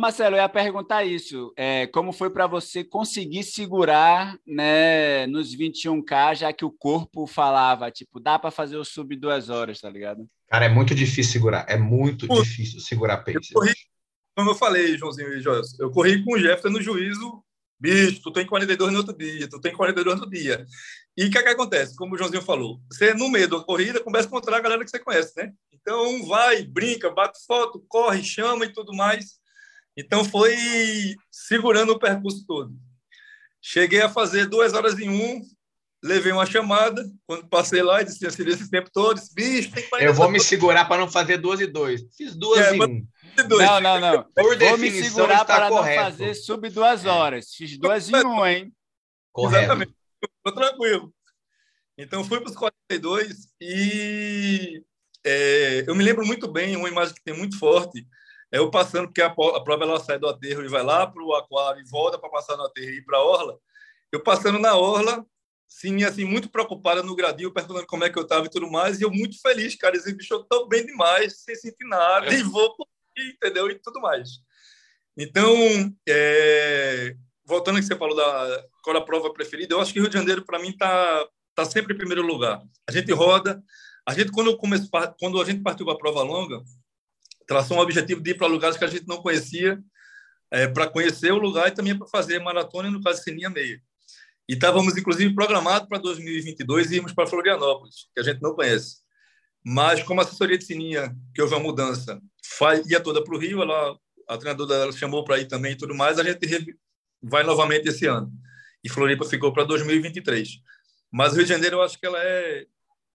Marcelo, 0.00 0.34
eu 0.34 0.40
ia 0.40 0.48
perguntar 0.48 1.04
isso. 1.04 1.52
É, 1.56 1.86
como 1.86 2.12
foi 2.12 2.28
para 2.28 2.46
você 2.46 2.82
conseguir 2.82 3.44
segurar 3.44 4.36
né, 4.46 5.26
nos 5.28 5.56
21K, 5.56 6.34
já 6.34 6.52
que 6.52 6.64
o 6.64 6.70
corpo 6.70 7.26
falava, 7.26 7.90
tipo, 7.90 8.18
dá 8.18 8.38
para 8.38 8.50
fazer 8.50 8.76
o 8.76 8.84
sub 8.84 9.14
duas 9.16 9.48
horas, 9.48 9.80
tá 9.80 9.88
ligado? 9.88 10.28
Cara, 10.48 10.64
é 10.64 10.68
muito 10.68 10.94
difícil 10.94 11.32
segurar. 11.32 11.64
É 11.68 11.76
muito 11.76 12.26
Pô, 12.26 12.42
difícil 12.42 12.80
segurar 12.80 13.24
Eu 13.26 13.34
pace. 13.34 13.52
corri, 13.54 13.72
como 14.36 14.50
eu 14.50 14.54
falei, 14.56 14.98
Joãozinho 14.98 15.32
e 15.32 15.40
Joyce, 15.40 15.76
eu 15.78 15.90
corri 15.90 16.24
com 16.24 16.34
o 16.34 16.38
Jefferson 16.38 16.70
no 16.70 16.82
juízo, 16.82 17.42
bicho, 17.78 18.20
tu 18.20 18.32
tem 18.32 18.44
42 18.44 18.92
no 18.92 18.98
outro 18.98 19.16
dia, 19.16 19.48
tu 19.48 19.60
tem 19.60 19.72
42 19.72 20.16
no 20.16 20.22
outro 20.22 20.38
dia. 20.38 20.66
E 21.16 21.26
o 21.26 21.30
que, 21.30 21.38
é 21.38 21.42
que 21.42 21.48
acontece? 21.50 21.94
Como 21.94 22.14
o 22.14 22.18
Joãozinho 22.18 22.42
falou, 22.42 22.80
você 22.90 23.14
no 23.14 23.28
meio 23.28 23.48
da 23.48 23.60
corrida 23.60 24.02
começa 24.02 24.26
a 24.26 24.28
encontrar 24.28 24.56
a 24.56 24.60
galera 24.60 24.84
que 24.84 24.90
você 24.90 24.98
conhece, 24.98 25.32
né? 25.36 25.52
Então 25.72 26.26
vai, 26.26 26.64
brinca, 26.64 27.10
bate 27.10 27.38
foto, 27.46 27.84
corre, 27.88 28.24
chama 28.24 28.64
e 28.64 28.72
tudo 28.72 28.92
mais. 28.92 29.38
Então 29.96 30.24
foi 30.24 30.56
segurando 31.30 31.92
o 31.92 31.98
percurso 31.98 32.44
todo. 32.46 32.72
Cheguei 33.62 34.02
a 34.02 34.08
fazer 34.08 34.46
duas 34.46 34.72
horas 34.74 34.98
em 34.98 35.08
um, 35.08 35.40
levei 36.02 36.32
uma 36.32 36.44
chamada, 36.44 37.02
quando 37.26 37.48
passei 37.48 37.82
lá 37.82 38.02
e 38.02 38.04
disse 38.04 38.26
assim, 38.26 38.46
esse 38.46 38.70
tempo 38.70 38.90
todo, 38.92 39.18
disse, 39.18 39.34
bicho, 39.34 39.70
tem 39.72 39.88
42 39.88 40.02
Eu 40.02 40.14
vou 40.14 40.30
me 40.30 40.38
segurar 40.40 40.84
para 40.86 41.00
não 41.00 41.10
fazer 41.10 41.38
duas 41.38 41.60
e 41.60 41.66
dois. 41.66 42.02
Fiz 42.16 42.34
duas 42.36 42.60
É, 42.60 42.74
e 42.74 42.78
mas- 42.78 42.90
um. 42.90 43.06
Não, 43.48 43.80
não, 43.80 44.00
não. 44.00 44.22
Por 44.34 44.56
Vou 44.58 44.78
me 44.78 44.90
segurar 45.02 45.42
está 45.42 45.44
para 45.56 45.70
não 45.70 45.76
correto. 45.78 46.02
fazer 46.04 46.34
sub 46.34 46.68
duas 46.70 47.04
horas. 47.04 47.52
Fiz 47.54 47.76
duas 47.78 48.08
em 48.08 48.16
um, 48.24 48.46
hein? 48.46 48.72
Correto. 49.32 49.64
Exatamente. 49.64 49.94
Tô 50.44 50.52
tranquilo. 50.52 51.12
Então 51.98 52.22
fui 52.24 52.40
para 52.40 52.50
os 52.50 52.56
42 52.56 53.48
e 53.60 54.82
é, 55.24 55.84
eu 55.86 55.94
me 55.94 56.04
lembro 56.04 56.24
muito 56.26 56.46
bem, 56.50 56.76
uma 56.76 56.88
imagem 56.88 57.14
que 57.14 57.22
tem 57.24 57.36
muito 57.36 57.58
forte, 57.58 58.06
é 58.54 58.58
eu 58.58 58.70
passando, 58.70 59.08
porque 59.08 59.20
a, 59.20 59.26
a 59.26 59.64
prova 59.64 59.82
ela 59.82 59.98
sai 59.98 60.16
do 60.16 60.28
aterro 60.28 60.64
e 60.64 60.68
vai 60.68 60.84
lá 60.84 61.04
para 61.08 61.20
o 61.20 61.34
aquário 61.34 61.82
e 61.82 61.90
volta 61.90 62.16
para 62.16 62.30
passar 62.30 62.56
no 62.56 62.62
aterro 62.62 62.88
e 62.88 62.98
ir 62.98 63.04
para 63.04 63.18
a 63.18 63.24
orla. 63.24 63.58
Eu 64.12 64.22
passando 64.22 64.60
na 64.60 64.76
orla, 64.76 65.26
sim, 65.66 66.04
assim, 66.04 66.24
muito 66.24 66.48
preocupada 66.48 67.02
no 67.02 67.16
gradil, 67.16 67.52
perguntando 67.52 67.84
como 67.84 68.04
é 68.04 68.10
que 68.10 68.16
eu 68.16 68.22
estava 68.22 68.46
e 68.46 68.48
tudo 68.48 68.70
mais, 68.70 69.00
e 69.00 69.02
eu 69.02 69.10
muito 69.10 69.40
feliz, 69.42 69.74
cara, 69.74 69.96
esse 69.96 70.14
bicho, 70.14 70.46
eu 70.52 70.68
bem 70.68 70.86
demais, 70.86 71.42
sem 71.42 71.56
sentir 71.56 71.84
nada, 71.84 72.32
e 72.32 72.44
vou, 72.44 72.76
entendeu? 73.18 73.68
E 73.68 73.74
tudo 73.74 74.00
mais. 74.00 74.28
Então, 75.18 75.52
é, 76.08 77.16
voltando 77.44 77.74
ao 77.74 77.80
que 77.80 77.88
você 77.88 77.96
falou 77.96 78.14
da 78.14 78.64
qual 78.84 78.96
a 78.96 79.04
prova 79.04 79.32
preferida, 79.32 79.74
eu 79.74 79.80
acho 79.80 79.92
que 79.92 79.98
Rio 79.98 80.08
de 80.08 80.16
Janeiro, 80.16 80.44
para 80.44 80.60
mim, 80.60 80.68
está 80.68 81.26
tá 81.56 81.64
sempre 81.64 81.92
em 81.92 81.98
primeiro 81.98 82.22
lugar. 82.22 82.62
A 82.88 82.92
gente 82.92 83.12
roda, 83.12 83.60
a 84.06 84.14
gente, 84.14 84.30
quando, 84.30 84.50
eu 84.52 84.56
comece, 84.56 84.88
quando 85.18 85.42
a 85.42 85.44
gente 85.44 85.60
partiu 85.60 85.84
para 85.84 85.96
a 85.96 85.98
prova 85.98 86.22
longa, 86.22 86.62
traçou 87.46 87.76
um 87.76 87.80
objetivo 87.80 88.20
de 88.20 88.30
ir 88.30 88.34
para 88.34 88.46
lugares 88.46 88.76
que 88.76 88.84
a 88.84 88.88
gente 88.88 89.06
não 89.06 89.18
conhecia, 89.18 89.78
é, 90.50 90.68
para 90.68 90.86
conhecer 90.86 91.32
o 91.32 91.38
lugar 91.38 91.68
e 91.68 91.72
também 91.72 91.96
para 91.96 92.06
fazer 92.06 92.38
maratona, 92.38 92.90
no 92.90 93.02
caso, 93.02 93.22
Sininha 93.22 93.50
Meia. 93.50 93.80
E 94.48 94.54
estávamos, 94.54 94.96
inclusive, 94.96 95.34
programados 95.34 95.88
para 95.88 95.98
2022 95.98 96.90
e 96.90 96.96
irmos 96.96 97.12
para 97.12 97.26
Florianópolis, 97.26 98.08
que 98.14 98.20
a 98.20 98.22
gente 98.22 98.40
não 98.42 98.54
conhece. 98.54 98.98
Mas, 99.64 100.02
como 100.02 100.20
a 100.20 100.24
assessoria 100.24 100.58
de 100.58 100.64
Sininha, 100.64 101.16
que 101.34 101.40
houve 101.40 101.54
uma 101.54 101.62
mudança, 101.62 102.20
ia 102.86 103.00
toda 103.00 103.24
para 103.24 103.34
o 103.34 103.38
Rio, 103.38 103.62
ela, 103.62 103.98
a 104.28 104.36
treinadora 104.36 104.78
dela 104.78 104.92
chamou 104.92 105.24
para 105.24 105.38
ir 105.38 105.46
também 105.46 105.72
e 105.72 105.76
tudo 105.76 105.94
mais, 105.94 106.18
a 106.18 106.22
gente 106.22 106.76
vai 107.22 107.42
novamente 107.42 107.88
esse 107.88 108.06
ano. 108.06 108.30
E 108.82 108.88
Floripa 108.90 109.24
ficou 109.24 109.52
para 109.52 109.64
2023. 109.64 110.60
Mas 111.10 111.32
o 111.32 111.36
Rio 111.36 111.44
de 111.44 111.48
Janeiro, 111.48 111.76
eu 111.76 111.82
acho 111.82 111.98
que 111.98 112.04
ela 112.04 112.18
é 112.22 112.66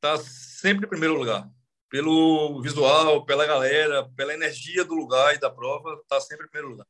tá 0.01 0.17
sempre 0.17 0.85
em 0.85 0.89
primeiro 0.89 1.15
lugar. 1.15 1.47
Pelo 1.89 2.61
visual, 2.61 3.25
pela 3.25 3.45
galera, 3.47 4.07
pela 4.15 4.33
energia 4.33 4.85
do 4.85 4.93
lugar 4.93 5.33
e 5.35 5.39
da 5.39 5.49
prova, 5.49 5.99
tá 6.07 6.19
sempre 6.21 6.45
em 6.45 6.49
primeiro 6.49 6.71
lugar. 6.73 6.85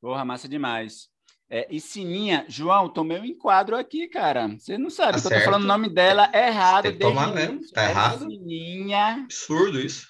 Porra, 0.00 0.24
massa 0.24 0.48
demais. 0.48 1.08
É, 1.50 1.66
e 1.68 1.80
Sininha, 1.80 2.46
João, 2.48 2.88
tomei 2.88 3.18
um 3.18 3.24
enquadro 3.24 3.76
aqui, 3.76 4.08
cara. 4.08 4.48
Você 4.48 4.78
não 4.78 4.88
sabe 4.90 5.20
Tá 5.20 5.28
que 5.28 5.34
eu 5.34 5.38
tô 5.38 5.44
falando 5.44 5.64
o 5.64 5.66
nome 5.66 5.88
dela 5.92 6.30
errado 6.32 6.84
Tem 6.84 6.92
que 6.92 6.98
tomar 6.98 7.34
mesmo, 7.34 7.60
tá 7.72 7.82
É 7.82 7.90
errado. 7.90 8.20
Sininha. 8.20 9.22
Absurdo 9.24 9.78
isso. 9.80 10.06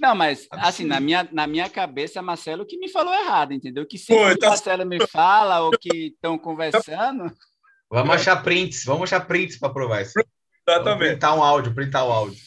Não, 0.00 0.14
mas 0.14 0.46
Absurdo. 0.50 0.66
assim, 0.68 0.84
na 0.86 0.98
minha, 0.98 1.28
na 1.30 1.46
minha 1.46 1.68
cabeça, 1.68 2.20
Marcelo 2.22 2.66
que 2.66 2.78
me 2.78 2.88
falou 2.88 3.12
errado, 3.14 3.52
entendeu? 3.52 3.86
Que 3.86 3.98
sempre 3.98 4.24
Pô, 4.24 4.30
que 4.30 4.38
tá- 4.38 4.46
o 4.46 4.50
Marcelo 4.50 4.86
me 4.86 5.06
fala 5.06 5.60
ou 5.60 5.70
que 5.72 6.06
estão 6.08 6.38
conversando, 6.38 7.30
Vamos 7.92 8.14
achar 8.14 8.42
prints, 8.42 8.84
vamos 8.84 9.02
achar 9.12 9.26
prints 9.26 9.58
para 9.58 9.72
provar 9.72 10.00
isso. 10.02 10.12
Vamos 10.14 10.30
Exatamente. 10.68 11.08
printar 11.10 11.36
um 11.36 11.42
áudio, 11.42 11.74
printar 11.74 12.06
o 12.06 12.12
áudio. 12.12 12.38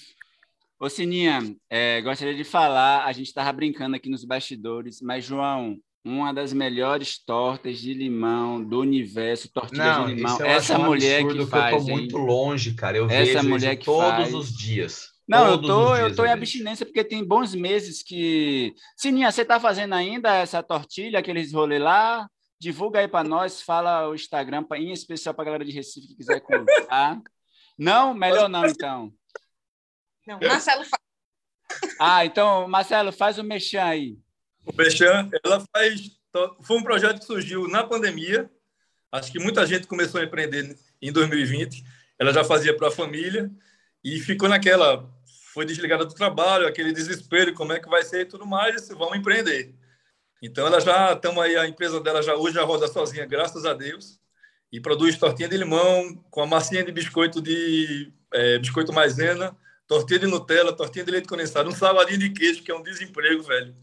Ô, 0.83 0.89
Sininha, 0.89 1.39
é, 1.69 2.01
gostaria 2.01 2.35
de 2.35 2.43
falar, 2.43 3.05
a 3.05 3.13
gente 3.13 3.27
estava 3.27 3.53
brincando 3.53 3.95
aqui 3.95 4.09
nos 4.09 4.25
bastidores, 4.25 4.99
mas, 5.01 5.23
João, 5.23 5.77
uma 6.03 6.33
das 6.33 6.51
melhores 6.51 7.23
tortas 7.23 7.79
de 7.79 7.93
limão 7.93 8.61
do 8.61 8.81
universo, 8.81 9.49
tortilha 9.49 9.99
Não, 9.99 10.07
de 10.07 10.15
limão, 10.15 10.35
essa 10.41 10.73
acho 10.73 10.81
um 10.81 10.85
mulher 10.87 11.25
que 11.25 11.45
faz, 11.45 11.71
eu 11.73 11.79
tô 11.79 11.89
hein? 11.89 11.95
muito 11.95 12.17
longe, 12.17 12.73
cara. 12.73 12.97
Eu 12.97 13.05
Essa 13.05 13.15
vejo 13.15 13.47
mulher 13.47 13.71
isso 13.75 13.79
que 13.79 13.85
todos 13.85 14.09
faz. 14.09 14.33
os 14.33 14.57
dias. 14.57 15.07
Não, 15.25 15.47
eu 15.47 15.61
tô, 15.61 15.95
eu 15.95 16.13
tô 16.13 16.25
em 16.25 16.31
abstinência 16.31 16.85
porque 16.85 17.05
tem 17.05 17.23
bons 17.23 17.55
meses 17.55 18.03
que... 18.03 18.73
Sininha, 18.97 19.31
você 19.31 19.45
tá 19.45 19.61
fazendo 19.61 19.93
ainda 19.95 20.35
essa 20.35 20.61
tortilha, 20.61 21.19
aqueles 21.19 21.53
rolê 21.53 21.79
lá? 21.79 22.27
Divulga 22.59 22.99
aí 22.99 23.07
para 23.07 23.25
nós, 23.25 23.61
fala 23.61 24.09
o 24.09 24.15
Instagram, 24.15 24.65
em 24.75 24.91
especial 24.91 25.33
para 25.33 25.45
galera 25.45 25.63
de 25.63 25.71
Recife 25.71 26.09
que 26.09 26.15
quiser 26.17 26.41
comprar. 26.41 27.21
Não? 27.79 28.13
Melhor 28.13 28.49
não, 28.49 28.65
então. 28.65 29.13
Não, 30.27 30.39
Marcelo 30.39 30.85
fala. 30.85 31.03
Ah, 31.99 32.25
então, 32.25 32.67
Marcelo, 32.67 33.11
faz 33.11 33.37
o 33.37 33.43
mexão 33.43 33.83
aí. 33.83 34.17
O 34.65 34.71
Bechan, 34.71 35.29
ela 35.43 35.63
faz. 35.75 36.11
Foi 36.63 36.77
um 36.77 36.83
projeto 36.83 37.19
que 37.19 37.25
surgiu 37.25 37.67
na 37.67 37.83
pandemia. 37.83 38.49
Acho 39.11 39.31
que 39.31 39.39
muita 39.39 39.65
gente 39.65 39.87
começou 39.87 40.19
a 40.19 40.23
empreender 40.23 40.75
em 41.01 41.11
2020. 41.11 41.83
Ela 42.17 42.33
já 42.33 42.43
fazia 42.43 42.75
para 42.75 42.87
a 42.87 42.91
família 42.91 43.51
e 44.03 44.19
ficou 44.19 44.49
naquela. 44.49 45.09
Foi 45.53 45.65
desligada 45.65 46.03
do 46.03 46.15
trabalho, 46.15 46.67
aquele 46.67 46.91
desespero, 46.91 47.53
como 47.53 47.73
é 47.73 47.79
que 47.79 47.87
vai 47.87 48.03
ser 48.03 48.21
e 48.21 48.25
tudo 48.25 48.45
mais. 48.45 48.87
Vamos 48.89 49.17
empreender. 49.17 49.75
Então, 50.41 50.65
ela 50.65 50.79
já, 50.81 51.13
estamos 51.13 51.41
aí, 51.43 51.55
a 51.55 51.67
empresa 51.67 52.01
dela 52.01 52.21
já 52.21 52.35
hoje 52.35 52.55
já 52.55 52.63
roda 52.63 52.87
sozinha, 52.87 53.25
graças 53.25 53.65
a 53.65 53.73
Deus, 53.73 54.19
e 54.71 54.81
produz 54.81 55.17
tortinha 55.17 55.47
de 55.47 55.55
limão 55.55 56.15
com 56.29 56.41
a 56.41 56.47
massinha 56.47 56.83
de 56.83 56.91
biscoito 56.91 57.41
de 57.41 58.11
é, 58.33 58.57
biscoito 58.57 58.91
maisena, 58.91 59.55
tortinha 59.93 60.19
de 60.19 60.27
Nutella, 60.27 60.73
tortinha 60.75 61.05
de 61.05 61.11
leite 61.11 61.27
condensado, 61.27 61.69
um 61.69 61.75
saladinho 61.75 62.17
de 62.19 62.29
queijo, 62.31 62.63
que 62.63 62.71
é 62.71 62.75
um 62.75 62.81
desemprego, 62.83 63.43
velho. 63.43 63.75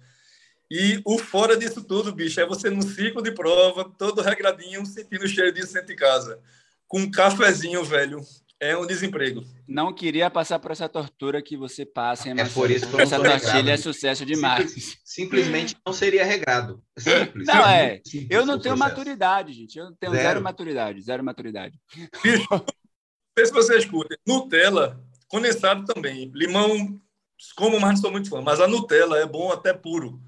E 0.71 1.01
o 1.05 1.19
fora 1.19 1.57
disso 1.57 1.83
tudo, 1.85 2.13
bicho, 2.13 2.41
é 2.41 2.47
você 2.47 2.69
num 2.71 2.83
ciclo 2.83 3.23
de 3.23 3.33
prova, 3.33 3.85
todo 3.99 4.23
regradinho, 4.23 4.85
sentindo 4.87 5.25
o 5.25 5.29
cheiro 5.29 5.53
disso 5.53 5.73
dentro 5.75 5.89
de 5.89 5.97
casa. 5.97 6.41
Com 6.89 7.01
um 7.01 7.11
cafezinho, 7.11 7.85
velho. 7.85 8.21
é 8.63 8.77
um 8.77 8.87
desemprego. 8.87 9.43
Não 9.67 9.91
queria 9.93 10.29
passar 10.29 10.59
por 10.59 10.71
essa 10.71 10.87
tortura 10.87 11.41
que 11.41 11.57
você 11.57 11.87
passa, 11.87 12.29
hein, 12.29 12.35
É 12.39 12.45
por 12.45 12.71
isso 12.71 12.87
que 12.87 12.95
eu 12.95 13.01
essa 13.01 13.17
não 13.17 13.25
sou 13.25 13.33
tortilha 13.33 13.53
é 13.53 13.57
regrado. 13.63 13.83
sucesso 13.83 14.27
demais. 14.27 14.71
Simples- 14.71 14.99
simplesmente 15.03 15.77
não 15.87 15.93
seria 15.95 16.25
regado. 16.27 16.83
Simples. 16.99 17.47
Não, 17.47 17.67
é. 17.67 18.01
Simples 18.05 18.29
Eu 18.31 18.45
não 18.45 18.59
tenho 18.61 18.77
processo. 18.77 18.79
maturidade, 18.99 19.53
gente. 19.55 19.79
Eu 19.79 19.91
tenho 19.99 20.13
zero, 20.13 20.25
Zero. 20.29 20.43
maturidade, 20.43 21.01
zero 21.01 21.25
maturidade. 21.25 21.79
Não 22.51 22.65
sei 23.39 23.47
se 23.47 23.53
você 23.53 23.79
escuta. 23.79 24.15
Nutella, 24.27 25.01
condensado 25.31 25.85
também. 25.85 26.31
Limão, 26.35 27.01
como, 27.57 27.81
mas 27.81 27.93
não 27.93 27.97
sou 28.03 28.11
muito 28.11 28.29
fã. 28.29 28.43
Mas 28.43 28.61
a 28.61 28.67
Nutella 28.69 29.19
é 29.19 29.27
bom 29.27 29.51
até 29.51 29.73
puro. 29.73 30.21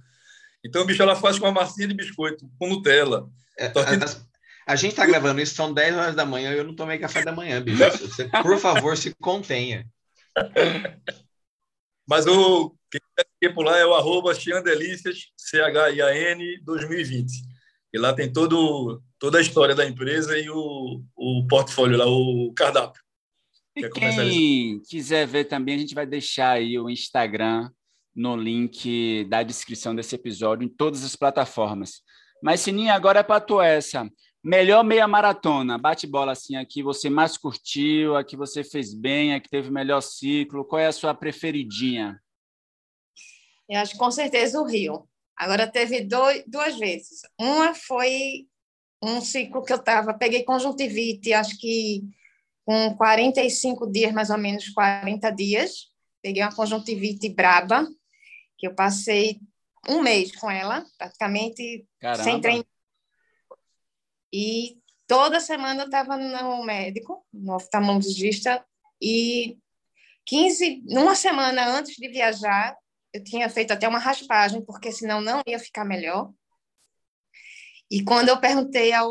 Então, 0.64 0.86
bicho, 0.86 1.02
ela 1.02 1.16
faz 1.16 1.38
com 1.38 1.46
a 1.46 1.52
massinha 1.52 1.88
de 1.88 1.94
biscoito, 1.94 2.48
com 2.58 2.68
Nutella. 2.68 3.28
É, 3.58 3.68
Tortilha- 3.68 4.04
as- 4.04 4.24
a 4.66 4.76
gente 4.76 4.94
tá 4.94 5.04
gravando 5.04 5.40
isso, 5.40 5.54
são 5.56 5.74
10 5.74 5.94
horas 5.96 6.14
da 6.14 6.24
manhã 6.24 6.52
eu 6.52 6.62
não 6.64 6.74
tomei 6.76 6.96
café 6.98 7.24
da 7.24 7.32
manhã, 7.32 7.60
bicho. 7.60 7.78
Você, 8.08 8.28
por 8.42 8.56
favor, 8.58 8.96
se 8.96 9.12
contenha. 9.20 9.86
Mas 12.08 12.26
o 12.26 12.74
quem 12.90 13.00
quer 13.40 13.54
por 13.54 13.64
lá 13.64 13.78
é 13.78 13.86
o 13.86 13.94
arroba 13.94 14.34
Chiandelícias, 14.34 15.28
C-H-I-A-N 15.36 16.60
2020. 16.62 17.32
E 17.92 17.98
lá 17.98 18.12
tem 18.12 18.30
todo, 18.32 19.02
toda 19.18 19.38
a 19.38 19.40
história 19.40 19.74
da 19.74 19.86
empresa 19.86 20.38
e 20.38 20.48
o, 20.50 21.02
o 21.16 21.46
portfólio 21.48 21.96
lá, 21.98 22.06
o 22.06 22.52
cardápio. 22.54 23.02
E 23.74 23.88
quem 23.88 24.80
quiser 24.80 25.26
ver 25.26 25.44
também, 25.44 25.76
a 25.76 25.78
gente 25.78 25.94
vai 25.94 26.06
deixar 26.06 26.52
aí 26.52 26.78
o 26.78 26.90
Instagram 26.90 27.70
no 28.14 28.36
link 28.36 29.24
da 29.24 29.42
descrição 29.42 29.94
desse 29.94 30.14
episódio 30.14 30.64
em 30.64 30.68
todas 30.68 31.02
as 31.04 31.16
plataformas. 31.16 32.02
Mas, 32.42 32.60
Sininha, 32.60 32.94
agora 32.94 33.20
é 33.20 33.22
para 33.22 33.40
tu 33.40 33.60
essa. 33.60 34.10
Melhor 34.44 34.82
meia 34.84 35.06
maratona, 35.06 35.78
bate 35.78 36.06
bola 36.06 36.32
assim, 36.32 36.56
a 36.56 36.66
que 36.66 36.82
você 36.82 37.08
mais 37.08 37.38
curtiu, 37.38 38.16
a 38.16 38.24
que 38.24 38.36
você 38.36 38.64
fez 38.64 38.92
bem, 38.92 39.32
a 39.32 39.40
que 39.40 39.48
teve 39.48 39.70
o 39.70 39.72
melhor 39.72 40.00
ciclo. 40.00 40.64
Qual 40.64 40.80
é 40.80 40.86
a 40.86 40.92
sua 40.92 41.14
preferidinha? 41.14 42.20
Eu 43.68 43.78
acho 43.78 43.92
que 43.92 43.98
com 43.98 44.10
certeza 44.10 44.60
o 44.60 44.66
Rio. 44.66 45.08
Agora 45.36 45.66
teve 45.66 46.02
dois, 46.02 46.44
duas 46.46 46.76
vezes. 46.76 47.20
Uma 47.40 47.72
foi 47.72 48.48
um 49.02 49.20
ciclo 49.20 49.64
que 49.64 49.72
eu 49.72 49.78
estava, 49.78 50.12
peguei 50.12 50.42
conjuntivite, 50.42 51.32
acho 51.32 51.58
que 51.58 52.02
com 52.64 52.94
45 52.96 53.90
dias, 53.90 54.12
mais 54.12 54.30
ou 54.30 54.38
menos 54.38 54.68
40 54.70 55.30
dias. 55.30 55.90
Peguei 56.22 56.42
uma 56.42 56.54
conjuntivite 56.54 57.28
braba, 57.28 57.86
que 58.56 58.66
eu 58.66 58.74
passei 58.74 59.40
um 59.88 60.00
mês 60.00 60.34
com 60.36 60.50
ela, 60.50 60.84
praticamente 60.96 61.86
Caramba. 62.00 62.22
sem 62.22 62.40
treinar. 62.40 62.66
E 64.32 64.78
toda 65.06 65.40
semana 65.40 65.82
eu 65.82 65.86
estava 65.86 66.16
no 66.16 66.64
médico, 66.64 67.26
no 67.32 67.56
oftalmologista, 67.56 68.64
e 69.00 69.58
15, 70.24 70.84
numa 70.86 71.14
semana 71.16 71.66
antes 71.66 71.96
de 71.96 72.08
viajar, 72.08 72.76
eu 73.12 73.22
tinha 73.22 73.50
feito 73.50 73.72
até 73.72 73.88
uma 73.88 73.98
raspagem, 73.98 74.64
porque 74.64 74.92
senão 74.92 75.20
não 75.20 75.42
ia 75.46 75.58
ficar 75.58 75.84
melhor. 75.84 76.32
E 77.90 78.02
quando 78.02 78.30
eu 78.30 78.40
perguntei 78.40 78.92
ao 78.92 79.10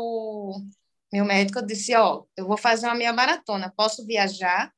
meu 1.12 1.24
médico, 1.24 1.64
disse: 1.64 1.94
Ó, 1.94 2.24
eu 2.36 2.46
vou 2.46 2.56
fazer 2.56 2.86
uma 2.86 2.94
meia 2.94 3.12
maratona, 3.12 3.72
posso 3.76 4.06
viajar? 4.06 4.72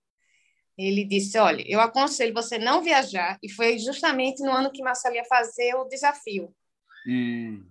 Ele 0.77 1.05
disse: 1.05 1.39
Olha, 1.39 1.65
eu 1.67 1.81
aconselho 1.81 2.35
você 2.35 2.59
não 2.59 2.83
viajar. 2.83 3.39
E 3.43 3.51
foi 3.51 3.79
justamente 3.79 4.43
no 4.43 4.51
ano 4.51 4.73
que 4.73 4.83
Marcelo 4.83 5.15
ia 5.15 5.25
fazer 5.25 5.75
o 5.75 5.85
desafio. 5.85 6.55
Hum, 7.07 7.65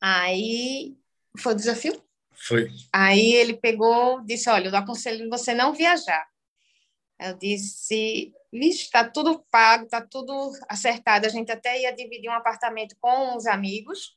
Aí 0.00 0.96
foi 1.38 1.52
o 1.52 1.56
desafio? 1.56 2.02
Foi. 2.32 2.70
Aí 2.92 3.32
ele 3.34 3.54
pegou, 3.54 4.20
disse: 4.22 4.48
Olha, 4.48 4.68
eu 4.68 4.76
aconselho 4.76 5.28
você 5.28 5.52
não 5.52 5.74
viajar. 5.74 6.26
Eu 7.20 7.34
disse: 7.34 8.32
Vixe, 8.52 8.84
está 8.84 9.08
tudo 9.08 9.44
pago, 9.50 9.84
está 9.84 10.00
tudo 10.00 10.52
acertado. 10.68 11.26
A 11.26 11.28
gente 11.28 11.50
até 11.50 11.80
ia 11.80 11.94
dividir 11.94 12.30
um 12.30 12.34
apartamento 12.34 12.96
com 13.00 13.36
os 13.36 13.46
amigos. 13.46 14.16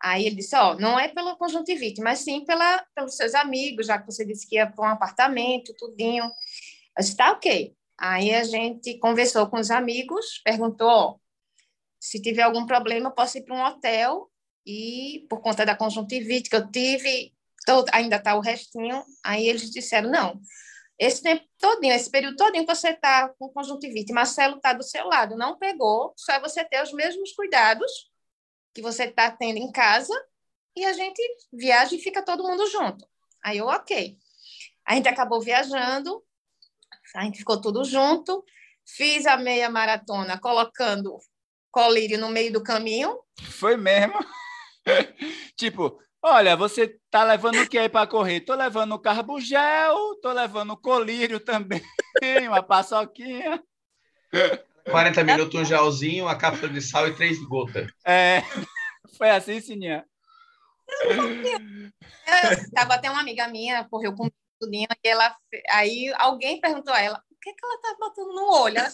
Aí 0.00 0.26
ele 0.26 0.36
disse: 0.36 0.54
Ó, 0.56 0.74
não 0.76 0.98
é 0.98 1.08
pela 1.08 1.36
conjuntivite, 1.36 2.00
mas 2.00 2.20
sim 2.20 2.44
pela, 2.44 2.84
pelos 2.94 3.16
seus 3.16 3.34
amigos, 3.34 3.86
já 3.86 3.98
que 3.98 4.06
você 4.06 4.24
disse 4.24 4.48
que 4.48 4.56
ia 4.56 4.66
para 4.70 4.84
um 4.84 4.92
apartamento, 4.92 5.74
tudinho. 5.74 6.24
Eu 6.24 7.00
disse: 7.00 7.16
Tá 7.16 7.32
ok. 7.32 7.74
Aí 7.98 8.34
a 8.34 8.44
gente 8.44 8.98
conversou 8.98 9.48
com 9.48 9.58
os 9.58 9.70
amigos, 9.70 10.40
perguntou: 10.44 10.88
Ó, 10.88 11.16
se 12.00 12.20
tiver 12.20 12.42
algum 12.42 12.66
problema, 12.66 13.08
eu 13.08 13.14
posso 13.14 13.38
ir 13.38 13.42
para 13.42 13.56
um 13.56 13.64
hotel 13.64 14.30
e 14.64 15.26
por 15.28 15.40
conta 15.40 15.64
da 15.64 15.74
conjuntivite 15.74 16.50
que 16.50 16.56
eu 16.56 16.70
tive, 16.70 17.32
todo, 17.66 17.88
ainda 17.92 18.16
está 18.16 18.34
o 18.34 18.40
restinho, 18.40 19.02
aí 19.24 19.48
eles 19.48 19.70
disseram, 19.70 20.10
não, 20.10 20.40
esse 20.98 21.22
tempo 21.22 21.44
todinho, 21.58 21.94
esse 21.94 22.10
período 22.10 22.36
todinho 22.36 22.66
que 22.66 22.74
você 22.74 22.90
está 22.90 23.28
com 23.38 23.48
conjuntivite, 23.48 24.12
Marcelo 24.12 24.56
está 24.56 24.72
do 24.72 24.82
seu 24.82 25.06
lado, 25.06 25.36
não 25.36 25.58
pegou, 25.58 26.12
só 26.16 26.32
é 26.32 26.40
você 26.40 26.64
ter 26.64 26.82
os 26.82 26.92
mesmos 26.92 27.32
cuidados 27.32 27.90
que 28.74 28.82
você 28.82 29.04
está 29.04 29.30
tendo 29.30 29.58
em 29.58 29.70
casa 29.72 30.14
e 30.76 30.84
a 30.84 30.92
gente 30.92 31.22
viaja 31.52 31.94
e 31.94 31.98
fica 31.98 32.24
todo 32.24 32.44
mundo 32.44 32.66
junto. 32.68 33.06
Aí 33.42 33.58
eu, 33.58 33.66
ok. 33.66 34.16
A 34.86 34.94
gente 34.94 35.08
acabou 35.08 35.40
viajando, 35.40 36.22
a 37.14 37.24
gente 37.24 37.38
ficou 37.38 37.60
tudo 37.60 37.84
junto, 37.84 38.44
fiz 38.86 39.26
a 39.26 39.36
meia 39.36 39.68
maratona 39.68 40.38
colocando 40.38 41.18
colírio 41.70 42.18
no 42.18 42.28
meio 42.28 42.52
do 42.52 42.62
caminho, 42.62 43.18
foi 43.42 43.76
mesmo? 43.76 44.14
tipo, 45.56 46.00
olha, 46.22 46.56
você 46.56 46.98
tá 47.10 47.24
levando 47.24 47.60
o 47.60 47.68
que 47.68 47.78
aí 47.78 47.88
para 47.88 48.06
correr? 48.06 48.40
Tô 48.40 48.54
levando 48.54 48.98
carbogel, 48.98 50.16
tô 50.20 50.32
levando 50.32 50.76
colírio 50.76 51.40
também, 51.40 51.82
uma 52.48 52.62
paçoquinha. 52.62 53.62
40 54.90 55.24
minutos, 55.24 55.60
um 55.60 55.64
gelzinho, 55.64 56.24
uma 56.24 56.36
cápsula 56.36 56.72
de 56.72 56.80
sal 56.80 57.08
e 57.08 57.14
três 57.14 57.38
gotas. 57.44 57.90
É, 58.04 58.42
foi 59.16 59.30
assim, 59.30 59.60
Sininha? 59.60 60.04
Tava 62.74 62.94
até 62.94 63.10
uma 63.10 63.20
amiga 63.20 63.48
minha, 63.48 63.84
correu 63.84 64.14
comigo, 64.14 64.34
tudinho, 64.58 64.88
e 65.04 65.08
ela, 65.08 65.36
aí 65.70 66.12
alguém 66.16 66.60
perguntou 66.60 66.92
a 66.92 67.00
ela, 67.00 67.22
o 67.30 67.36
que, 67.40 67.52
que 67.52 67.64
ela 67.64 67.80
tá 67.80 67.96
botando 67.98 68.34
no 68.34 68.62
olho? 68.62 68.78
Ela, 68.78 68.90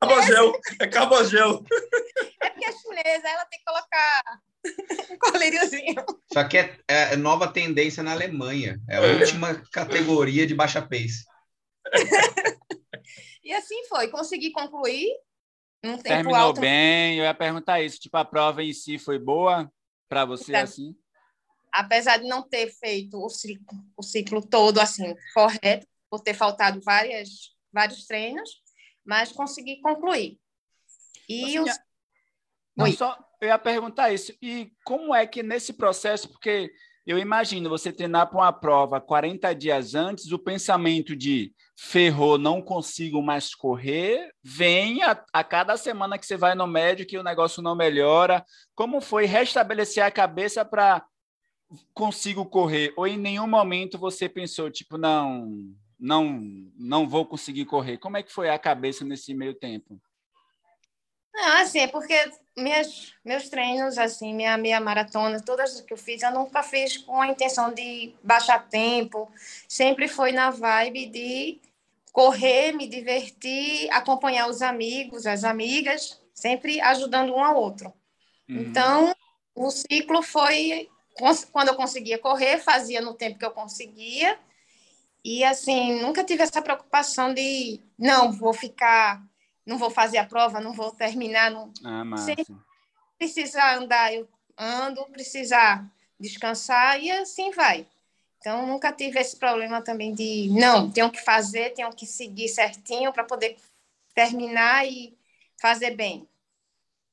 Carbogel, 0.00 0.60
é 0.80 0.86
carbogel. 0.86 1.64
é 2.40 2.50
porque 2.50 2.64
é 2.64 2.72
chinesa, 2.72 3.28
ela 3.28 3.44
tem 3.46 3.58
que 3.58 3.64
colocar 3.64 4.22
um 5.10 5.18
colíriozinho. 5.18 6.04
Só 6.32 6.44
que 6.44 6.58
é, 6.58 6.78
é 6.86 7.16
nova 7.16 7.48
tendência 7.48 8.02
na 8.02 8.12
Alemanha. 8.12 8.80
É 8.88 8.96
a 8.96 9.00
última 9.00 9.60
categoria 9.72 10.46
de 10.46 10.54
baixa 10.54 10.80
pace. 10.80 11.24
E 13.48 13.52
assim 13.54 13.82
foi, 13.88 14.08
consegui 14.08 14.52
concluir 14.52 15.08
num 15.82 15.92
tempo 15.94 16.02
Terminou 16.02 16.34
alto. 16.34 16.60
bem, 16.60 17.16
eu 17.16 17.24
ia 17.24 17.32
perguntar 17.32 17.80
isso, 17.80 17.98
tipo, 17.98 18.14
a 18.18 18.24
prova 18.24 18.62
em 18.62 18.74
si 18.74 18.98
foi 18.98 19.18
boa 19.18 19.72
para 20.06 20.26
você, 20.26 20.52
Tá. 20.52 20.60
assim? 20.60 20.94
Apesar 21.72 22.18
de 22.18 22.28
não 22.28 22.46
ter 22.46 22.70
feito 22.70 23.16
o 23.16 23.30
ciclo, 23.30 23.66
o 23.96 24.02
ciclo 24.02 24.46
todo 24.46 24.78
assim, 24.78 25.14
correto, 25.32 25.86
por 26.10 26.20
ter 26.20 26.34
faltado 26.34 26.78
várias, 26.82 27.56
vários 27.72 28.06
treinos, 28.06 28.50
mas 29.02 29.32
consegui 29.32 29.80
concluir. 29.80 30.38
E 31.26 31.58
os... 31.58 31.70
Não, 32.76 32.84
Oi. 32.84 32.92
só 32.92 33.18
eu 33.40 33.48
ia 33.48 33.58
perguntar 33.58 34.12
isso. 34.12 34.36
E 34.42 34.70
como 34.84 35.14
é 35.14 35.26
que 35.26 35.42
nesse 35.42 35.72
processo, 35.72 36.28
porque 36.28 36.70
eu 37.08 37.18
imagino 37.18 37.70
você 37.70 37.90
treinar 37.90 38.28
para 38.28 38.38
uma 38.38 38.52
prova 38.52 39.00
40 39.00 39.54
dias 39.54 39.94
antes, 39.94 40.30
o 40.30 40.38
pensamento 40.38 41.16
de 41.16 41.54
ferrou, 41.74 42.36
não 42.36 42.60
consigo 42.60 43.22
mais 43.22 43.54
correr, 43.54 44.30
vem 44.44 45.02
a, 45.02 45.18
a 45.32 45.42
cada 45.42 45.74
semana 45.78 46.18
que 46.18 46.26
você 46.26 46.36
vai 46.36 46.54
no 46.54 46.66
médico 46.66 47.14
e 47.14 47.18
o 47.18 47.22
negócio 47.22 47.62
não 47.62 47.74
melhora. 47.74 48.44
Como 48.74 49.00
foi 49.00 49.24
restabelecer 49.24 50.04
a 50.04 50.10
cabeça 50.10 50.66
para 50.66 51.02
consigo 51.94 52.44
correr? 52.44 52.92
Ou 52.94 53.06
em 53.06 53.16
nenhum 53.16 53.46
momento 53.46 53.96
você 53.96 54.28
pensou, 54.28 54.70
tipo, 54.70 54.98
não, 54.98 55.48
não, 55.98 56.42
não 56.78 57.08
vou 57.08 57.24
conseguir 57.24 57.64
correr? 57.64 57.96
Como 57.96 58.18
é 58.18 58.22
que 58.22 58.30
foi 58.30 58.50
a 58.50 58.58
cabeça 58.58 59.02
nesse 59.02 59.32
meio 59.32 59.54
tempo? 59.54 59.98
Ah, 61.40 61.62
assim, 61.62 61.78
é 61.78 61.86
porque 61.86 62.14
minhas, 62.56 63.14
meus 63.24 63.48
treinos, 63.48 63.96
assim, 63.96 64.34
minha 64.34 64.58
meia 64.58 64.80
maratona, 64.80 65.40
todas 65.40 65.80
que 65.80 65.92
eu 65.92 65.96
fiz, 65.96 66.22
eu 66.22 66.32
nunca 66.32 66.62
fiz 66.62 66.96
com 66.96 67.20
a 67.20 67.28
intenção 67.28 67.72
de 67.72 68.14
baixar 68.22 68.68
tempo. 68.68 69.30
Sempre 69.68 70.08
foi 70.08 70.32
na 70.32 70.50
vibe 70.50 71.06
de 71.06 71.60
correr, 72.12 72.72
me 72.72 72.88
divertir, 72.88 73.88
acompanhar 73.92 74.48
os 74.48 74.60
amigos, 74.60 75.26
as 75.26 75.44
amigas, 75.44 76.20
sempre 76.34 76.80
ajudando 76.80 77.32
um 77.32 77.44
ao 77.44 77.56
outro. 77.56 77.92
Uhum. 78.48 78.60
Então, 78.60 79.14
o 79.54 79.70
ciclo 79.70 80.22
foi 80.22 80.88
quando 81.52 81.68
eu 81.68 81.74
conseguia 81.74 82.18
correr, 82.18 82.58
fazia 82.58 83.00
no 83.00 83.14
tempo 83.14 83.38
que 83.38 83.44
eu 83.44 83.50
conseguia. 83.50 84.38
E 85.24 85.44
assim, 85.44 86.00
nunca 86.00 86.24
tive 86.24 86.42
essa 86.42 86.62
preocupação 86.62 87.34
de 87.34 87.80
não, 87.98 88.32
vou 88.32 88.52
ficar, 88.52 89.22
não 89.68 89.76
vou 89.76 89.90
fazer 89.90 90.16
a 90.18 90.24
prova, 90.24 90.60
não 90.60 90.72
vou 90.72 90.90
terminar, 90.90 91.50
não 91.50 91.70
Ah, 91.84 92.04
massa. 92.04 92.34
Sim. 92.44 92.58
precisa 93.18 93.76
andar, 93.76 94.14
eu 94.14 94.26
ando, 94.56 95.04
precisa 95.06 95.84
descansar 96.18 97.00
e 97.00 97.10
assim 97.10 97.50
vai. 97.50 97.86
Então, 98.40 98.66
nunca 98.66 98.90
tive 98.92 99.20
esse 99.20 99.36
problema 99.36 99.82
também 99.82 100.14
de, 100.14 100.48
não, 100.50 100.90
tenho 100.90 101.10
que 101.10 101.20
fazer, 101.20 101.74
tenho 101.74 101.92
que 101.92 102.06
seguir 102.06 102.48
certinho 102.48 103.12
para 103.12 103.24
poder 103.24 103.56
terminar 104.14 104.86
e 104.86 105.16
fazer 105.60 105.90
bem. 105.94 106.26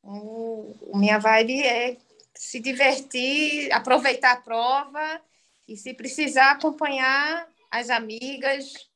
O, 0.01 0.74
minha 0.93 1.18
vibe 1.20 1.62
é 1.62 1.97
se 2.36 2.60
divertir, 2.60 3.72
aproveitar 3.74 4.34
a 4.34 4.41
prova 4.41 5.22
e, 5.68 5.76
se 5.76 5.93
precisar, 5.93 6.51
acompanhar 6.51 7.47
as 7.72 7.89
amigas. 7.89 8.88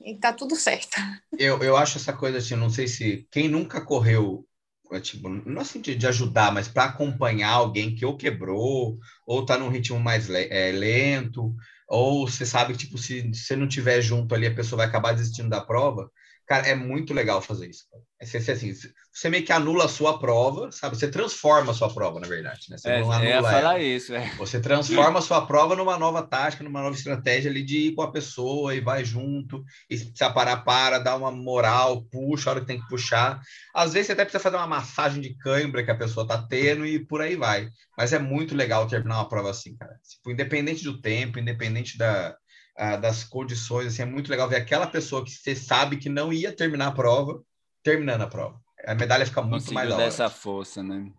E, 0.00 0.18
tá 0.18 0.32
tudo 0.32 0.54
certo. 0.56 0.96
Eu, 1.38 1.62
eu 1.62 1.76
acho 1.76 1.98
essa 1.98 2.12
coisa 2.12 2.38
assim, 2.38 2.54
não 2.54 2.70
sei 2.70 2.86
se 2.86 3.26
quem 3.30 3.48
nunca 3.48 3.80
correu 3.80 4.46
é, 4.92 5.00
tipo, 5.00 5.28
não 5.28 5.60
assim 5.60 5.80
de, 5.80 5.96
de 5.96 6.06
ajudar, 6.06 6.52
mas 6.52 6.68
para 6.68 6.84
acompanhar 6.84 7.50
alguém 7.50 7.94
que 7.94 8.06
ou 8.06 8.16
quebrou, 8.16 8.98
ou 9.26 9.44
tá 9.44 9.58
num 9.58 9.68
ritmo 9.68 9.98
mais 9.98 10.30
é, 10.30 10.70
lento, 10.70 11.54
ou 11.88 12.28
você 12.28 12.46
sabe 12.46 12.72
que, 12.72 12.78
tipo, 12.80 12.98
se 12.98 13.32
você 13.32 13.56
não 13.56 13.66
tiver 13.68 14.00
junto 14.00 14.34
ali, 14.34 14.46
a 14.46 14.54
pessoa 14.54 14.78
vai 14.78 14.86
acabar 14.86 15.12
desistindo 15.12 15.48
da 15.48 15.60
prova. 15.60 16.10
Cara, 16.46 16.68
é 16.68 16.74
muito 16.76 17.12
legal 17.12 17.42
fazer 17.42 17.68
isso. 17.68 17.86
É 18.20 18.24
você, 18.24 18.52
assim, 18.52 18.72
você 19.12 19.28
meio 19.28 19.44
que 19.44 19.52
anula 19.52 19.86
a 19.86 19.88
sua 19.88 20.18
prova, 20.18 20.70
sabe? 20.70 20.96
Você 20.96 21.10
transforma 21.10 21.72
a 21.72 21.74
sua 21.74 21.92
prova, 21.92 22.20
na 22.20 22.28
verdade. 22.28 22.66
Né? 22.70 22.78
Você 22.78 22.88
é, 22.88 23.00
não 23.00 23.10
anula 23.10 23.30
é 23.30 23.42
falar 23.42 23.80
isso, 23.80 24.14
é. 24.14 24.30
Você 24.36 24.60
transforma 24.60 25.18
a 25.18 25.22
sua 25.22 25.44
prova 25.44 25.74
numa 25.74 25.98
nova 25.98 26.22
tática, 26.22 26.62
numa 26.62 26.80
nova 26.80 26.94
estratégia 26.94 27.50
ali 27.50 27.64
de 27.64 27.88
ir 27.88 27.94
com 27.94 28.02
a 28.02 28.12
pessoa 28.12 28.74
e 28.74 28.80
vai 28.80 29.04
junto, 29.04 29.64
e 29.90 29.98
se 29.98 30.12
parar, 30.32 30.58
para, 30.58 31.00
dá 31.00 31.16
uma 31.16 31.32
moral, 31.32 32.02
puxa 32.04 32.48
a 32.48 32.52
hora 32.52 32.60
que 32.60 32.66
tem 32.66 32.80
que 32.80 32.88
puxar. 32.88 33.40
Às 33.74 33.92
vezes 33.92 34.06
você 34.06 34.12
até 34.12 34.24
precisa 34.24 34.42
fazer 34.42 34.56
uma 34.56 34.68
massagem 34.68 35.20
de 35.20 35.36
cãibra 35.36 35.84
que 35.84 35.90
a 35.90 35.96
pessoa 35.96 36.26
tá 36.26 36.46
tendo 36.48 36.86
e 36.86 37.04
por 37.04 37.20
aí 37.20 37.34
vai. 37.34 37.68
Mas 37.98 38.12
é 38.12 38.20
muito 38.20 38.54
legal 38.54 38.86
terminar 38.86 39.16
uma 39.16 39.28
prova 39.28 39.50
assim, 39.50 39.76
cara. 39.76 39.94
Tipo, 40.08 40.30
independente 40.30 40.84
do 40.84 41.00
tempo, 41.00 41.40
independente 41.40 41.98
da, 41.98 42.36
ah, 42.76 42.96
das 42.96 43.24
condições, 43.24 43.86
assim, 43.86 44.02
é 44.02 44.04
muito 44.04 44.30
legal 44.30 44.48
ver 44.48 44.56
aquela 44.56 44.86
pessoa 44.86 45.24
que 45.24 45.30
você 45.30 45.56
sabe 45.56 45.96
que 45.96 46.08
não 46.08 46.32
ia 46.32 46.52
terminar 46.52 46.88
a 46.88 46.92
prova, 46.92 47.42
terminando 47.82 48.22
a 48.22 48.26
prova. 48.26 48.60
A 48.84 48.94
medalha 48.94 49.24
fica 49.24 49.40
muito 49.40 49.54
Conseguiu 49.54 49.74
mais 49.74 49.90
alta. 49.90 50.04
dessa 50.04 50.30
força, 50.30 50.82
né? 50.82 51.10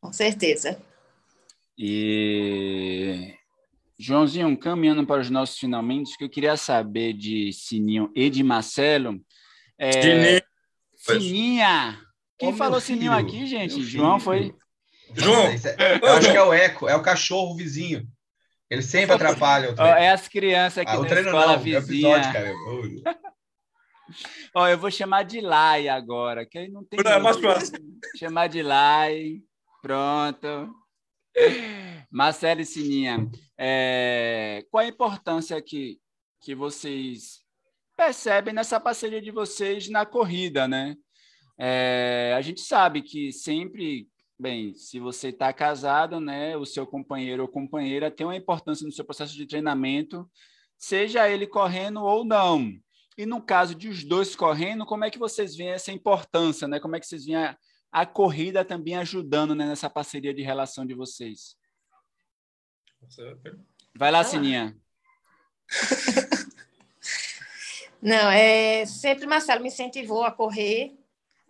Com 0.00 0.12
certeza. 0.12 0.78
E 1.78 3.34
Joãozinho, 3.98 4.56
caminhando 4.58 5.06
para 5.06 5.20
os 5.20 5.30
nossos 5.30 5.58
finalmente, 5.58 6.16
que 6.18 6.24
eu 6.24 6.30
queria 6.30 6.56
saber 6.56 7.12
de 7.12 7.52
Sininho 7.52 8.10
e 8.14 8.28
de 8.28 8.42
Marcelo. 8.42 9.20
É... 9.78 9.92
Sininho. 9.92 10.42
Sininha! 10.96 12.00
Quem 12.38 12.50
oh, 12.50 12.56
falou 12.56 12.80
Sininho 12.80 13.12
aqui, 13.12 13.46
gente? 13.46 13.82
João 13.82 14.18
foi. 14.18 14.54
João! 15.14 15.46
É, 15.46 15.98
eu 16.02 16.12
acho 16.12 16.30
que 16.30 16.36
é 16.36 16.42
o 16.42 16.52
Eco, 16.52 16.88
é 16.88 16.96
o 16.96 17.02
cachorro 17.02 17.54
vizinho. 17.54 18.06
Ele 18.70 18.82
sempre 18.82 19.14
atrapalha 19.14 19.70
o 19.70 19.74
treino. 19.74 19.92
É 19.92 20.10
as 20.10 20.26
crianças 20.28 20.78
aqui 20.78 20.96
ah, 20.96 21.00
da 21.00 21.20
escola 21.20 21.56
não, 21.56 21.58
vizinha. 21.58 21.76
É 21.76 22.18
episódio, 22.18 22.32
cara. 22.32 23.24
Ó, 24.54 24.68
eu 24.68 24.78
vou 24.78 24.90
chamar 24.90 25.24
de 25.24 25.40
Lai 25.40 25.88
agora, 25.88 26.46
que 26.46 26.58
aí 26.58 26.68
não 26.68 26.84
tem. 26.84 27.00
Não, 27.02 27.12
é 27.12 27.18
mais 27.18 27.38
fácil. 27.38 27.74
Chamar 28.18 28.48
de 28.48 28.62
Lai. 28.62 29.40
Pronto. 29.82 30.74
Marcelo 32.10 32.60
e 32.60 32.64
Sininha, 32.64 33.28
é... 33.58 34.64
qual 34.70 34.84
a 34.84 34.88
importância 34.88 35.60
que, 35.60 35.98
que 36.40 36.54
vocês 36.54 37.40
percebem 37.96 38.54
nessa 38.54 38.78
parceria 38.78 39.20
de 39.20 39.32
vocês 39.32 39.88
na 39.88 40.06
corrida, 40.06 40.68
né? 40.68 40.94
É... 41.58 42.34
a 42.36 42.40
gente 42.40 42.60
sabe 42.60 43.02
que 43.02 43.32
sempre 43.32 44.08
Bem, 44.38 44.74
se 44.74 44.98
você 44.98 45.28
está 45.28 45.52
casado, 45.52 46.20
né, 46.20 46.56
o 46.56 46.66
seu 46.66 46.86
companheiro 46.86 47.42
ou 47.42 47.48
companheira 47.48 48.10
tem 48.10 48.26
uma 48.26 48.36
importância 48.36 48.84
no 48.84 48.92
seu 48.92 49.04
processo 49.04 49.34
de 49.34 49.46
treinamento, 49.46 50.28
seja 50.76 51.28
ele 51.28 51.46
correndo 51.46 52.02
ou 52.02 52.24
não. 52.24 52.72
E 53.16 53.24
no 53.24 53.40
caso 53.40 53.76
de 53.76 53.88
os 53.88 54.02
dois 54.02 54.34
correndo, 54.34 54.84
como 54.84 55.04
é 55.04 55.10
que 55.10 55.20
vocês 55.20 55.54
veem 55.54 55.70
essa 55.70 55.92
importância, 55.92 56.66
né? 56.66 56.80
Como 56.80 56.96
é 56.96 57.00
que 57.00 57.06
vocês 57.06 57.24
veem 57.24 57.36
a, 57.36 57.56
a 57.92 58.04
corrida 58.04 58.64
também 58.64 58.96
ajudando 58.96 59.54
né, 59.54 59.66
nessa 59.66 59.88
parceria 59.88 60.34
de 60.34 60.42
relação 60.42 60.84
de 60.84 60.94
vocês? 60.94 61.56
Vai 63.96 64.10
lá, 64.10 64.24
Sininha. 64.24 64.76
Não, 68.02 68.30
é 68.30 68.84
sempre 68.84 69.26
Marcelo 69.26 69.62
me 69.62 69.68
incentivou 69.68 70.24
a 70.24 70.32
correr 70.32 70.98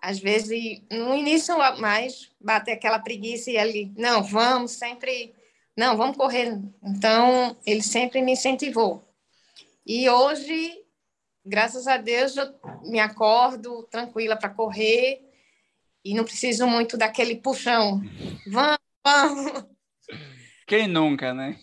às 0.05 0.19
vezes, 0.19 0.83
no 0.93 1.15
início 1.15 1.57
mais, 1.81 2.31
bate 2.39 2.71
aquela 2.71 2.99
preguiça 2.99 3.51
e 3.51 3.57
ele, 3.57 3.91
não, 3.97 4.23
vamos 4.23 4.73
sempre, 4.73 5.35
não, 5.75 5.97
vamos 5.97 6.15
correr. 6.15 6.61
Então, 6.83 7.57
ele 7.65 7.83
sempre 7.83 8.21
me 8.21 8.33
incentivou. 8.33 9.03
E 9.87 10.07
hoje, 10.11 10.79
graças 11.43 11.87
a 11.87 11.97
Deus, 11.97 12.37
eu 12.37 12.55
me 12.83 13.01
acordo 13.01 13.83
tranquila 13.85 14.37
para 14.37 14.51
correr 14.51 15.23
e 16.05 16.13
não 16.13 16.23
preciso 16.23 16.67
muito 16.67 16.99
daquele 16.99 17.37
puxão. 17.37 18.03
Vamos, 18.47 18.79
vamos. 19.03 19.65
Quem 20.67 20.87
nunca, 20.87 21.33
né? 21.33 21.59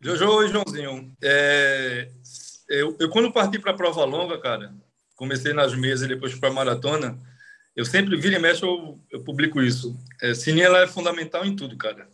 Jojo 0.00 0.44
e 0.44 0.48
Joãozinho, 0.48 1.14
é, 1.22 2.10
eu, 2.70 2.96
eu 2.98 3.10
quando 3.10 3.30
parti 3.30 3.58
para 3.58 3.72
a 3.72 3.76
prova 3.76 4.04
longa, 4.06 4.40
cara, 4.40 4.74
comecei 5.14 5.52
nas 5.52 5.74
mesas 5.74 6.06
e 6.06 6.14
depois 6.14 6.34
para 6.34 6.48
a 6.48 6.52
maratona, 6.52 7.20
eu 7.76 7.84
sempre, 7.84 8.16
vira 8.16 8.36
e 8.36 8.38
mexe, 8.38 8.62
eu, 8.62 9.00
eu 9.10 9.24
publico 9.24 9.60
isso. 9.60 9.98
É, 10.22 10.34
Sininha, 10.34 10.66
ela 10.66 10.82
é 10.82 10.86
fundamental 10.86 11.44
em 11.44 11.56
tudo, 11.56 11.76
cara. 11.76 12.08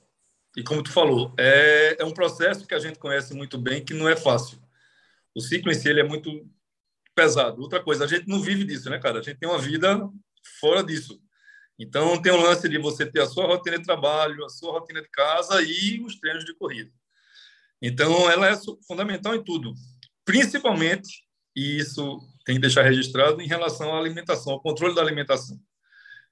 E 0.57 0.63
como 0.63 0.83
tu 0.83 0.91
falou, 0.91 1.35
é, 1.39 1.97
é 2.01 2.05
um 2.05 2.13
processo 2.13 2.67
que 2.67 2.75
a 2.75 2.79
gente 2.79 2.99
conhece 2.99 3.35
muito 3.35 3.59
bem, 3.59 3.85
que 3.85 3.95
não 3.95 4.09
é 4.09 4.17
fácil. 4.17 4.59
O 5.35 5.41
ciclo 5.41 5.71
em 5.71 5.75
si, 5.75 5.89
ele 5.89 6.01
é 6.01 6.05
muito 6.05 6.49
pesado. 7.15 7.63
Outra 7.63 7.83
coisa, 7.83 8.05
a 8.05 8.09
gente 8.09 8.27
não 8.27 8.41
vive 8.41 8.65
disso, 8.65 8.89
né, 8.91 8.99
cara? 8.99 9.21
A 9.21 9.23
gente 9.23 9.39
tem 9.39 9.49
uma 9.49 9.59
vida 9.59 10.09
fora 10.59 10.83
disso. 10.83 11.21
Então, 11.79 12.21
tem 12.21 12.33
um 12.33 12.41
lance 12.41 12.69
de 12.69 12.79
você 12.79 13.07
ter 13.07 13.21
a 13.21 13.27
sua 13.27 13.47
rotina 13.47 13.79
de 13.79 13.85
trabalho, 13.85 14.45
a 14.45 14.49
sua 14.49 14.73
rotina 14.73 15.01
de 15.01 15.09
casa 15.09 15.63
e 15.63 16.01
os 16.01 16.19
treinos 16.19 16.45
de 16.45 16.55
corrida. 16.55 16.91
Então, 17.81 18.31
ela 18.31 18.49
é 18.49 18.55
fundamental 18.87 19.35
em 19.35 19.43
tudo. 19.43 19.73
Principalmente, 20.25 21.25
e 21.55 21.79
isso 21.79 22.21
tem 22.45 22.57
que 22.57 22.61
deixar 22.61 22.83
registrado 22.83 23.41
em 23.41 23.47
relação 23.47 23.95
à 23.95 23.99
alimentação, 23.99 24.53
ao 24.53 24.61
controle 24.61 24.95
da 24.95 25.03
alimentação, 25.03 25.59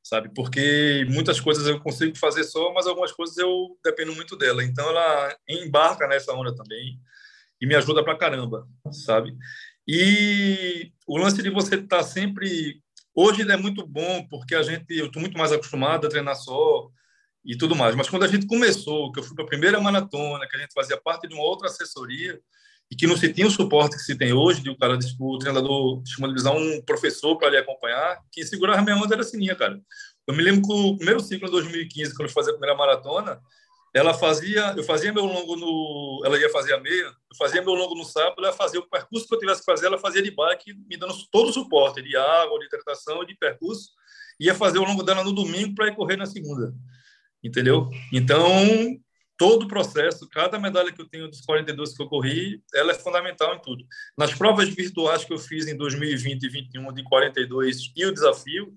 sabe? 0.02 0.30
Porque 0.34 1.06
muitas 1.08 1.40
coisas 1.40 1.66
eu 1.66 1.80
consigo 1.80 2.16
fazer 2.16 2.44
só, 2.44 2.72
mas 2.72 2.86
algumas 2.86 3.12
coisas 3.12 3.36
eu 3.36 3.76
dependo 3.84 4.14
muito 4.14 4.36
dela. 4.36 4.64
Então 4.64 4.88
ela 4.88 5.36
embarca 5.48 6.06
nessa 6.06 6.32
onda 6.32 6.54
também 6.54 6.98
e 7.60 7.66
me 7.66 7.74
ajuda 7.74 8.04
pra 8.04 8.16
caramba, 8.16 8.66
sabe? 8.92 9.36
E 9.86 10.92
o 11.06 11.16
lance 11.16 11.42
de 11.42 11.50
você 11.50 11.76
estar 11.76 11.98
tá 11.98 12.02
sempre 12.02 12.82
hoje 13.14 13.42
é 13.42 13.56
muito 13.56 13.86
bom 13.86 14.26
porque 14.28 14.54
a 14.54 14.62
gente 14.62 14.84
eu 14.90 15.06
estou 15.06 15.20
muito 15.20 15.36
mais 15.36 15.50
acostumado 15.50 16.06
a 16.06 16.10
treinar 16.10 16.36
só 16.36 16.90
e 17.44 17.56
tudo 17.56 17.74
mais. 17.74 17.96
Mas 17.96 18.08
quando 18.08 18.24
a 18.24 18.28
gente 18.28 18.46
começou, 18.46 19.10
que 19.10 19.18
eu 19.18 19.24
fui 19.24 19.34
para 19.34 19.44
a 19.44 19.48
primeira 19.48 19.80
maratona, 19.80 20.46
que 20.46 20.56
a 20.56 20.60
gente 20.60 20.74
fazia 20.74 21.00
parte 21.00 21.26
de 21.26 21.34
uma 21.34 21.42
outra 21.42 21.68
assessoria, 21.68 22.38
e 22.90 22.96
que 22.96 23.06
não 23.06 23.16
se 23.16 23.32
tinha 23.32 23.46
o 23.46 23.50
suporte 23.50 23.96
que 23.96 24.02
se 24.02 24.16
tem 24.16 24.32
hoje, 24.32 24.62
de 24.62 24.70
o 24.70 24.76
cara, 24.76 24.98
o 25.20 25.38
treinador 25.38 26.02
disponibilizar 26.02 26.54
um 26.56 26.80
professor 26.82 27.36
para 27.36 27.50
lhe 27.50 27.58
acompanhar, 27.58 28.18
quem 28.32 28.44
segurava 28.44 28.82
minha 28.82 28.96
onda 28.96 29.14
era 29.14 29.22
a 29.22 29.24
Sininha, 29.24 29.54
cara. 29.54 29.80
Eu 30.26 30.34
me 30.34 30.42
lembro 30.42 30.62
que 30.62 30.72
o 30.72 30.96
primeiro 30.96 31.20
ciclo, 31.20 31.48
em 31.48 31.50
2015, 31.50 32.14
quando 32.14 32.28
eu 32.28 32.34
fazia 32.34 32.52
a 32.52 32.56
primeira 32.56 32.76
maratona, 32.76 33.40
ela 33.94 34.14
fazia, 34.14 34.74
eu 34.76 34.84
fazia 34.84 35.12
meu 35.12 35.24
longo 35.24 35.56
no, 35.56 36.22
ela 36.24 36.38
ia 36.38 36.50
fazer 36.50 36.74
a 36.74 36.80
meia, 36.80 37.04
eu 37.04 37.36
fazia 37.36 37.62
meu 37.62 37.74
longo 37.74 37.94
no 37.94 38.04
sábado, 38.04 38.36
ela 38.38 38.52
fazia 38.52 38.80
o 38.80 38.88
percurso 38.88 39.26
que 39.26 39.34
eu 39.34 39.38
tivesse 39.38 39.60
que 39.60 39.66
fazer, 39.66 39.86
ela 39.86 39.98
fazia 39.98 40.22
de 40.22 40.30
bike, 40.30 40.74
me 40.88 40.96
dando 40.96 41.14
todo 41.30 41.48
o 41.48 41.52
suporte 41.52 42.02
de 42.02 42.16
água, 42.16 42.58
de 42.58 42.66
hidratação, 42.66 43.24
de 43.24 43.34
percurso, 43.36 43.90
ia 44.38 44.54
fazer 44.54 44.78
o 44.78 44.84
longo 44.84 45.02
dela 45.02 45.24
no 45.24 45.32
domingo 45.32 45.74
para 45.74 45.88
ir 45.88 45.96
correr 45.96 46.16
na 46.16 46.26
segunda, 46.26 46.74
entendeu? 47.42 47.90
Então, 48.12 48.52
todo 49.38 49.62
o 49.62 49.68
processo, 49.68 50.28
cada 50.28 50.58
medalha 50.58 50.92
que 50.92 51.00
eu 51.00 51.08
tenho 51.08 51.28
dos 51.28 51.40
42 51.42 51.96
que 51.96 52.02
eu 52.02 52.08
corri, 52.08 52.60
ela 52.74 52.90
é 52.90 52.94
fundamental 52.94 53.54
em 53.54 53.62
tudo. 53.62 53.86
Nas 54.16 54.34
provas 54.34 54.68
virtuais 54.68 55.24
que 55.24 55.32
eu 55.32 55.38
fiz 55.38 55.68
em 55.68 55.76
2020 55.76 56.32
e 56.32 56.38
2021 56.40 56.92
de 56.92 57.04
42 57.04 57.92
e 57.96 58.04
o 58.04 58.12
desafio, 58.12 58.74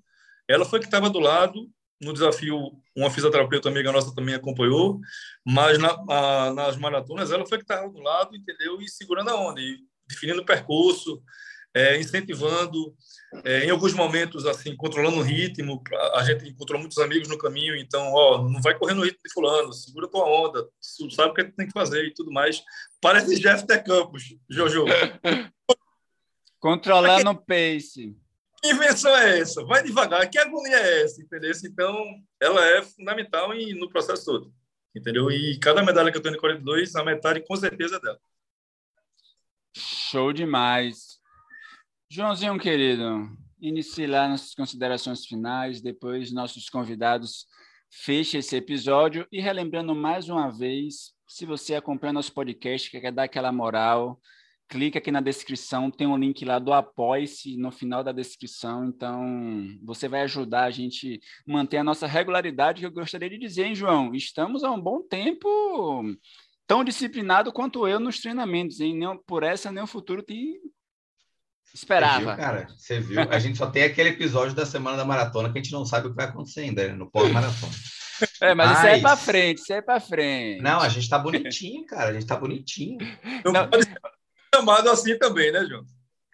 ela 0.47 0.63
foi 0.63 0.79
que 0.79 0.85
estava 0.85 1.09
do 1.09 1.19
lado. 1.19 1.67
No 1.99 2.13
desafio, 2.13 2.57
uma 2.95 3.09
fisioterapeuta 3.09 3.69
amiga 3.69 3.91
nossa 3.91 4.13
também 4.13 4.35
acompanhou, 4.35 4.99
mas 5.45 5.77
na, 5.77 5.89
a, 6.09 6.53
nas 6.53 6.77
maratonas 6.77 7.31
ela 7.31 7.45
foi 7.45 7.57
que 7.57 7.63
estava 7.63 7.89
do 7.89 7.99
lado, 7.99 8.35
entendeu? 8.35 8.81
E 8.81 8.89
segurando 8.89 9.29
a 9.29 9.35
onda, 9.35 9.59
e 9.59 9.79
definindo 10.07 10.41
o 10.41 10.45
percurso, 10.45 11.21
é, 11.73 11.99
incentivando, 11.99 12.95
é, 13.45 13.65
em 13.65 13.69
alguns 13.69 13.93
momentos, 13.93 14.45
assim, 14.45 14.75
controlando 14.75 15.17
o 15.17 15.21
ritmo. 15.21 15.81
A 16.15 16.23
gente 16.23 16.49
encontrou 16.49 16.79
muitos 16.79 16.97
amigos 16.97 17.29
no 17.29 17.37
caminho, 17.37 17.75
então, 17.75 18.11
ó, 18.13 18.41
não 18.41 18.61
vai 18.61 18.77
correr 18.77 18.93
no 18.93 19.03
ritmo 19.03 19.21
de 19.23 19.33
fulano, 19.33 19.71
segura 19.73 20.07
tua 20.07 20.25
onda, 20.25 20.67
sabe 21.11 21.31
o 21.31 21.33
que 21.33 21.43
tem 21.45 21.67
que 21.67 21.73
fazer 21.73 22.05
e 22.05 22.13
tudo 22.13 22.31
mais. 22.31 22.61
Parece 23.01 23.39
Jeff 23.39 23.65
de 23.65 23.79
Campos, 23.79 24.35
Jojo. 24.49 24.85
Controlando 26.59 27.31
o 27.31 27.35
pace. 27.35 28.15
Que 28.61 28.69
invenção 28.69 29.15
é 29.17 29.39
essa? 29.39 29.63
Vai 29.65 29.81
devagar. 29.81 30.29
Que 30.29 30.37
agonia 30.37 30.75
é 30.75 31.01
essa? 31.01 31.19
Entendeu? 31.19 31.51
Então, 31.65 32.05
ela 32.39 32.63
é 32.63 32.83
fundamental 32.83 33.51
em, 33.55 33.73
no 33.73 33.89
processo 33.89 34.25
todo. 34.25 34.53
entendeu? 34.95 35.31
E 35.31 35.57
cada 35.57 35.81
medalha 35.81 36.11
que 36.11 36.17
eu 36.17 36.21
tenho 36.21 36.35
de 36.35 36.39
42, 36.39 36.95
a 36.95 37.03
metade 37.03 37.43
com 37.47 37.55
certeza 37.55 37.95
é 37.95 37.99
dela. 37.99 38.19
Show 39.75 40.31
demais. 40.31 41.10
Joãozinho, 42.13 42.59
querido, 42.59 43.29
inicie 43.61 44.05
lá 44.05 44.27
nossas 44.27 44.53
considerações 44.53 45.25
finais, 45.25 45.79
depois 45.79 46.29
nossos 46.29 46.69
convidados 46.69 47.45
fechem 47.89 48.41
esse 48.41 48.53
episódio 48.53 49.25
e 49.31 49.39
relembrando 49.39 49.95
mais 49.95 50.27
uma 50.27 50.49
vez, 50.49 51.13
se 51.25 51.45
você 51.45 51.73
acompanha 51.73 52.11
nosso 52.11 52.33
podcast, 52.33 52.91
quer 52.91 53.13
dar 53.13 53.23
aquela 53.23 53.49
moral, 53.53 54.19
clica 54.67 54.99
aqui 54.99 55.09
na 55.09 55.21
descrição, 55.21 55.89
tem 55.89 56.05
um 56.05 56.17
link 56.17 56.43
lá 56.43 56.59
do 56.59 56.73
Apoie-se 56.73 57.55
no 57.55 57.71
final 57.71 58.03
da 58.03 58.11
descrição, 58.11 58.83
então 58.89 59.23
você 59.81 60.09
vai 60.09 60.23
ajudar 60.23 60.65
a 60.65 60.69
gente 60.69 61.21
manter 61.47 61.77
a 61.77 61.83
nossa 61.83 62.07
regularidade, 62.07 62.81
que 62.81 62.85
eu 62.85 62.91
gostaria 62.91 63.29
de 63.29 63.37
dizer, 63.37 63.67
hein, 63.67 63.75
João? 63.75 64.13
Estamos 64.13 64.65
há 64.65 64.71
um 64.71 64.81
bom 64.81 65.01
tempo 65.01 65.47
tão 66.67 66.83
disciplinado 66.83 67.53
quanto 67.53 67.87
eu 67.87 68.01
nos 68.01 68.19
treinamentos, 68.19 68.81
hein? 68.81 68.97
Nem 68.97 69.17
por 69.25 69.43
essa, 69.43 69.71
nem 69.71 69.81
o 69.81 69.87
futuro 69.87 70.21
te 70.21 70.59
esperava. 71.73 72.19
Você 72.19 72.25
viu, 72.25 72.37
cara, 72.37 72.67
você 72.77 72.99
viu? 72.99 73.21
A 73.29 73.39
gente 73.39 73.57
só 73.57 73.67
tem 73.67 73.83
aquele 73.83 74.09
episódio 74.09 74.55
da 74.55 74.65
semana 74.65 74.97
da 74.97 75.05
maratona 75.05 75.51
que 75.51 75.57
a 75.57 75.61
gente 75.61 75.71
não 75.71 75.85
sabe 75.85 76.07
o 76.07 76.09
que 76.11 76.15
vai 76.15 76.25
acontecer 76.25 76.61
ainda, 76.61 76.87
né? 76.87 76.93
no 76.93 77.09
pós-maratona. 77.09 77.73
É, 78.39 78.53
mas, 78.53 78.69
mas, 78.69 78.77
isso 78.77 78.87
aí 78.87 78.99
é 78.99 79.01
para 79.01 79.17
frente, 79.17 79.57
isso 79.61 79.73
aí 79.73 79.79
é 79.79 79.81
para 79.81 79.99
frente. 79.99 80.61
Não, 80.61 80.79
a 80.79 80.89
gente 80.89 81.09
tá 81.09 81.17
bonitinho, 81.17 81.85
cara, 81.87 82.09
a 82.09 82.13
gente 82.13 82.25
tá 82.25 82.35
bonitinho. 82.35 82.99
Não, 83.43 83.51
não. 83.51 83.67
pode 83.67 83.85
ser 83.85 83.99
programado 84.51 84.89
assim 84.91 85.17
também, 85.17 85.51
né, 85.51 85.65
João? 85.65 85.83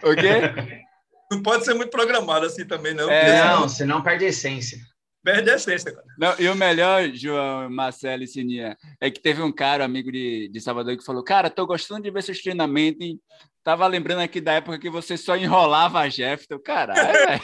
O 0.03 0.15
quê? 0.15 0.83
Não 1.31 1.41
pode 1.41 1.65
ser 1.65 1.73
muito 1.73 1.89
programado 1.89 2.45
assim 2.45 2.65
também, 2.65 2.93
não. 2.93 3.09
É, 3.09 3.43
não, 3.45 3.67
senão 3.67 4.01
perde 4.01 4.25
a 4.25 4.29
essência. 4.29 4.79
Perde 5.28 5.51
a 5.51 5.55
essência, 5.55 5.93
cara. 5.93 6.07
Não, 6.17 6.39
e 6.39 6.47
o 6.47 6.55
melhor, 6.55 7.09
João, 7.13 7.69
Marcelo 7.69 8.23
e 8.23 8.28
Sininha, 8.28 8.78
é 9.01 9.11
que 9.11 9.19
teve 9.19 9.41
um 9.41 9.51
cara, 9.51 9.84
amigo 9.84 10.09
de, 10.09 10.47
de 10.47 10.61
Salvador, 10.61 10.95
que 10.95 11.03
falou: 11.03 11.21
Cara, 11.21 11.49
tô 11.49 11.67
gostando 11.67 12.03
de 12.03 12.09
ver 12.09 12.23
seus 12.23 12.41
treinamentos, 12.41 13.05
hein? 13.05 13.19
Tava 13.61 13.86
lembrando 13.88 14.21
aqui 14.21 14.39
da 14.39 14.53
época 14.53 14.80
que 14.80 14.89
você 14.89 15.17
só 15.17 15.36
enrolava 15.36 15.99
a 15.99 16.07
Jeff. 16.07 16.47
Caralho. 16.63 17.41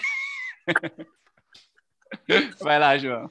Vai 2.61 2.79
lá, 2.79 2.97
João. 2.97 3.29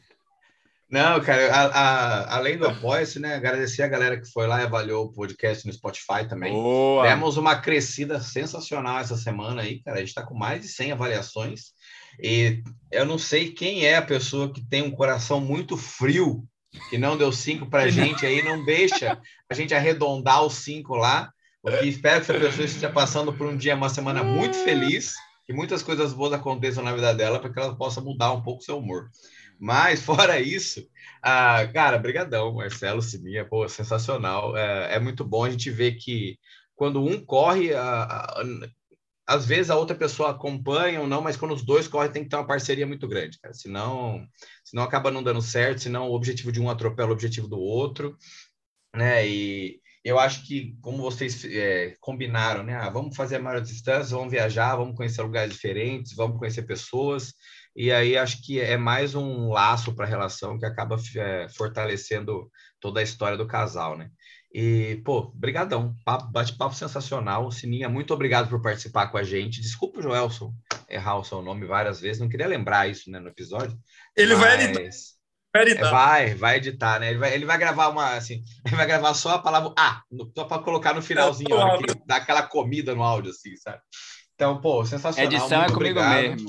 Não, 0.91 1.19
cara, 1.23 1.51
a, 1.51 1.65
a, 1.65 2.37
além 2.37 2.59
do 2.59 2.67
apoio-se, 2.67 3.19
né? 3.19 3.35
Agradecer 3.35 3.83
a 3.83 3.89
galera 3.89 4.21
que 4.21 4.31
foi 4.31 4.47
lá 4.47 4.61
e 4.61 4.65
avaliou 4.65 5.07
o 5.07 5.13
podcast 5.15 5.67
no 5.67 5.73
Spotify 5.73 6.29
também. 6.29 6.53
Boa. 6.53 7.09
Temos 7.09 7.39
uma 7.39 7.57
crescida 7.57 8.21
sensacional 8.21 8.99
essa 8.99 9.17
semana 9.17 9.63
aí, 9.63 9.83
cara. 9.83 9.97
A 9.97 10.01
gente 10.01 10.11
está 10.11 10.23
com 10.23 10.35
mais 10.35 10.61
de 10.61 10.69
100 10.69 10.93
avaliações. 10.93 11.73
E 12.23 12.63
eu 12.91 13.05
não 13.05 13.19
sei 13.19 13.51
quem 13.51 13.85
é 13.85 13.97
a 13.97 14.03
pessoa 14.03 14.53
que 14.53 14.65
tem 14.65 14.83
um 14.83 14.91
coração 14.91 15.41
muito 15.41 15.77
frio, 15.77 16.45
que 16.89 16.97
não 16.97 17.17
deu 17.17 17.33
cinco 17.33 17.69
para 17.69 17.83
a 17.83 17.89
gente 17.91 18.25
aí, 18.25 18.43
não 18.43 18.65
deixa 18.65 19.21
a 19.51 19.55
gente 19.55 19.75
arredondar 19.75 20.45
os 20.45 20.55
cinco 20.55 20.95
lá. 20.95 21.33
Porque 21.61 21.87
espero 21.87 22.25
que 22.25 22.31
essa 22.31 22.41
pessoa 22.41 22.65
esteja 22.65 22.91
passando 22.91 23.33
por 23.33 23.47
um 23.47 23.57
dia, 23.57 23.77
uma 23.77 23.89
semana 23.89 24.23
muito 24.23 24.57
feliz, 24.57 25.15
que 25.47 25.53
muitas 25.53 25.83
coisas 25.83 26.13
boas 26.13 26.33
aconteçam 26.33 26.83
na 26.83 26.93
vida 26.93 27.15
dela, 27.15 27.39
para 27.39 27.53
que 27.53 27.59
ela 27.59 27.77
possa 27.77 28.01
mudar 28.01 28.33
um 28.33 28.43
pouco 28.43 28.61
o 28.61 28.65
seu 28.65 28.79
humor. 28.79 29.09
Mas, 29.61 30.03
fora 30.05 30.41
isso, 30.41 30.85
ah, 31.23 31.65
cara, 31.73 31.99
brigadão, 31.99 32.55
Marcelo, 32.55 33.01
Sininha, 33.01 33.45
pô, 33.45 33.69
sensacional. 33.69 34.57
É, 34.57 34.97
é, 34.97 34.99
muito 34.99 35.25
bom 35.25 35.45
a 35.45 35.51
gente 35.51 35.71
ver 35.71 35.93
que 35.93 36.37
quando 36.75 37.05
um 37.05 37.25
corre, 37.25 37.73
a, 37.73 38.03
a, 38.03 38.43
às 39.33 39.47
vezes 39.47 39.71
a 39.71 39.77
outra 39.77 39.97
pessoa 39.97 40.31
acompanha 40.31 41.01
ou 41.01 41.07
não, 41.07 41.23
mas 41.23 41.37
quando 41.37 41.55
os 41.55 41.65
dois 41.65 41.89
correm 41.89 42.13
tem 42.13 42.23
que 42.23 42.29
ter 42.29 42.37
uma 42.37 42.47
parceria 42.47 42.87
muito 42.87 43.09
grande, 43.09 43.39
cara. 43.41 43.55
Senão, 43.55 44.27
senão 44.65 44.83
acaba 44.83 45.11
não 45.11 45.23
dando 45.23 45.41
certo, 45.41 45.83
senão 45.83 46.09
o 46.09 46.15
objetivo 46.15 46.53
de 46.53 46.61
um 46.61 46.69
atropela 46.69 47.11
o 47.11 47.13
objetivo 47.13 47.49
do 47.49 47.59
outro, 47.59 48.17
né? 48.95 49.27
E 49.27 49.81
eu 50.05 50.19
acho 50.19 50.47
que, 50.47 50.77
como 50.83 50.99
vocês 50.99 51.45
é, 51.45 51.97
combinaram, 52.01 52.63
né? 52.63 52.75
Ah, 52.77 52.91
vamos 52.91 53.17
fazer 53.17 53.37
a 53.37 53.41
maior 53.41 53.61
distância, 53.61 54.17
vamos 54.17 54.33
viajar, 54.33 54.77
vamos 54.77 54.97
conhecer 54.97 55.23
lugares 55.23 55.55
diferentes, 55.55 56.15
vamos 56.15 56.39
conhecer 56.39 56.63
pessoas. 56.63 57.33
E 57.75 57.91
aí 57.91 58.19
acho 58.19 58.43
que 58.45 58.61
é 58.61 58.77
mais 58.77 59.15
um 59.15 59.49
laço 59.49 59.95
para 59.95 60.05
a 60.05 60.09
relação 60.09 60.59
que 60.59 60.67
acaba 60.67 60.97
é, 61.17 61.49
fortalecendo 61.49 62.51
toda 62.81 63.01
a 63.01 63.03
história 63.03 63.39
do 63.39 63.47
casal, 63.47 63.97
né? 63.97 64.11
E, 64.55 65.01
pô, 65.05 65.33
brigadão. 65.35 65.95
Bate-papo 66.31 66.75
sensacional. 66.75 67.51
Sininha, 67.51 67.89
muito 67.89 68.13
obrigado 68.13 68.49
por 68.49 68.61
participar 68.61 69.07
com 69.09 69.17
a 69.17 69.23
gente. 69.23 69.63
Desculpa 69.63 70.01
o 70.01 70.03
Joelson 70.03 70.53
errar 70.89 71.17
o 71.17 71.25
seu 71.25 71.41
nome 71.41 71.67
várias 71.67 72.01
vezes. 72.01 72.21
Não 72.21 72.29
queria 72.29 72.47
lembrar 72.47 72.89
isso 72.89 73.11
né, 73.11 73.19
no 73.19 73.29
episódio. 73.29 73.79
Ele 74.15 74.35
mas... 74.35 74.41
vai 74.41 74.65
editar. 74.65 74.91
Vai 75.55 75.63
editar. 75.63 75.91
Vai, 75.91 76.35
vai 76.35 76.57
editar, 76.57 77.01
né? 77.01 77.11
Ele 77.11 77.19
vai, 77.19 77.35
ele 77.35 77.45
vai 77.47 77.59
gravar 77.59 77.89
uma, 77.89 78.15
assim, 78.15 78.43
ele 78.65 78.77
vai 78.77 78.87
gravar 78.87 79.13
só 79.13 79.33
a 79.35 79.39
palavra 79.39 79.73
ah, 79.77 80.03
só 80.35 80.45
para 80.45 80.63
colocar 80.63 80.95
no 80.95 81.03
finalzinho, 81.03 81.55
hora 81.55 81.79
que 81.79 82.07
dá 82.07 82.17
aquela 82.17 82.43
comida 82.43 82.95
no 82.95 83.03
áudio, 83.03 83.31
assim, 83.31 83.55
sabe? 83.57 83.79
Então, 84.35 84.61
pô, 84.63 84.85
sensacional. 84.87 85.31
Edição 85.31 85.63
é 85.63 85.67
comigo 85.67 86.01
obrigado. 86.01 86.23
mesmo. 86.23 86.49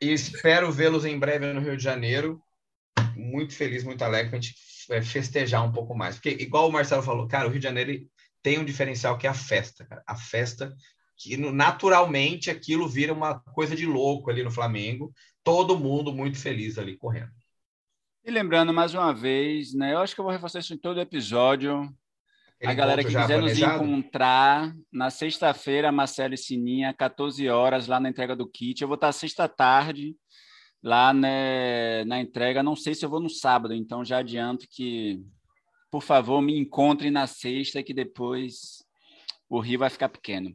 E 0.00 0.12
espero 0.12 0.72
vê-los 0.72 1.04
em 1.04 1.16
breve 1.16 1.52
no 1.52 1.60
Rio 1.60 1.76
de 1.76 1.82
Janeiro. 1.82 2.40
Muito 3.16 3.54
feliz, 3.54 3.84
muito 3.84 4.02
alegre 4.02 4.36
a 4.36 4.40
gente 4.40 4.54
é, 4.54 4.73
festejar 5.02 5.64
um 5.64 5.72
pouco 5.72 5.94
mais. 5.94 6.16
Porque, 6.16 6.30
igual 6.30 6.68
o 6.68 6.72
Marcelo 6.72 7.02
falou, 7.02 7.26
cara, 7.26 7.46
o 7.46 7.50
Rio 7.50 7.60
de 7.60 7.64
Janeiro 7.64 8.06
tem 8.42 8.58
um 8.58 8.64
diferencial 8.64 9.16
que 9.16 9.26
é 9.26 9.30
a 9.30 9.34
festa, 9.34 9.84
cara. 9.84 10.02
A 10.06 10.16
festa 10.16 10.74
que 11.16 11.36
naturalmente 11.36 12.50
aquilo 12.50 12.88
vira 12.88 13.12
uma 13.12 13.38
coisa 13.38 13.76
de 13.76 13.86
louco 13.86 14.30
ali 14.30 14.42
no 14.42 14.50
Flamengo. 14.50 15.12
Todo 15.42 15.78
mundo 15.78 16.12
muito 16.12 16.38
feliz 16.38 16.76
ali 16.76 16.96
correndo. 16.96 17.32
E 18.24 18.30
lembrando 18.30 18.72
mais 18.72 18.94
uma 18.94 19.12
vez, 19.12 19.74
né? 19.74 19.92
Eu 19.92 19.98
acho 19.98 20.14
que 20.14 20.20
eu 20.20 20.24
vou 20.24 20.32
reforçar 20.32 20.58
isso 20.58 20.74
em 20.74 20.78
todo 20.78 21.00
episódio 21.00 21.94
a 22.62 22.74
galera 22.74 23.02
que 23.02 23.08
quiser 23.08 23.40
nos 23.40 23.58
encontrar 23.58 24.74
na 24.92 25.10
sexta-feira, 25.10 25.92
Marcelo 25.92 26.34
e 26.34 26.38
Sininha, 26.38 26.94
14 26.94 27.48
horas, 27.48 27.86
lá 27.86 28.00
na 28.00 28.08
entrega 28.08 28.34
do 28.34 28.48
kit. 28.48 28.80
Eu 28.80 28.88
vou 28.88 28.94
estar 28.94 29.12
sexta 29.12 29.48
tarde 29.48 30.16
lá 30.84 31.14
né, 31.14 32.04
na 32.04 32.20
entrega. 32.20 32.62
Não 32.62 32.76
sei 32.76 32.94
se 32.94 33.04
eu 33.04 33.08
vou 33.08 33.18
no 33.18 33.30
sábado, 33.30 33.72
então 33.72 34.04
já 34.04 34.18
adianto 34.18 34.66
que, 34.68 35.18
por 35.90 36.02
favor, 36.02 36.42
me 36.42 36.58
encontrem 36.58 37.10
na 37.10 37.26
sexta, 37.26 37.82
que 37.82 37.94
depois 37.94 38.84
o 39.48 39.58
Rio 39.58 39.78
vai 39.78 39.88
ficar 39.88 40.10
pequeno. 40.10 40.54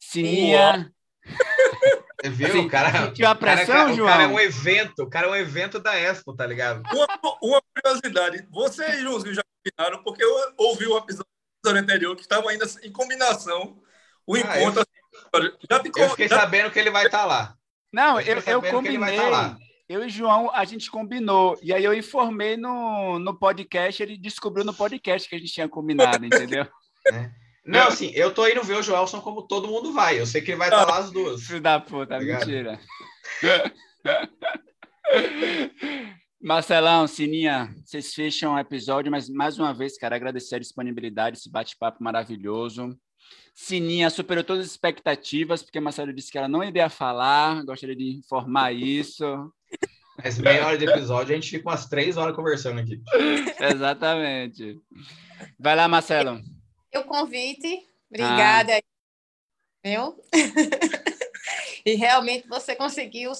Sininha. 0.00 0.90
Você 2.22 2.30
viu? 2.30 2.48
Assim, 2.48 2.58
o 2.60 2.68
cara, 2.68 2.88
a 2.88 3.34
pressão, 3.34 3.66
cara, 3.66 3.94
João? 3.94 4.08
O 4.08 4.10
cara 4.10 4.22
é 4.22 4.26
um 4.26 4.40
evento, 4.40 5.02
o 5.02 5.10
cara 5.10 5.26
é 5.26 5.30
um 5.30 5.36
evento 5.36 5.78
da 5.78 5.96
Expo, 5.96 6.34
tá 6.34 6.46
ligado? 6.46 6.82
Uma, 6.90 7.06
uma 7.42 7.62
curiosidade, 7.74 8.48
vocês, 8.50 9.00
Joãozinho, 9.00 9.34
já 9.34 9.42
combinaram, 9.44 10.02
porque 10.02 10.24
eu 10.24 10.30
ouvi 10.56 10.86
o 10.86 10.96
episódio 10.96 11.26
anterior 11.66 12.16
que 12.16 12.22
estavam 12.22 12.48
ainda 12.48 12.64
em 12.82 12.90
combinação 12.90 13.78
o 14.26 14.34
ah, 14.34 14.40
encontro. 14.40 14.82
Eu, 15.34 15.52
já 15.70 15.80
ficou, 15.80 16.02
eu 16.02 16.10
fiquei 16.10 16.28
já... 16.28 16.40
sabendo 16.40 16.70
que 16.70 16.78
ele 16.78 16.90
vai 16.90 17.04
estar 17.04 17.18
tá 17.18 17.26
lá. 17.26 17.56
Não, 17.92 18.20
eu, 18.20 18.38
eu, 18.38 18.42
eu 18.46 18.62
tá 18.62 18.70
combinei. 18.70 19.16
Tá 19.16 19.58
eu 19.88 20.04
e 20.04 20.08
João, 20.08 20.50
a 20.52 20.64
gente 20.64 20.90
combinou. 20.90 21.56
E 21.62 21.72
aí 21.72 21.84
eu 21.84 21.94
informei 21.94 22.56
no, 22.56 23.18
no 23.18 23.38
podcast, 23.38 24.02
ele 24.02 24.16
descobriu 24.16 24.64
no 24.64 24.74
podcast 24.74 25.28
que 25.28 25.36
a 25.36 25.38
gente 25.38 25.52
tinha 25.52 25.68
combinado, 25.68 26.22
entendeu? 26.26 26.66
É. 27.12 27.30
Não, 27.64 27.88
assim, 27.88 28.12
eu 28.14 28.32
tô 28.32 28.46
indo 28.46 28.62
ver 28.62 28.78
o 28.78 28.82
Joelson 28.82 29.20
como 29.20 29.42
todo 29.42 29.68
mundo 29.68 29.92
vai. 29.92 30.20
Eu 30.20 30.26
sei 30.26 30.40
que 30.40 30.52
ele 30.52 30.58
vai 30.58 30.68
estar 30.68 30.86
tá 30.86 30.92
lá 30.92 30.98
as 30.98 31.10
duas. 31.10 31.42
Filho 31.42 31.60
da 31.60 31.80
puta, 31.80 32.14
Obrigado. 32.14 32.46
mentira. 32.46 32.80
Marcelão, 36.40 37.08
Sininha, 37.08 37.74
vocês 37.84 38.14
fecham 38.14 38.54
o 38.54 38.58
episódio, 38.58 39.10
mas 39.10 39.28
mais 39.28 39.58
uma 39.58 39.74
vez, 39.74 39.98
cara, 39.98 40.14
agradecer 40.14 40.56
a 40.56 40.60
disponibilidade, 40.60 41.38
esse 41.38 41.50
bate-papo 41.50 42.02
maravilhoso. 42.02 42.96
Sininha 43.52 44.10
superou 44.10 44.44
todas 44.44 44.66
as 44.66 44.70
expectativas, 44.70 45.62
porque 45.62 45.80
Marcelo 45.80 46.12
disse 46.12 46.30
que 46.30 46.38
ela 46.38 46.46
não 46.46 46.62
iria 46.62 46.88
falar, 46.88 47.64
gostaria 47.64 47.96
de 47.96 48.18
informar 48.18 48.72
isso. 48.72 49.52
Mas 50.22 50.38
meia 50.38 50.66
hora 50.66 50.78
de 50.78 50.86
episódio, 50.86 51.32
a 51.32 51.34
gente 51.36 51.50
fica 51.50 51.68
umas 51.68 51.86
três 51.86 52.16
horas 52.16 52.34
conversando 52.34 52.80
aqui. 52.80 53.00
Exatamente. 53.60 54.80
Vai 55.58 55.76
lá, 55.76 55.86
Marcelo. 55.86 56.40
O 56.94 57.04
convite, 57.04 57.86
obrigada. 58.10 58.78
Ah. 58.78 58.82
Viu? 59.84 60.20
e 61.84 61.94
realmente 61.94 62.48
você 62.48 62.74
conseguiu 62.74 63.32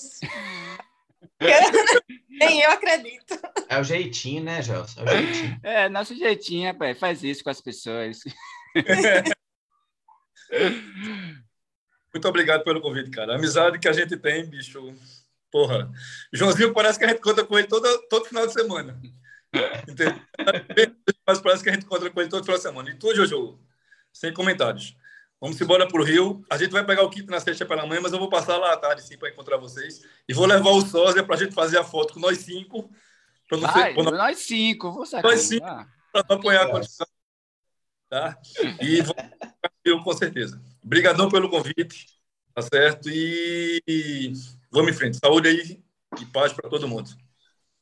Nem 2.28 2.60
eu 2.60 2.70
acredito. 2.70 3.38
É 3.68 3.80
o 3.80 3.82
jeitinho, 3.82 4.44
né, 4.44 4.62
Gelson? 4.62 5.00
É 5.00 5.04
o 5.04 5.08
jeitinho. 5.08 5.60
É, 5.64 5.88
nosso 5.88 6.14
jeitinho, 6.14 6.70
rapaz. 6.70 6.98
Faz 6.98 7.22
isso 7.22 7.42
com 7.42 7.50
as 7.50 7.60
pessoas. 7.60 8.20
Muito 12.12 12.28
obrigado 12.28 12.62
pelo 12.62 12.80
convite, 12.80 13.10
cara. 13.10 13.32
A 13.32 13.36
amizade 13.36 13.78
que 13.78 13.88
a 13.88 13.92
gente 13.92 14.16
tem, 14.16 14.46
bicho. 14.46 14.94
Porra. 15.56 15.90
Joãozinho 16.34 16.74
parece 16.74 16.98
que 16.98 17.06
a 17.06 17.08
gente 17.08 17.22
conta 17.22 17.42
com 17.42 17.58
ele 17.58 17.66
todo, 17.66 17.88
todo 18.10 18.26
final 18.26 18.46
de 18.46 18.52
semana. 18.52 19.00
Entendeu? 19.88 20.20
Mas 21.26 21.40
parece 21.40 21.62
que 21.62 21.70
a 21.70 21.72
gente 21.72 21.86
conta 21.86 22.10
com 22.10 22.20
ele 22.20 22.28
todo 22.28 22.44
final 22.44 22.58
de 22.58 22.62
semana. 22.62 22.90
E 22.90 22.94
tu, 22.94 23.14
Jojo? 23.14 23.58
Sem 24.12 24.34
comentários. 24.34 24.94
Vamos 25.40 25.58
embora 25.58 25.88
para 25.88 25.98
o 25.98 26.04
Rio. 26.04 26.44
A 26.50 26.58
gente 26.58 26.72
vai 26.72 26.84
pegar 26.84 27.04
o 27.04 27.08
kit 27.08 27.26
na 27.30 27.40
sexta 27.40 27.64
pela 27.64 27.86
manhã, 27.86 28.02
mas 28.02 28.12
eu 28.12 28.18
vou 28.18 28.28
passar 28.28 28.58
lá 28.58 28.74
à 28.74 28.76
tarde 28.76 29.00
sim 29.00 29.16
para 29.16 29.30
encontrar 29.30 29.56
vocês. 29.56 30.04
E 30.28 30.34
vou 30.34 30.44
levar 30.44 30.68
o 30.72 30.82
sósia 30.82 31.24
para 31.24 31.36
a 31.36 31.38
gente 31.38 31.54
fazer 31.54 31.78
a 31.78 31.84
foto 31.84 32.12
com 32.12 32.20
nós 32.20 32.36
cinco. 32.36 32.90
Pra 33.48 33.56
não 33.56 33.72
vai, 33.72 33.94
ser, 33.94 34.02
nós... 34.02 34.18
nós 34.18 34.38
cinco, 34.40 34.92
vou 34.92 35.06
sacar. 35.06 35.30
Nós 35.30 35.40
cinco. 35.40 35.64
Para 35.64 36.26
não 36.28 36.36
apoiar 36.36 36.64
a 36.64 36.70
condição. 36.70 37.06
Tá? 38.10 38.38
E 38.82 38.98
eu 39.86 40.02
com 40.02 40.12
certeza. 40.12 40.62
Obrigadão 40.84 41.30
pelo 41.30 41.48
convite, 41.48 42.08
tá 42.54 42.60
certo? 42.60 43.08
E 43.08 44.34
vamos 44.70 44.92
em 44.92 44.94
frente. 44.94 45.18
Saúde 45.18 45.48
aí 45.48 45.80
e 46.20 46.26
paz 46.26 46.52
para 46.52 46.68
todo 46.68 46.88
mundo. 46.88 47.10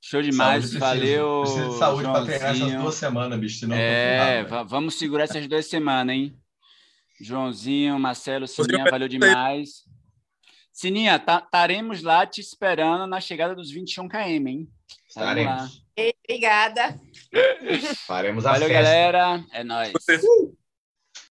Show 0.00 0.20
demais, 0.20 0.64
saúde, 0.64 0.78
valeu. 0.78 1.42
Precisa 1.42 1.68
de 1.68 1.78
saúde 1.78 2.02
para 2.04 2.24
treinar 2.24 2.54
essas 2.54 2.72
duas 2.74 2.94
semanas, 2.94 3.40
bicho. 3.40 3.72
É, 3.72 4.44
vamos 4.66 4.98
segurar 4.98 5.24
essas 5.24 5.46
duas 5.46 5.66
semanas, 5.66 6.14
hein? 6.14 6.38
Joãozinho, 7.20 7.98
Marcelo, 7.98 8.46
Sininha, 8.46 8.84
valeu 8.90 9.08
demais. 9.08 9.84
Sininha, 10.72 11.16
estaremos 11.16 12.02
tá, 12.02 12.08
lá 12.08 12.26
te 12.26 12.40
esperando 12.40 13.06
na 13.06 13.20
chegada 13.20 13.54
dos 13.54 13.70
21 13.70 14.08
km, 14.08 14.18
hein? 14.46 14.68
Estaremos. 15.08 15.84
Obrigada. 16.28 17.00
Faremos 18.06 18.44
a 18.44 18.52
Valeu, 18.52 18.68
festa. 18.68 18.82
galera. 18.82 19.44
É 19.52 19.62
nóis. 19.62 19.92